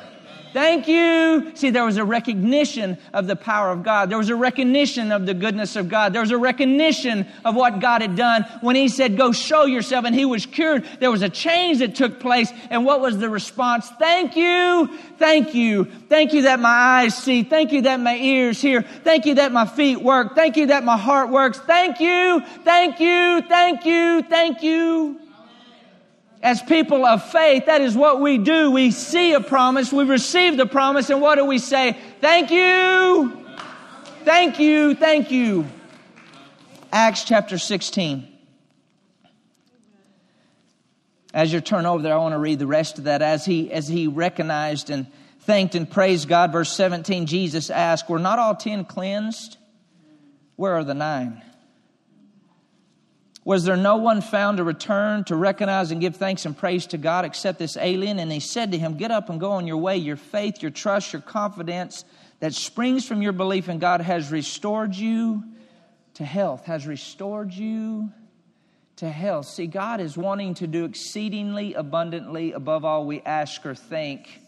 Thank 0.54 0.88
you. 0.88 1.52
See, 1.56 1.72
there 1.72 1.84
was 1.84 1.98
a 1.98 2.06
recognition 2.06 3.00
of 3.12 3.26
the 3.26 3.36
power 3.36 3.72
of 3.72 3.82
God. 3.82 4.12
There 4.12 4.20
was 4.20 4.30
a 4.30 4.36
recognition 4.36 5.12
of 5.12 5.26
the 5.26 5.34
goodness 5.34 5.76
of 5.76 5.89
God. 5.89 6.13
There 6.13 6.22
was 6.22 6.30
a 6.30 6.38
recognition 6.38 7.26
of 7.44 7.56
what 7.56 7.80
God 7.80 8.04
had 8.04 8.16
done. 8.16 8.44
When 8.62 8.76
he 8.76 8.88
said, 8.88 9.18
go 9.18 9.32
show 9.32 9.66
yourself, 9.66 10.06
and 10.06 10.13
he 10.13 10.26
was 10.26 10.46
cured, 10.46 10.86
there 11.00 11.10
was 11.10 11.24
a 11.24 11.30
change 11.30 11.80
that 11.80 11.96
took 11.96 12.20
place. 12.20 12.54
And 12.70 12.86
what 12.86 13.02
was 13.02 13.18
the 13.18 13.30
response? 13.30 13.89
Thank 13.98 14.36
you. 14.36 14.96
Thank 15.18 15.56
you. 15.56 15.86
Thank 15.86 16.34
you 16.34 16.44
that 16.44 16.60
my 16.60 16.70
eyes 16.70 17.18
see. 17.18 17.42
Thank 17.44 17.72
you 17.72 17.82
that 17.82 18.00
my 18.00 18.16
ears 18.16 18.62
hear. 18.62 18.84
Thank 18.84 19.26
you 19.26 19.34
that 19.36 19.52
my 19.52 19.66
feet 19.66 20.04
work. 20.04 20.36
Thank 20.36 20.56
you 20.56 20.68
that 20.68 20.84
my 20.84 20.98
heart 20.98 21.30
works. 21.30 21.58
Thank 21.60 22.00
you. 22.00 22.42
Thank 22.63 23.00
you. 23.00 23.42
Thank 23.50 23.86
you. 23.86 24.22
Thank 24.22 24.62
you 24.62 25.22
as 26.43 26.62
people 26.62 27.06
of 27.06 27.23
faith, 27.32 27.67
that 27.67 27.79
is 27.79 27.95
what 27.95 28.19
we 28.19 28.38
do. 28.38 28.69
We 28.69 28.91
see 28.91 29.32
a 29.32 29.39
promise, 29.39 29.93
we 29.93 30.03
receive 30.03 30.58
the 30.58 30.65
promise, 30.65 31.10
and 31.10 31.21
what 31.21 31.36
do 31.36 31.45
we 31.45 31.58
say? 31.58 31.97
Thank 32.19 32.51
you, 32.51 33.45
thank 34.25 34.60
you, 34.60 34.93
thank 34.93 35.32
you. 35.32 35.65
Acts 36.91 37.23
chapter 37.23 37.58
16. 37.58 38.27
As 41.34 41.51
you 41.51 41.62
turn 41.62 41.86
over 41.86 42.03
there, 42.03 42.13
I 42.13 42.17
want 42.17 42.34
to 42.34 42.39
read 42.39 42.60
the 42.60 42.67
rest 42.67 42.99
of 42.99 43.06
that. 43.06 43.21
As 43.21 43.45
he, 43.45 43.71
as 43.71 43.88
he 43.88 44.08
recognized 44.08 44.89
and 44.89 45.08
thanked 45.39 45.75
and 45.75 45.89
praised 45.89 46.27
God, 46.27 46.51
verse 46.51 46.71
17, 46.73 47.25
Jesus 47.25 47.69
asked, 47.69 48.10
Were 48.10 48.19
not 48.19 48.38
all 48.38 48.53
ten 48.53 48.84
cleansed? 48.84 49.58
Where 50.58 50.73
are 50.73 50.84
the 50.84 50.93
nine? 50.93 51.41
Was 53.45 53.65
there 53.65 53.75
no 53.75 53.97
one 53.97 54.21
found 54.21 54.58
to 54.58 54.63
return 54.63 55.25
to 55.25 55.36
recognize 55.36 55.91
and 55.91 55.99
give 55.99 56.15
thanks 56.15 56.45
and 56.45 56.58
praise 56.58 56.88
to 56.88 56.97
God 56.97 57.25
except 57.25 57.60
this 57.60 57.75
alien? 57.75 58.19
And 58.19 58.32
he 58.32 58.39
said 58.39 58.71
to 58.71 58.77
him, 58.77 58.95
Get 58.95 59.12
up 59.12 59.29
and 59.29 59.39
go 59.39 59.51
on 59.51 59.67
your 59.67 59.77
way. 59.77 59.97
Your 59.97 60.15
faith, 60.15 60.62
your 60.62 60.71
trust, 60.71 61.12
your 61.12 61.21
confidence 61.21 62.06
that 62.39 62.53
springs 62.53 63.06
from 63.06 63.21
your 63.21 63.34
belief 63.34 63.67
in 63.67 63.79
God 63.79 64.01
has 64.01 64.32
restored 64.32 64.95
you 64.95 65.43
to 66.15 66.23
health, 66.23 66.65
has 66.65 66.88
restored 66.88 67.53
you 67.53 68.12
to 68.97 69.10
health. 69.10 69.47
See, 69.47 69.67
God 69.67 69.99
is 69.99 70.15
wanting 70.15 70.53
to 70.56 70.67
do 70.67 70.86
exceedingly 70.86 71.73
abundantly 71.73 72.53
above 72.53 72.86
all 72.86 73.06
we 73.06 73.21
ask 73.21 73.65
or 73.65 73.75
think. 73.75 74.39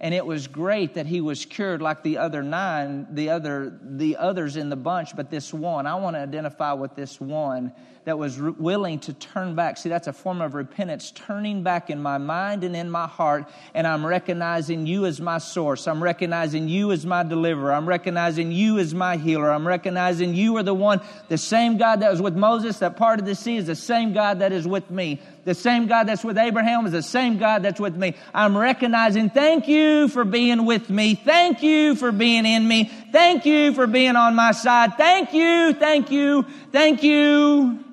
And 0.00 0.12
it 0.12 0.26
was 0.26 0.48
great 0.48 0.94
that 0.94 1.06
he 1.06 1.22
was 1.22 1.46
cured 1.46 1.80
like 1.80 2.02
the 2.02 2.18
other 2.18 2.42
nine, 2.42 3.06
the 3.14 3.30
other 3.30 3.78
the 3.82 4.18
others 4.18 4.56
in 4.56 4.68
the 4.68 4.76
bunch, 4.76 5.16
but 5.16 5.30
this 5.30 5.54
one, 5.54 5.86
I 5.86 5.94
want 5.94 6.16
to 6.16 6.20
identify 6.20 6.72
with 6.74 6.94
this 6.94 7.18
one 7.18 7.72
that 8.04 8.18
was 8.18 8.38
re- 8.38 8.52
willing 8.52 8.98
to 9.00 9.12
turn 9.14 9.54
back. 9.54 9.78
See, 9.78 9.88
that's 9.88 10.06
a 10.06 10.12
form 10.12 10.40
of 10.40 10.54
repentance, 10.54 11.10
turning 11.10 11.62
back 11.62 11.90
in 11.90 12.00
my 12.00 12.18
mind 12.18 12.64
and 12.64 12.76
in 12.76 12.90
my 12.90 13.06
heart, 13.06 13.48
and 13.72 13.86
I'm 13.86 14.04
recognizing 14.04 14.86
you 14.86 15.06
as 15.06 15.20
my 15.20 15.38
source. 15.38 15.88
I'm 15.88 16.02
recognizing 16.02 16.68
you 16.68 16.92
as 16.92 17.06
my 17.06 17.22
deliverer. 17.22 17.72
I'm 17.72 17.88
recognizing 17.88 18.52
you 18.52 18.78
as 18.78 18.94
my 18.94 19.16
healer. 19.16 19.50
I'm 19.50 19.66
recognizing 19.66 20.34
you 20.34 20.56
are 20.58 20.62
the 20.62 20.74
one, 20.74 21.00
the 21.28 21.38
same 21.38 21.78
God 21.78 22.00
that 22.00 22.10
was 22.10 22.20
with 22.20 22.36
Moses, 22.36 22.78
that 22.78 22.96
parted 22.96 23.24
the 23.24 23.34
sea, 23.34 23.56
is 23.56 23.66
the 23.66 23.74
same 23.74 24.12
God 24.12 24.40
that 24.40 24.52
is 24.52 24.66
with 24.66 24.90
me. 24.90 25.20
The 25.44 25.54
same 25.54 25.86
God 25.86 26.04
that's 26.08 26.24
with 26.24 26.38
Abraham 26.38 26.86
is 26.86 26.92
the 26.92 27.02
same 27.02 27.38
God 27.38 27.62
that's 27.62 27.80
with 27.80 27.96
me. 27.96 28.14
I'm 28.32 28.56
recognizing, 28.56 29.28
thank 29.30 29.68
you 29.68 30.08
for 30.08 30.24
being 30.24 30.64
with 30.64 30.88
me. 30.88 31.14
Thank 31.14 31.62
you 31.62 31.94
for 31.96 32.12
being 32.12 32.46
in 32.46 32.66
me. 32.66 32.90
Thank 33.12 33.44
you 33.44 33.74
for 33.74 33.86
being 33.86 34.16
on 34.16 34.34
my 34.34 34.52
side. 34.52 34.96
Thank 34.96 35.34
you, 35.34 35.74
thank 35.74 36.10
you, 36.10 36.46
thank 36.72 37.02
you 37.02 37.84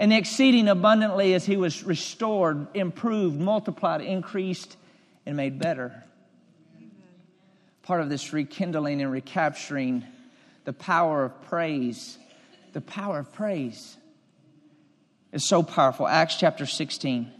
and 0.00 0.14
exceeding 0.14 0.66
abundantly 0.66 1.34
as 1.34 1.44
he 1.44 1.58
was 1.58 1.84
restored, 1.84 2.68
improved, 2.72 3.38
multiplied, 3.38 4.00
increased, 4.00 4.78
and 5.26 5.36
made 5.36 5.58
better. 5.58 5.92
Part 7.82 8.00
of 8.00 8.08
this 8.08 8.32
rekindling 8.32 9.02
and 9.02 9.12
recapturing 9.12 10.02
the 10.64 10.72
power 10.72 11.26
of 11.26 11.42
praise, 11.42 12.16
the 12.72 12.80
power 12.80 13.18
of 13.18 13.32
praise 13.34 13.98
is 15.32 15.46
so 15.46 15.62
powerful. 15.62 16.08
Acts 16.08 16.36
chapter 16.36 16.64
16. 16.64 17.30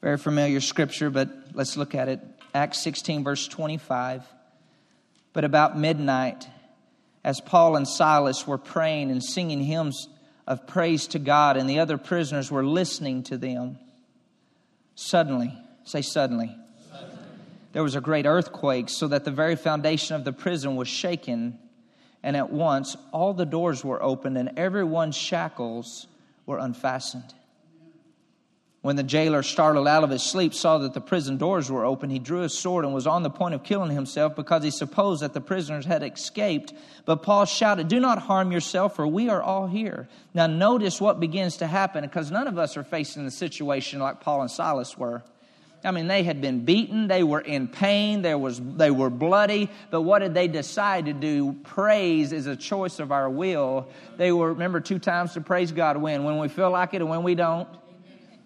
Very 0.00 0.18
familiar 0.18 0.60
scripture, 0.60 1.10
but 1.10 1.30
let's 1.52 1.76
look 1.76 1.96
at 1.96 2.08
it. 2.08 2.20
Acts 2.54 2.80
16, 2.84 3.24
verse 3.24 3.48
25. 3.48 4.22
But 5.32 5.44
about 5.44 5.78
midnight, 5.78 6.46
as 7.24 7.40
Paul 7.40 7.76
and 7.76 7.88
Silas 7.88 8.46
were 8.46 8.58
praying 8.58 9.10
and 9.10 9.22
singing 9.22 9.62
hymns 9.62 10.08
of 10.46 10.66
praise 10.66 11.06
to 11.08 11.18
God, 11.18 11.56
and 11.56 11.70
the 11.70 11.78
other 11.78 11.96
prisoners 11.96 12.50
were 12.50 12.64
listening 12.64 13.22
to 13.24 13.38
them, 13.38 13.78
suddenly, 14.94 15.56
say 15.84 16.02
suddenly, 16.02 16.54
suddenly, 16.90 17.16
there 17.72 17.82
was 17.82 17.94
a 17.94 18.00
great 18.00 18.26
earthquake, 18.26 18.88
so 18.88 19.08
that 19.08 19.24
the 19.24 19.30
very 19.30 19.56
foundation 19.56 20.16
of 20.16 20.24
the 20.24 20.32
prison 20.32 20.76
was 20.76 20.88
shaken, 20.88 21.58
and 22.22 22.36
at 22.36 22.50
once 22.50 22.96
all 23.12 23.32
the 23.32 23.46
doors 23.46 23.84
were 23.84 24.02
opened, 24.02 24.36
and 24.36 24.58
everyone's 24.58 25.16
shackles 25.16 26.08
were 26.44 26.58
unfastened. 26.58 27.32
When 28.82 28.96
the 28.96 29.04
jailer, 29.04 29.44
startled 29.44 29.86
out 29.86 30.02
of 30.02 30.10
his 30.10 30.24
sleep, 30.24 30.52
saw 30.52 30.78
that 30.78 30.92
the 30.92 31.00
prison 31.00 31.36
doors 31.36 31.70
were 31.70 31.84
open, 31.84 32.10
he 32.10 32.18
drew 32.18 32.40
his 32.40 32.58
sword 32.58 32.84
and 32.84 32.92
was 32.92 33.06
on 33.06 33.22
the 33.22 33.30
point 33.30 33.54
of 33.54 33.62
killing 33.62 33.92
himself 33.92 34.34
because 34.34 34.64
he 34.64 34.72
supposed 34.72 35.22
that 35.22 35.32
the 35.32 35.40
prisoners 35.40 35.86
had 35.86 36.02
escaped. 36.02 36.74
But 37.04 37.22
Paul 37.22 37.44
shouted, 37.44 37.86
Do 37.86 38.00
not 38.00 38.18
harm 38.18 38.50
yourself, 38.50 38.96
for 38.96 39.06
we 39.06 39.28
are 39.28 39.40
all 39.40 39.68
here. 39.68 40.08
Now, 40.34 40.48
notice 40.48 41.00
what 41.00 41.20
begins 41.20 41.58
to 41.58 41.68
happen 41.68 42.02
because 42.02 42.32
none 42.32 42.48
of 42.48 42.58
us 42.58 42.76
are 42.76 42.82
facing 42.82 43.24
the 43.24 43.30
situation 43.30 44.00
like 44.00 44.20
Paul 44.20 44.42
and 44.42 44.50
Silas 44.50 44.98
were. 44.98 45.22
I 45.84 45.92
mean, 45.92 46.08
they 46.08 46.24
had 46.24 46.40
been 46.40 46.64
beaten, 46.64 47.06
they 47.06 47.22
were 47.22 47.40
in 47.40 47.68
pain, 47.68 48.22
there 48.22 48.38
was, 48.38 48.60
they 48.60 48.90
were 48.90 49.10
bloody, 49.10 49.68
but 49.90 50.02
what 50.02 50.20
did 50.20 50.32
they 50.32 50.46
decide 50.46 51.06
to 51.06 51.12
do? 51.12 51.54
Praise 51.64 52.32
is 52.32 52.46
a 52.46 52.54
choice 52.54 53.00
of 53.00 53.10
our 53.10 53.28
will. 53.28 53.88
They 54.16 54.30
were, 54.30 54.52
remember, 54.52 54.80
two 54.80 55.00
times 55.00 55.34
to 55.34 55.40
praise 55.40 55.72
God 55.72 55.96
when? 55.96 56.24
When 56.24 56.38
we 56.38 56.48
feel 56.48 56.70
like 56.70 56.94
it 56.94 57.00
and 57.00 57.10
when 57.10 57.24
we 57.24 57.34
don't 57.34 57.68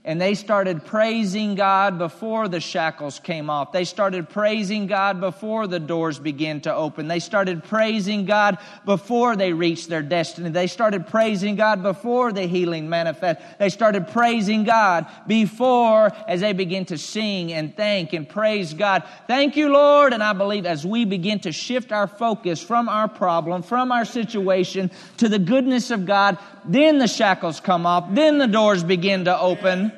and 0.07 0.21
they 0.21 0.35
started 0.35 0.85
praising 0.85 1.57
God 1.57 1.99
before 1.99 2.47
the 2.47 2.61
shackles 2.61 3.19
came 3.19 3.51
off. 3.51 3.73
They 3.73 3.85
started 3.85 4.29
praising 4.29 4.87
God 4.87 5.21
before 5.21 5.67
the 5.67 5.81
doors 5.81 6.21
began 6.21 6.61
to 6.61 6.73
open. 6.73 7.09
They 7.09 7.19
started 7.19 7.65
praising 7.65 8.25
God 8.25 8.59
before 8.85 9.35
they 9.35 9.53
reached 9.53 9.89
their 9.89 10.03
destiny. 10.03 10.51
They 10.51 10.69
started 10.69 11.09
praising 11.09 11.57
God 11.57 11.83
before 11.83 12.33
the 12.33 12.47
healing 12.47 12.89
manifest. 12.89 13.41
They 13.59 13.69
started 13.69 14.07
praising 14.07 14.63
God 14.63 15.07
before 15.27 16.13
as 16.29 16.41
they 16.41 16.53
begin 16.53 16.85
to 16.85 16.99
sing 16.99 17.53
and 17.53 17.77
thank 17.77 18.13
and 18.13 18.29
praise 18.29 18.75
God. 18.75 19.03
Thank 19.27 19.57
you, 19.57 19.71
Lord. 19.71 20.13
And 20.13 20.23
I 20.23 20.35
believe 20.35 20.67
as 20.67 20.87
we 20.87 21.05
begin 21.05 21.41
to 21.41 21.51
shift 21.51 21.91
our 21.91 22.07
focus 22.07 22.63
from 22.63 22.89
our 22.89 23.09
problem, 23.09 23.61
from 23.61 23.91
our 23.91 24.05
situation 24.05 24.93
to 25.17 25.29
the 25.29 25.41
goodness 25.41 25.91
of 25.91 26.07
God, 26.07 26.39
then 26.65 26.99
the 26.99 27.09
shackles 27.09 27.59
come 27.59 27.87
off. 27.87 28.15
Then 28.15 28.39
the 28.39 28.47
doors 28.47 28.85
begin 28.85 29.25
to 29.25 29.37
open. 29.37 29.96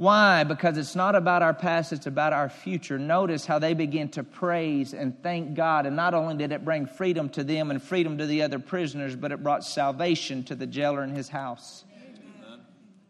Why? 0.00 0.44
Because 0.44 0.78
it's 0.78 0.96
not 0.96 1.14
about 1.14 1.42
our 1.42 1.52
past, 1.52 1.92
it's 1.92 2.06
about 2.06 2.32
our 2.32 2.48
future. 2.48 2.98
Notice 2.98 3.44
how 3.44 3.58
they 3.58 3.74
begin 3.74 4.08
to 4.12 4.24
praise 4.24 4.94
and 4.94 5.22
thank 5.22 5.52
God. 5.52 5.84
And 5.84 5.94
not 5.94 6.14
only 6.14 6.34
did 6.38 6.52
it 6.52 6.64
bring 6.64 6.86
freedom 6.86 7.28
to 7.28 7.44
them 7.44 7.70
and 7.70 7.82
freedom 7.82 8.16
to 8.16 8.24
the 8.24 8.40
other 8.40 8.58
prisoners, 8.58 9.14
but 9.14 9.30
it 9.30 9.42
brought 9.42 9.62
salvation 9.62 10.42
to 10.44 10.54
the 10.54 10.66
jailer 10.66 11.04
in 11.04 11.14
his 11.14 11.28
house. 11.28 11.84
Amen. 11.92 12.60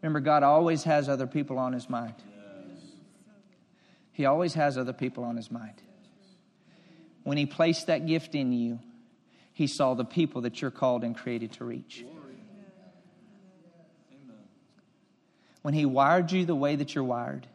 Remember, 0.01 0.19
God 0.19 0.43
always 0.43 0.83
has 0.83 1.07
other 1.07 1.27
people 1.27 1.57
on 1.57 1.71
his 1.71 1.89
mind. 1.89 2.15
He 4.11 4.25
always 4.25 4.55
has 4.55 4.77
other 4.77 4.91
people 4.91 5.23
on 5.23 5.37
his 5.37 5.49
mind. 5.49 5.81
When 7.23 7.37
he 7.37 7.45
placed 7.45 7.87
that 7.87 8.05
gift 8.05 8.35
in 8.35 8.51
you, 8.51 8.79
he 9.53 9.67
saw 9.67 9.93
the 9.93 10.03
people 10.03 10.41
that 10.41 10.61
you're 10.61 10.71
called 10.71 11.05
and 11.05 11.15
created 11.15 11.53
to 11.53 11.63
reach. 11.63 12.03
When 15.61 15.73
He 15.73 15.85
wired 15.85 16.31
you 16.31 16.45
the 16.45 16.55
way 16.55 16.75
that 16.75 16.95
you're 16.95 17.03
wired, 17.03 17.47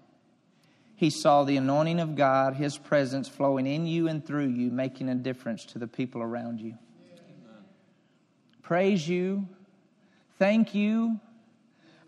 He 0.95 1.11
saw 1.11 1.45
the 1.45 1.57
anointing 1.57 2.01
of 2.01 2.15
God, 2.15 2.55
His 2.55 2.79
presence 2.79 3.29
flowing 3.29 3.67
in 3.67 3.87
you 3.87 4.09
and 4.09 4.25
through 4.25 4.49
you, 4.49 4.71
making 4.71 5.09
a 5.09 5.15
difference 5.15 5.65
to 5.67 5.79
the 5.79 5.89
people 5.89 6.23
around 6.23 6.61
you. 6.61 6.75
Praise 8.63 9.09
you. 9.09 9.49
Thank 10.39 10.75
you 10.75 11.21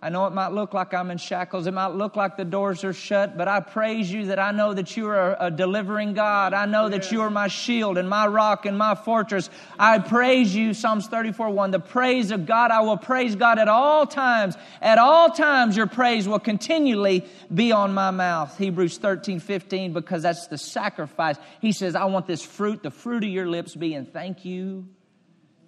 I 0.00 0.10
know 0.10 0.26
it 0.26 0.32
might 0.32 0.52
look 0.52 0.74
like 0.74 0.94
I'm 0.94 1.10
in 1.10 1.18
shackles. 1.18 1.66
It 1.66 1.74
might 1.74 1.88
look 1.88 2.14
like 2.14 2.36
the 2.36 2.44
doors 2.44 2.84
are 2.84 2.92
shut, 2.92 3.36
but 3.36 3.48
I 3.48 3.58
praise 3.58 4.12
you 4.12 4.26
that 4.26 4.38
I 4.38 4.52
know 4.52 4.72
that 4.72 4.96
you 4.96 5.08
are 5.08 5.36
a 5.40 5.50
delivering 5.50 6.14
God. 6.14 6.54
I 6.54 6.66
know 6.66 6.88
that 6.88 7.10
you 7.10 7.22
are 7.22 7.30
my 7.30 7.48
shield 7.48 7.98
and 7.98 8.08
my 8.08 8.28
rock 8.28 8.64
and 8.64 8.78
my 8.78 8.94
fortress. 8.94 9.50
I 9.76 9.98
praise 9.98 10.54
you, 10.54 10.72
Psalms 10.72 11.08
34 11.08 11.50
1. 11.50 11.72
The 11.72 11.80
praise 11.80 12.30
of 12.30 12.46
God, 12.46 12.70
I 12.70 12.82
will 12.82 12.96
praise 12.96 13.34
God 13.34 13.58
at 13.58 13.66
all 13.66 14.06
times. 14.06 14.56
At 14.80 14.98
all 14.98 15.30
times, 15.30 15.76
your 15.76 15.88
praise 15.88 16.28
will 16.28 16.38
continually 16.38 17.26
be 17.52 17.72
on 17.72 17.92
my 17.92 18.12
mouth. 18.12 18.56
Hebrews 18.56 18.98
13 18.98 19.40
15, 19.40 19.92
because 19.94 20.22
that's 20.22 20.46
the 20.46 20.58
sacrifice. 20.58 21.38
He 21.60 21.72
says, 21.72 21.96
I 21.96 22.04
want 22.04 22.28
this 22.28 22.44
fruit, 22.44 22.84
the 22.84 22.92
fruit 22.92 23.24
of 23.24 23.30
your 23.30 23.48
lips 23.48 23.74
being 23.74 24.06
thank 24.06 24.44
you, 24.44 24.86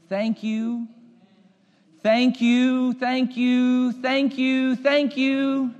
thank 0.09 0.45
you, 0.45 0.87
Thank 2.03 2.41
you, 2.41 2.95
thank 2.95 3.37
you, 3.37 3.93
thank 3.93 4.39
you, 4.39 4.75
thank 4.77 5.17
you. 5.17 5.75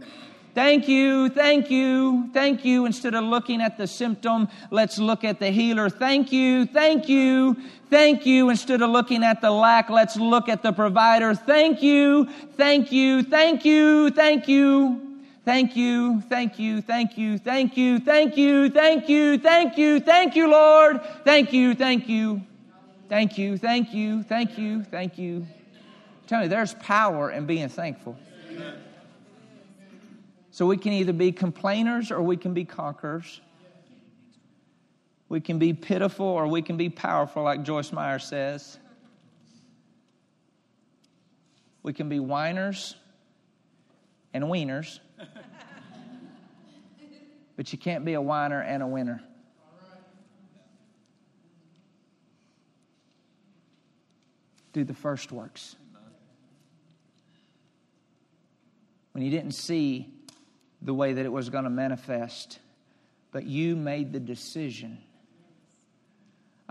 Thank 0.53 0.89
you, 0.89 1.29
thank 1.29 1.71
you, 1.71 2.29
thank 2.35 2.65
you. 2.65 2.85
Instead 2.85 3.15
of 3.15 3.25
looking 3.25 3.63
at 3.63 3.79
the 3.79 3.87
symptom, 3.87 4.49
let's 4.71 4.99
look 4.99 5.25
at 5.25 5.39
the 5.39 5.51
healer. 5.51 5.89
Thank 5.89 6.33
you, 6.33 6.67
thank 6.67 7.09
you, 7.09 7.57
thank 7.89 8.27
you. 8.27 8.51
Instead 8.51 8.83
of 8.83 8.91
looking 8.91 9.23
at 9.23 9.41
the 9.41 9.51
lack, 9.51 9.89
let's 9.89 10.17
look 10.17 10.49
at 10.49 10.63
the 10.63 10.73
provider. 10.73 11.35
Thank 11.35 11.83
you, 11.83 12.27
thank 12.57 12.91
you, 12.91 13.23
thank 13.23 13.65
you, 13.65 14.11
thank 14.11 14.49
you. 14.49 15.07
Thank 15.45 15.75
you, 15.75 16.21
thank 16.29 16.59
you, 16.59 16.83
thank 16.83 17.17
you, 17.17 17.39
thank 17.39 17.77
you, 17.77 17.99
thank 17.99 18.37
you, 18.37 18.69
thank 18.69 19.09
you, 19.09 19.39
thank 19.39 19.79
you, 19.79 20.01
thank 20.01 20.37
you, 20.37 20.51
Lord. 20.51 21.01
Thank 21.25 21.53
you, 21.53 21.75
thank 21.75 22.09
you, 22.09 22.43
thank 23.09 23.39
you, 23.39 23.57
thank 23.57 23.95
you, 23.95 24.23
thank 24.25 24.59
you, 24.59 24.83
thank 24.85 25.17
you. 25.17 25.47
Tell 26.31 26.43
me, 26.43 26.47
there's 26.47 26.75
power 26.75 27.33
in 27.33 27.47
being 27.47 27.69
thankful. 27.69 28.17
So 30.53 30.65
we 30.65 30.77
can 30.77 30.93
either 30.93 31.13
be 31.13 31.33
complainers 31.33 32.13
or 32.13 32.23
we 32.23 32.37
can 32.37 32.55
be 32.55 32.65
conquerors. 32.65 33.41
We 35.29 35.41
can 35.41 35.59
be 35.59 35.73
pitiful 35.73 36.25
or 36.25 36.47
we 36.47 36.63
can 36.63 36.77
be 36.77 36.89
powerful, 36.89 37.43
like 37.43 37.65
Joyce 37.65 37.91
Meyer 37.91 38.21
says. 38.21 38.79
We 41.83 41.93
can 41.93 42.09
be 42.09 42.21
whiners 42.21 42.95
and 44.33 44.45
wieners, 44.45 45.01
but 47.57 47.73
you 47.73 47.79
can't 47.81 48.05
be 48.05 48.13
a 48.13 48.23
whiner 48.23 48.63
and 48.63 48.85
a 48.85 48.87
winner. 48.87 49.21
Do 54.73 54.85
the 54.85 54.95
first 54.95 55.33
works. 55.33 55.75
When 59.13 59.25
you 59.25 59.31
didn't 59.31 59.53
see 59.53 60.13
the 60.83 60.95
way 60.95 61.13
that 61.13 61.25
it 61.25 61.33
was 61.33 61.51
going 61.51 61.65
to 61.65 61.71
manifest, 61.71 62.59
but 63.33 63.45
you 63.45 63.77
made 63.77 64.13
the 64.13 64.21
decision. 64.21 64.99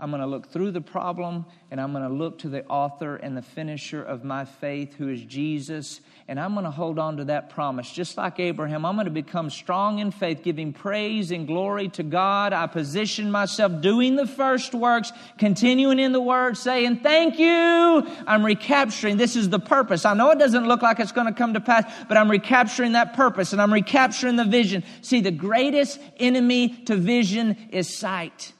I'm 0.00 0.10
going 0.10 0.22
to 0.22 0.26
look 0.26 0.48
through 0.50 0.70
the 0.70 0.80
problem 0.80 1.44
and 1.70 1.78
I'm 1.78 1.92
going 1.92 2.08
to 2.08 2.12
look 2.12 2.38
to 2.38 2.48
the 2.48 2.64
author 2.66 3.16
and 3.16 3.36
the 3.36 3.42
finisher 3.42 4.02
of 4.02 4.24
my 4.24 4.46
faith, 4.46 4.94
who 4.94 5.10
is 5.10 5.22
Jesus, 5.22 6.00
and 6.26 6.40
I'm 6.40 6.54
going 6.54 6.64
to 6.64 6.70
hold 6.70 6.98
on 6.98 7.18
to 7.18 7.24
that 7.26 7.50
promise. 7.50 7.92
Just 7.92 8.16
like 8.16 8.40
Abraham, 8.40 8.86
I'm 8.86 8.94
going 8.94 9.04
to 9.04 9.10
become 9.10 9.50
strong 9.50 9.98
in 9.98 10.10
faith, 10.10 10.42
giving 10.42 10.72
praise 10.72 11.30
and 11.30 11.46
glory 11.46 11.90
to 11.90 12.02
God. 12.02 12.54
I 12.54 12.66
position 12.66 13.30
myself 13.30 13.82
doing 13.82 14.16
the 14.16 14.26
first 14.26 14.74
works, 14.74 15.12
continuing 15.36 15.98
in 15.98 16.12
the 16.12 16.20
word, 16.20 16.56
saying, 16.56 17.00
Thank 17.00 17.38
you. 17.38 18.08
I'm 18.26 18.42
recapturing. 18.42 19.18
This 19.18 19.36
is 19.36 19.50
the 19.50 19.60
purpose. 19.60 20.06
I 20.06 20.14
know 20.14 20.30
it 20.30 20.38
doesn't 20.38 20.66
look 20.66 20.80
like 20.80 20.98
it's 20.98 21.12
going 21.12 21.26
to 21.26 21.34
come 21.34 21.52
to 21.52 21.60
pass, 21.60 21.84
but 22.08 22.16
I'm 22.16 22.30
recapturing 22.30 22.92
that 22.92 23.12
purpose 23.12 23.52
and 23.52 23.60
I'm 23.60 23.72
recapturing 23.72 24.36
the 24.36 24.46
vision. 24.46 24.82
See, 25.02 25.20
the 25.20 25.30
greatest 25.30 26.00
enemy 26.18 26.68
to 26.86 26.96
vision 26.96 27.68
is 27.70 27.94
sight. 27.94 28.54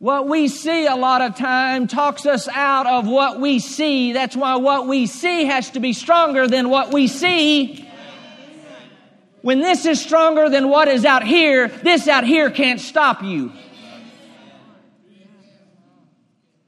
What 0.00 0.28
we 0.28 0.48
see 0.48 0.86
a 0.86 0.96
lot 0.96 1.20
of 1.20 1.36
time 1.36 1.86
talks 1.86 2.24
us 2.24 2.48
out 2.48 2.86
of 2.86 3.06
what 3.06 3.38
we 3.38 3.58
see. 3.58 4.14
That's 4.14 4.34
why 4.34 4.56
what 4.56 4.88
we 4.88 5.04
see 5.04 5.44
has 5.44 5.68
to 5.72 5.80
be 5.80 5.92
stronger 5.92 6.48
than 6.48 6.70
what 6.70 6.90
we 6.90 7.06
see. 7.06 7.86
When 9.42 9.60
this 9.60 9.84
is 9.84 10.00
stronger 10.00 10.48
than 10.48 10.70
what 10.70 10.88
is 10.88 11.04
out 11.04 11.22
here, 11.22 11.68
this 11.68 12.08
out 12.08 12.24
here 12.24 12.50
can't 12.50 12.80
stop 12.80 13.22
you. 13.22 13.52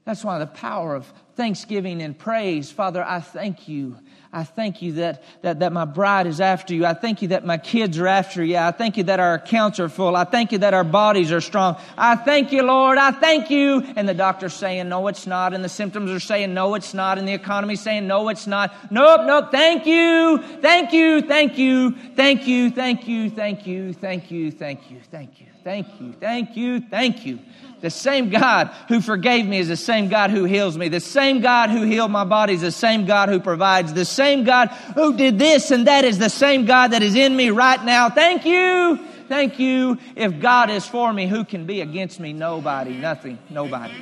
That's 0.05 0.23
why 0.23 0.37
the 0.37 0.45
power 0.45 0.93
of 0.93 1.11
thanksgiving 1.35 2.03
and 2.03 2.15
praise, 2.15 2.69
Father, 2.69 3.03
I 3.03 3.19
thank 3.19 3.67
you 3.67 3.97
I 4.35 4.43
thank 4.43 4.81
you 4.81 4.93
that, 4.93 5.21
that, 5.43 5.59
that 5.59 5.71
my 5.71 5.85
bride 5.85 6.25
is 6.25 6.41
after 6.41 6.73
you. 6.73 6.87
I 6.87 6.95
thank 6.95 7.21
you 7.21 7.27
that 7.29 7.45
my 7.45 7.59
kids 7.59 7.99
are 7.99 8.07
after 8.07 8.43
you. 8.43 8.57
I 8.57 8.71
thank 8.71 8.97
you 8.97 9.03
that 9.03 9.19
our 9.19 9.35
accounts 9.35 9.79
are 9.79 9.89
full. 9.89 10.15
I 10.15 10.23
thank 10.23 10.51
you 10.51 10.57
that 10.57 10.73
our 10.73 10.83
bodies 10.83 11.31
are 11.31 11.39
strong. 11.39 11.77
I 11.95 12.15
thank 12.15 12.51
you, 12.51 12.63
Lord. 12.63 12.97
I 12.97 13.11
thank 13.11 13.51
you. 13.51 13.83
And 13.95 14.09
the 14.09 14.15
doctor's 14.15 14.55
saying, 14.55 14.89
no, 14.89 15.07
it's 15.07 15.27
not. 15.27 15.53
And 15.53 15.63
the 15.63 15.69
symptoms 15.69 16.09
are 16.09 16.19
saying, 16.19 16.51
no, 16.51 16.73
it's 16.73 16.95
not. 16.95 17.19
And 17.19 17.27
the 17.27 17.33
economy's 17.33 17.81
saying, 17.81 18.07
no, 18.07 18.27
it's 18.29 18.47
not. 18.47 18.91
Nope, 18.91 19.21
nope. 19.25 19.51
Thank 19.51 19.85
you. 19.85 20.39
Thank 20.61 20.93
you. 20.93 21.21
Thank 21.21 21.59
you. 21.59 21.91
Thank 21.91 22.47
you. 22.47 22.71
Thank 22.71 23.07
you. 23.07 23.29
Thank 23.29 23.67
you. 23.67 23.93
Thank 23.93 24.31
you. 24.31 24.51
Thank 24.51 24.89
you. 24.89 24.99
Thank 25.11 25.41
you. 25.41 25.52
Thank 25.63 25.87
you. 25.99 26.13
Thank 26.19 26.57
you. 26.57 26.81
Thank 26.81 27.25
you. 27.25 27.39
The 27.81 27.89
same 27.89 28.29
God 28.29 28.71
who 28.87 29.01
forgave 29.01 29.45
me 29.45 29.59
is 29.59 29.67
the 29.67 29.77
same 29.77 30.07
God 30.07 30.29
who 30.29 30.45
heals 30.45 30.77
me. 30.77 30.87
The 30.89 30.99
same 30.99 31.41
God 31.41 31.69
who 31.69 31.83
healed 31.83 32.11
my 32.11 32.23
body 32.23 32.53
is 32.53 32.61
the 32.61 32.71
same 32.71 33.05
God 33.05 33.29
who 33.29 33.39
provides. 33.39 33.93
The 33.93 34.05
same 34.05 34.43
God 34.43 34.69
who 34.95 35.17
did 35.17 35.37
this 35.37 35.71
and 35.71 35.87
that 35.87 36.05
is 36.05 36.17
the 36.17 36.29
same 36.29 36.65
God 36.65 36.91
that 36.91 37.01
is 37.01 37.15
in 37.15 37.35
me 37.35 37.49
right 37.49 37.83
now. 37.83 38.09
Thank 38.09 38.45
you. 38.45 38.99
Thank 39.27 39.59
you. 39.59 39.97
If 40.15 40.39
God 40.39 40.69
is 40.69 40.85
for 40.85 41.11
me, 41.11 41.27
who 41.27 41.43
can 41.43 41.65
be 41.65 41.81
against 41.81 42.19
me? 42.19 42.33
Nobody, 42.33 42.93
nothing, 42.93 43.39
nobody. 43.49 43.93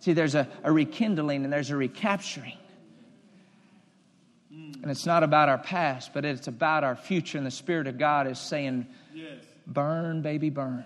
See, 0.00 0.12
there's 0.12 0.34
a, 0.34 0.48
a 0.64 0.72
rekindling 0.72 1.44
and 1.44 1.52
there's 1.52 1.70
a 1.70 1.76
recapturing. 1.76 2.56
And 4.50 4.90
it's 4.90 5.06
not 5.06 5.22
about 5.22 5.48
our 5.48 5.58
past, 5.58 6.12
but 6.12 6.24
it's 6.24 6.48
about 6.48 6.82
our 6.82 6.96
future. 6.96 7.38
And 7.38 7.46
the 7.46 7.52
Spirit 7.52 7.86
of 7.86 7.98
God 7.98 8.26
is 8.26 8.40
saying, 8.40 8.88
Burn, 9.66 10.22
baby, 10.22 10.50
burn. 10.50 10.84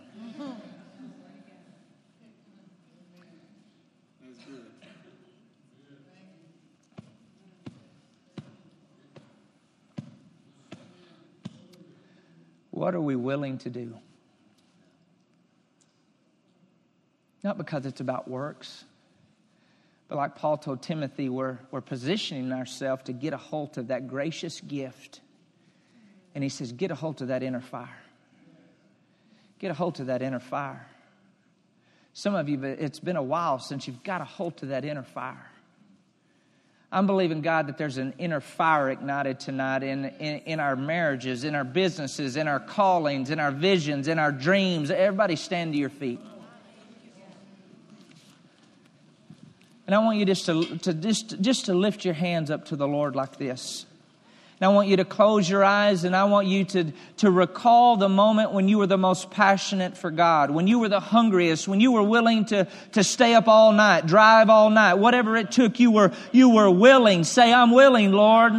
What 12.70 12.95
are 12.95 13.01
we 13.01 13.16
willing 13.16 13.57
to 13.59 13.70
do? 13.70 13.95
Not 17.43 17.57
because 17.57 17.87
it's 17.87 18.01
about 18.01 18.29
works, 18.29 18.85
but 20.09 20.16
like 20.16 20.37
Paul 20.37 20.59
told 20.59 20.83
Timothy, 20.83 21.29
we're, 21.29 21.59
we're 21.70 21.81
positioning 21.81 22.53
ourselves 22.53 23.05
to 23.05 23.12
get 23.12 23.33
a 23.33 23.39
hold 23.39 23.79
of 23.79 23.89
that 23.89 24.09
gracious 24.09 24.61
gift. 24.61 25.20
And 26.35 26.45
he 26.45 26.51
says, 26.51 26.72
get 26.72 26.91
a 26.91 26.95
hold 26.95 27.22
of 27.22 27.29
that 27.29 27.43
inner 27.43 27.62
fire. 27.62 28.03
Get 29.59 29.71
a 29.71 29.75
hold 29.75 29.97
to 29.97 30.05
that 30.05 30.23
inner 30.23 30.41
fire. 30.41 30.87
Some 32.13 32.35
of 32.35 32.49
you, 32.49 32.63
it's 32.63 32.99
been 32.99 33.17
a 33.17 33.23
while 33.23 33.59
since 33.59 33.87
you've 33.87 34.03
got 34.03 34.21
a 34.21 34.25
hold 34.25 34.57
to 34.59 34.67
that 34.67 34.85
inner 34.85 35.03
fire. 35.03 35.51
I'm 36.91 37.07
believing, 37.07 37.41
God, 37.41 37.67
that 37.67 37.79
there's 37.79 37.99
an 37.99 38.15
inner 38.17 38.41
fire 38.41 38.91
ignited 38.91 39.41
tonight 39.41 39.83
in, 39.83 40.05
in, 40.05 40.39
in, 40.41 40.61
our 40.61 40.77
marriages, 40.77 41.45
in 41.45 41.55
our 41.55 41.65
businesses, 41.65 42.37
in 42.37 42.49
our 42.49 42.61
callings, 42.61 43.31
in 43.31 43.41
our 43.41 43.51
visions, 43.51 44.09
in 44.09 44.19
our 44.19 44.33
dreams. 44.33 44.91
Everybody 44.91 45.37
stand 45.37 45.73
to 45.73 45.79
your 45.79 45.91
feet. 45.91 46.21
And 49.87 49.95
I 49.95 49.99
want 49.99 50.19
you 50.19 50.25
just 50.25 50.47
to, 50.47 50.79
to, 50.79 50.95
just, 50.95 51.41
just 51.41 51.67
to 51.67 51.75
lift 51.75 52.05
your 52.05 52.15
hands 52.15 52.51
up 52.51 52.67
to 52.67 52.77
the 52.77 52.89
Lord 52.89 53.15
like 53.15 53.37
this. 53.37 53.85
And 54.59 54.71
I 54.71 54.73
want 54.73 54.89
you 54.89 54.97
to 54.97 55.05
close 55.05 55.49
your 55.49 55.63
eyes 55.63 56.05
and 56.05 56.17
I 56.17 56.25
want 56.25 56.47
you 56.47 56.65
to, 56.65 56.93
to 57.19 57.31
recall 57.31 57.99
the 57.99 58.09
moment 58.09 58.53
when 58.53 58.69
you 58.69 58.79
were 58.79 58.87
the 58.87 58.97
most 58.97 59.31
passionate 59.31 59.99
for 59.99 60.11
God, 60.11 60.51
when 60.51 60.67
you 60.67 60.79
were 60.79 60.89
the 60.89 61.01
hungriest, 61.01 61.69
when 61.69 61.81
you 61.81 61.93
were 61.93 62.03
willing 62.03 62.47
to, 62.47 62.67
to 62.93 63.05
stay 63.05 63.35
up 63.35 63.49
all 63.49 63.73
night, 63.73 64.07
drive 64.07 64.49
all 64.49 64.71
night, 64.71 64.95
whatever 64.95 65.37
it 65.37 65.51
took, 65.51 65.79
you 65.79 65.91
were, 65.91 66.11
you 66.33 66.49
were 66.49 66.71
willing. 66.71 67.25
Say, 67.25 67.53
I'm 67.53 67.71
willing, 67.71 68.13
Lord. 68.13 68.55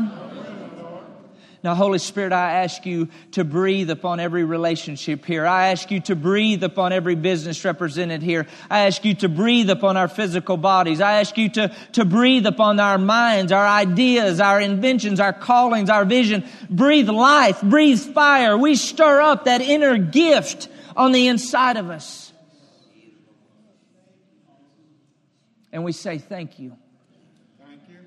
Now, 1.63 1.73
Holy 1.73 1.97
Spirit, 1.97 2.33
I 2.33 2.63
ask 2.63 2.85
you 2.85 3.09
to 3.31 3.43
breathe 3.43 3.89
upon 3.89 4.19
every 4.19 4.43
relationship 4.43 5.25
here. 5.25 5.45
I 5.47 5.69
ask 5.69 5.89
you 5.89 5.99
to 6.01 6.15
breathe 6.15 6.63
upon 6.63 6.93
every 6.93 7.15
business 7.15 7.65
represented 7.65 8.21
here. 8.21 8.45
I 8.69 8.85
ask 8.85 9.03
you 9.03 9.15
to 9.15 9.29
breathe 9.29 9.69
upon 9.69 9.97
our 9.97 10.07
physical 10.07 10.57
bodies. 10.57 11.01
I 11.01 11.19
ask 11.19 11.35
you 11.35 11.49
to, 11.49 11.75
to 11.93 12.05
breathe 12.05 12.45
upon 12.45 12.79
our 12.79 12.99
minds, 12.99 13.51
our 13.51 13.65
ideas, 13.65 14.39
our 14.39 14.61
inventions, 14.61 15.19
our 15.19 15.33
callings, 15.33 15.89
our 15.89 16.05
vision. 16.05 16.45
Breathe 16.69 17.09
life, 17.09 17.61
breathe 17.61 17.99
fire. 17.99 18.55
We 18.55 18.75
stir 18.75 19.21
up 19.21 19.45
that 19.45 19.61
inner 19.61 19.97
gift 19.97 20.69
on 20.95 21.11
the 21.11 21.27
inside 21.27 21.77
of 21.77 21.89
us. 21.89 22.31
And 25.71 25.83
we 25.83 25.91
say, 25.91 26.19
Thank 26.19 26.59
you. 26.59 26.77
Thank 27.59 27.81
you. 27.89 27.97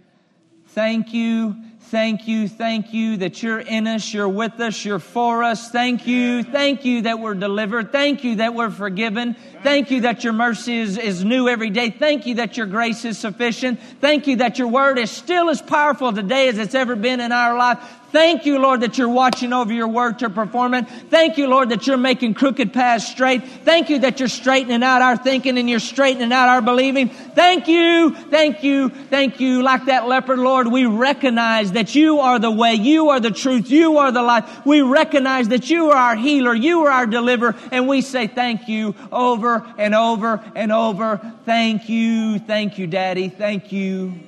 Thank 0.69 1.15
you 1.15 1.70
Thank 1.91 2.29
you, 2.29 2.47
thank 2.47 2.95
you 2.95 3.17
that 3.17 3.43
you're 3.43 3.59
in 3.59 3.89
us, 3.89 4.15
you're 4.15 4.29
with 4.29 4.61
us, 4.61 4.85
you're 4.85 5.01
for 5.01 5.43
us. 5.43 5.73
Thank 5.73 6.07
you, 6.07 6.45
thank 6.45 6.85
you 6.85 7.03
that 7.03 7.19
we're 7.19 7.35
delivered. 7.35 7.91
Thank 7.91 8.23
you 8.23 8.37
that 8.37 8.55
we're 8.55 8.71
forgiven. 8.71 9.35
Thank 9.65 9.91
you 9.91 10.03
that 10.03 10.23
your 10.23 10.33
mercy 10.33 10.79
is, 10.79 10.97
is 10.97 11.25
new 11.25 11.49
every 11.49 11.69
day. 11.69 11.91
Thank 11.91 12.27
you 12.27 12.37
that 12.37 12.57
your 12.57 12.67
grace 12.67 13.05
is 13.05 13.19
sufficient. 13.19 13.81
Thank 14.01 14.29
you 14.29 14.37
that 14.37 14.57
your 14.57 14.69
word 14.69 15.01
is 15.01 15.11
still 15.11 15.51
as 15.51 15.61
powerful 15.61 16.13
today 16.13 16.47
as 16.47 16.59
it's 16.59 16.77
ever 16.77 16.95
been 16.95 17.19
in 17.19 17.33
our 17.33 17.59
life. 17.59 17.79
Thank 18.13 18.45
you, 18.45 18.59
Lord, 18.59 18.81
that 18.81 18.99
you're 18.99 19.09
watching 19.09 19.53
over 19.53 19.73
your 19.73 19.87
word 19.87 20.19
to 20.21 20.31
perform 20.31 20.75
it. 20.75 20.89
Thank 21.11 21.39
you, 21.39 21.47
Lord, 21.47 21.69
that 21.69 21.87
you're 21.87 21.97
making 21.97 22.35
crooked 22.35 22.73
paths 22.73 23.07
straight. 23.07 23.45
Thank 23.45 23.89
you 23.89 24.01
that 24.01 24.19
you're 24.19 24.29
straightening 24.29 24.83
out 24.83 25.01
our 25.01 25.17
thinking 25.17 25.59
and 25.59 25.71
you're 25.71 25.79
straightening 25.79 26.33
out 26.33 26.49
our 26.49 26.61
believing. 26.61 27.09
Thank 27.09 27.69
you, 27.69 28.15
thank 28.15 28.65
you, 28.65 28.89
thank 28.89 29.39
you. 29.39 29.63
Like 29.63 29.85
that 29.85 30.09
leopard, 30.09 30.41
Lord, 30.41 30.67
we 30.69 30.87
recognize 30.87 31.73
that 31.73 31.95
you 31.95 32.19
are 32.21 32.39
the 32.39 32.51
way, 32.51 32.75
you 32.75 33.11
are 33.11 33.21
the 33.21 33.31
truth, 33.31 33.71
you 33.71 33.99
are 33.99 34.11
the 34.11 34.23
life. 34.23 34.67
We 34.67 34.81
recognize 34.81 35.49
that 35.49 35.71
you 35.71 35.91
are 35.91 35.97
our 35.97 36.17
healer, 36.17 36.55
you 36.55 36.87
are 36.87 36.91
our 36.91 37.07
deliverer, 37.07 37.55
and 37.71 37.87
we 37.87 38.01
say 38.01 38.27
thank 38.27 38.69
you 38.69 38.95
over 39.13 39.65
and 39.79 39.95
over 39.95 40.43
and 40.57 40.73
over. 40.73 41.21
Thank 41.45 41.89
you, 41.89 42.41
thank 42.41 42.77
you, 42.77 42.89
Daddy. 42.89 43.29
Thank 43.29 43.71
you, 43.71 44.19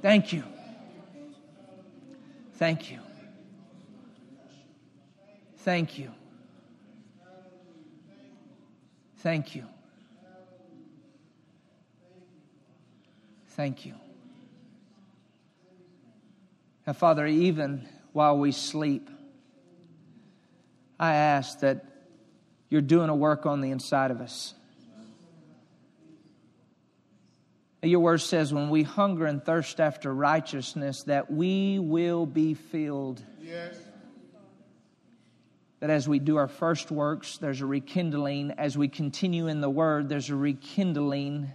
thank 0.00 0.32
you. 0.32 0.44
Thank 2.62 2.92
you. 2.92 3.01
Thank 5.62 5.96
you. 5.96 6.10
Thank 9.18 9.54
you. 9.54 9.64
Thank 13.50 13.86
you. 13.86 13.94
Now, 16.84 16.94
Father, 16.94 17.28
even 17.28 17.88
while 18.12 18.36
we 18.38 18.50
sleep, 18.50 19.08
I 20.98 21.14
ask 21.14 21.60
that 21.60 21.84
you're 22.68 22.80
doing 22.80 23.08
a 23.08 23.14
work 23.14 23.46
on 23.46 23.60
the 23.60 23.70
inside 23.70 24.10
of 24.10 24.20
us. 24.20 24.54
Your 27.84 28.00
word 28.00 28.20
says 28.20 28.52
when 28.52 28.68
we 28.68 28.82
hunger 28.82 29.26
and 29.26 29.44
thirst 29.44 29.80
after 29.80 30.12
righteousness, 30.12 31.04
that 31.04 31.30
we 31.30 31.78
will 31.78 32.26
be 32.26 32.54
filled. 32.54 33.22
Yes 33.40 33.76
that 35.82 35.90
as 35.90 36.08
we 36.08 36.20
do 36.20 36.36
our 36.36 36.46
first 36.46 36.92
works, 36.92 37.38
there's 37.38 37.60
a 37.60 37.66
rekindling. 37.66 38.52
As 38.52 38.78
we 38.78 38.86
continue 38.86 39.48
in 39.48 39.60
the 39.60 39.68
Word, 39.68 40.08
there's 40.08 40.30
a 40.30 40.36
rekindling. 40.36 41.50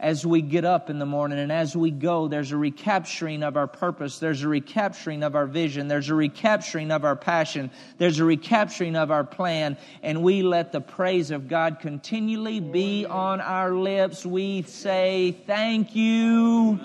As 0.00 0.26
we 0.26 0.42
get 0.42 0.64
up 0.64 0.90
in 0.90 0.98
the 0.98 1.06
morning 1.06 1.38
and 1.38 1.52
as 1.52 1.76
we 1.76 1.92
go, 1.92 2.26
there's 2.26 2.50
a 2.50 2.56
recapturing 2.56 3.44
of 3.44 3.56
our 3.56 3.68
purpose. 3.68 4.18
There's 4.18 4.42
a 4.42 4.48
recapturing 4.48 5.22
of 5.22 5.36
our 5.36 5.46
vision. 5.46 5.86
There's 5.86 6.08
a 6.08 6.14
recapturing 6.16 6.90
of 6.90 7.04
our 7.04 7.14
passion. 7.14 7.70
There's 7.98 8.18
a 8.18 8.24
recapturing 8.24 8.96
of 8.96 9.12
our 9.12 9.22
plan. 9.22 9.76
And 10.02 10.24
we 10.24 10.42
let 10.42 10.72
the 10.72 10.80
praise 10.80 11.30
of 11.30 11.46
God 11.46 11.78
continually 11.78 12.58
be 12.58 13.06
on 13.06 13.40
our 13.40 13.72
lips. 13.72 14.26
We 14.26 14.62
say, 14.62 15.36
Thank 15.46 15.94
you. 15.94 16.80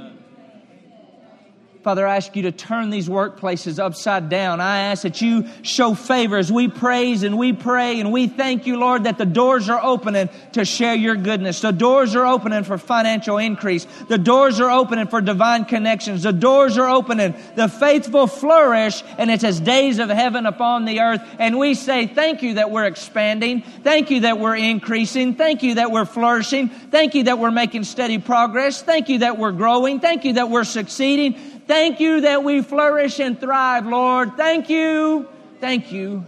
Father, 1.83 2.05
I 2.05 2.17
ask 2.17 2.35
you 2.35 2.43
to 2.43 2.51
turn 2.51 2.91
these 2.91 3.09
workplaces 3.09 3.79
upside 3.79 4.29
down. 4.29 4.61
I 4.61 4.81
ask 4.91 5.01
that 5.01 5.19
you 5.19 5.47
show 5.63 5.95
favor 5.95 6.37
as 6.37 6.51
we 6.51 6.67
praise 6.67 7.23
and 7.23 7.39
we 7.39 7.53
pray 7.53 7.99
and 7.99 8.11
we 8.11 8.27
thank 8.27 8.67
you, 8.67 8.77
Lord, 8.77 9.05
that 9.05 9.17
the 9.17 9.25
doors 9.25 9.67
are 9.67 9.83
opening 9.83 10.29
to 10.51 10.63
share 10.63 10.93
your 10.93 11.15
goodness. 11.15 11.59
The 11.59 11.71
doors 11.71 12.15
are 12.15 12.27
opening 12.27 12.65
for 12.65 12.77
financial 12.77 13.39
increase. 13.39 13.87
The 14.09 14.19
doors 14.19 14.59
are 14.59 14.69
opening 14.69 15.07
for 15.07 15.21
divine 15.21 15.65
connections. 15.65 16.21
The 16.21 16.31
doors 16.31 16.77
are 16.77 16.87
opening. 16.87 17.33
The 17.55 17.67
faithful 17.67 18.27
flourish 18.27 19.03
and 19.17 19.31
it's 19.31 19.43
as 19.43 19.59
days 19.59 19.97
of 19.97 20.09
heaven 20.09 20.45
upon 20.45 20.85
the 20.85 20.99
earth. 20.99 21.21
And 21.39 21.57
we 21.57 21.73
say, 21.73 22.05
thank 22.05 22.43
you 22.43 22.55
that 22.55 22.69
we're 22.69 22.85
expanding. 22.85 23.63
Thank 23.63 24.11
you 24.11 24.19
that 24.19 24.37
we're 24.37 24.55
increasing. 24.55 25.33
Thank 25.33 25.63
you 25.63 25.75
that 25.75 25.89
we're 25.91 26.05
flourishing. 26.05 26.69
Thank 26.69 27.15
you 27.15 27.23
that 27.23 27.39
we're 27.39 27.49
making 27.49 27.85
steady 27.85 28.19
progress. 28.19 28.83
Thank 28.83 29.09
you 29.09 29.19
that 29.19 29.39
we're 29.39 29.51
growing. 29.51 29.99
Thank 29.99 30.25
you 30.25 30.33
that 30.33 30.51
we're 30.51 30.63
succeeding. 30.63 31.60
Thank 31.67 31.99
you 31.99 32.21
that 32.21 32.43
we 32.43 32.61
flourish 32.61 33.19
and 33.19 33.39
thrive, 33.39 33.85
Lord. 33.85 34.35
Thank 34.35 34.69
you. 34.69 35.27
Thank 35.59 35.91
you. 35.91 36.25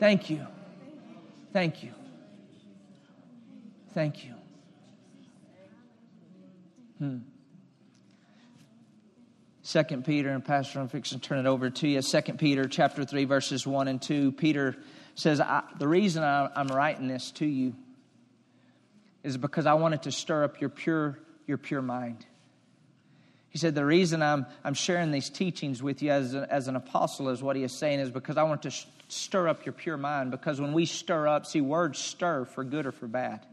Thank 0.00 0.30
you. 0.30 0.46
Thank 1.52 1.82
you. 1.82 1.92
Thank 3.92 4.24
you. 4.24 4.34
Hmm. 6.98 7.18
Second 9.62 10.04
Peter, 10.04 10.30
and 10.30 10.44
Pastor, 10.44 10.80
I'm 10.80 10.88
fixing 10.88 11.20
to 11.20 11.28
turn 11.28 11.38
it 11.38 11.46
over 11.46 11.70
to 11.70 11.88
you. 11.88 12.02
Second 12.02 12.38
Peter, 12.38 12.66
chapter 12.66 13.04
three, 13.04 13.24
verses 13.24 13.66
one 13.66 13.88
and 13.88 14.00
two. 14.00 14.32
Peter 14.32 14.76
says, 15.14 15.40
"The 15.78 15.88
reason 15.88 16.22
I'm 16.22 16.68
writing 16.68 17.08
this 17.08 17.30
to 17.32 17.46
you 17.46 17.74
is 19.22 19.36
because 19.36 19.66
I 19.66 19.74
wanted 19.74 20.02
to 20.02 20.12
stir 20.12 20.44
up 20.44 20.60
your 20.60 20.70
pure, 20.70 21.18
your 21.46 21.58
pure 21.58 21.82
mind." 21.82 22.26
He 23.54 23.58
said, 23.58 23.76
The 23.76 23.86
reason 23.86 24.20
I'm, 24.20 24.46
I'm 24.64 24.74
sharing 24.74 25.12
these 25.12 25.30
teachings 25.30 25.80
with 25.80 26.02
you 26.02 26.10
as, 26.10 26.34
a, 26.34 26.52
as 26.52 26.66
an 26.66 26.74
apostle 26.74 27.28
is 27.28 27.40
what 27.40 27.54
he 27.54 27.62
is 27.62 27.72
saying 27.72 28.00
is 28.00 28.10
because 28.10 28.36
I 28.36 28.42
want 28.42 28.62
to 28.64 28.70
sh- 28.70 28.86
stir 29.08 29.46
up 29.46 29.64
your 29.64 29.72
pure 29.72 29.96
mind. 29.96 30.32
Because 30.32 30.60
when 30.60 30.72
we 30.72 30.86
stir 30.86 31.28
up, 31.28 31.46
see, 31.46 31.60
words 31.60 32.00
stir 32.00 32.46
for 32.46 32.64
good 32.64 32.84
or 32.84 32.90
for 32.90 33.06
bad. 33.06 33.46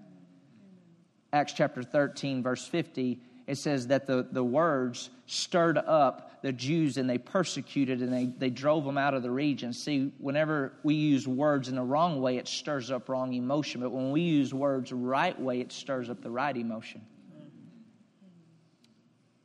Acts 1.31 1.53
chapter 1.53 1.83
13, 1.83 2.41
verse 2.41 2.67
50, 2.67 3.19
it 3.45 3.59
says 3.59 3.87
that 3.87 4.07
the, 4.07 4.27
the 4.31 4.43
words 4.43 5.11
stirred 5.27 5.77
up 5.77 6.41
the 6.41 6.51
Jews 6.51 6.97
and 6.97 7.07
they 7.07 7.19
persecuted 7.19 8.01
and 8.01 8.11
they, 8.11 8.25
they 8.25 8.49
drove 8.49 8.83
them 8.83 8.97
out 8.97 9.13
of 9.13 9.21
the 9.21 9.29
region. 9.29 9.71
See, 9.71 10.11
whenever 10.17 10.73
we 10.81 10.95
use 10.95 11.27
words 11.27 11.69
in 11.69 11.75
the 11.75 11.83
wrong 11.83 12.21
way, 12.21 12.37
it 12.37 12.47
stirs 12.47 12.89
up 12.89 13.07
wrong 13.07 13.33
emotion. 13.33 13.81
But 13.81 13.91
when 13.91 14.09
we 14.09 14.21
use 14.21 14.51
words 14.51 14.91
right 14.91 15.39
way, 15.39 15.61
it 15.61 15.71
stirs 15.71 16.09
up 16.09 16.23
the 16.23 16.31
right 16.31 16.57
emotion 16.57 17.01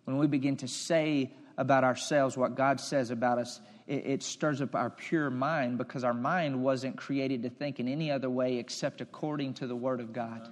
when 0.07 0.16
we 0.18 0.26
begin 0.26 0.57
to 0.59 0.68
say 0.68 1.32
about 1.59 1.84
ourselves 1.84 2.36
what 2.36 2.54
God 2.54 2.80
says 2.80 3.11
about 3.11 3.38
us, 3.38 3.61
it, 3.86 4.07
it, 4.07 4.22
stirs 4.22 4.62
up 4.62 4.74
our 4.74 4.88
pure 4.88 5.30
mind 5.30 5.78
because 5.78 6.04
our 6.04 6.14
mind 6.14 6.62
wasn't 6.62 6.96
created 6.96 7.42
to 7.42 7.50
think 7.50 7.78
in 7.80 7.88
any 7.88 8.11
other 8.11 8.30
way 8.30 8.57
except 8.57 9.00
according 9.00 9.54
to 9.54 9.66
the 9.66 9.76
Word 9.76 10.00
of 10.00 10.12
God. 10.12 10.48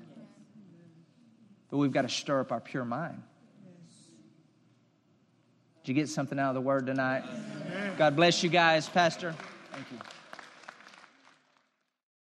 But 1.70 1.78
we've 1.78 1.92
got 1.92 2.02
to 2.02 2.09
stir 2.09 2.40
up 2.40 2.52
our 2.52 2.61
pure 2.61 2.84
mind. 2.84 3.22
Did 5.82 5.88
you 5.88 5.94
get 5.94 6.09
something 6.09 6.38
out 6.38 6.48
of 6.48 6.55
the 6.55 6.61
Word 6.61 6.86
tonight? 6.86 7.24
God 7.96 8.16
bless 8.16 8.42
you 8.42 8.48
guys, 8.48 8.88
Pastor. 8.88 9.34
Thank 9.72 9.86
you. 9.92 9.98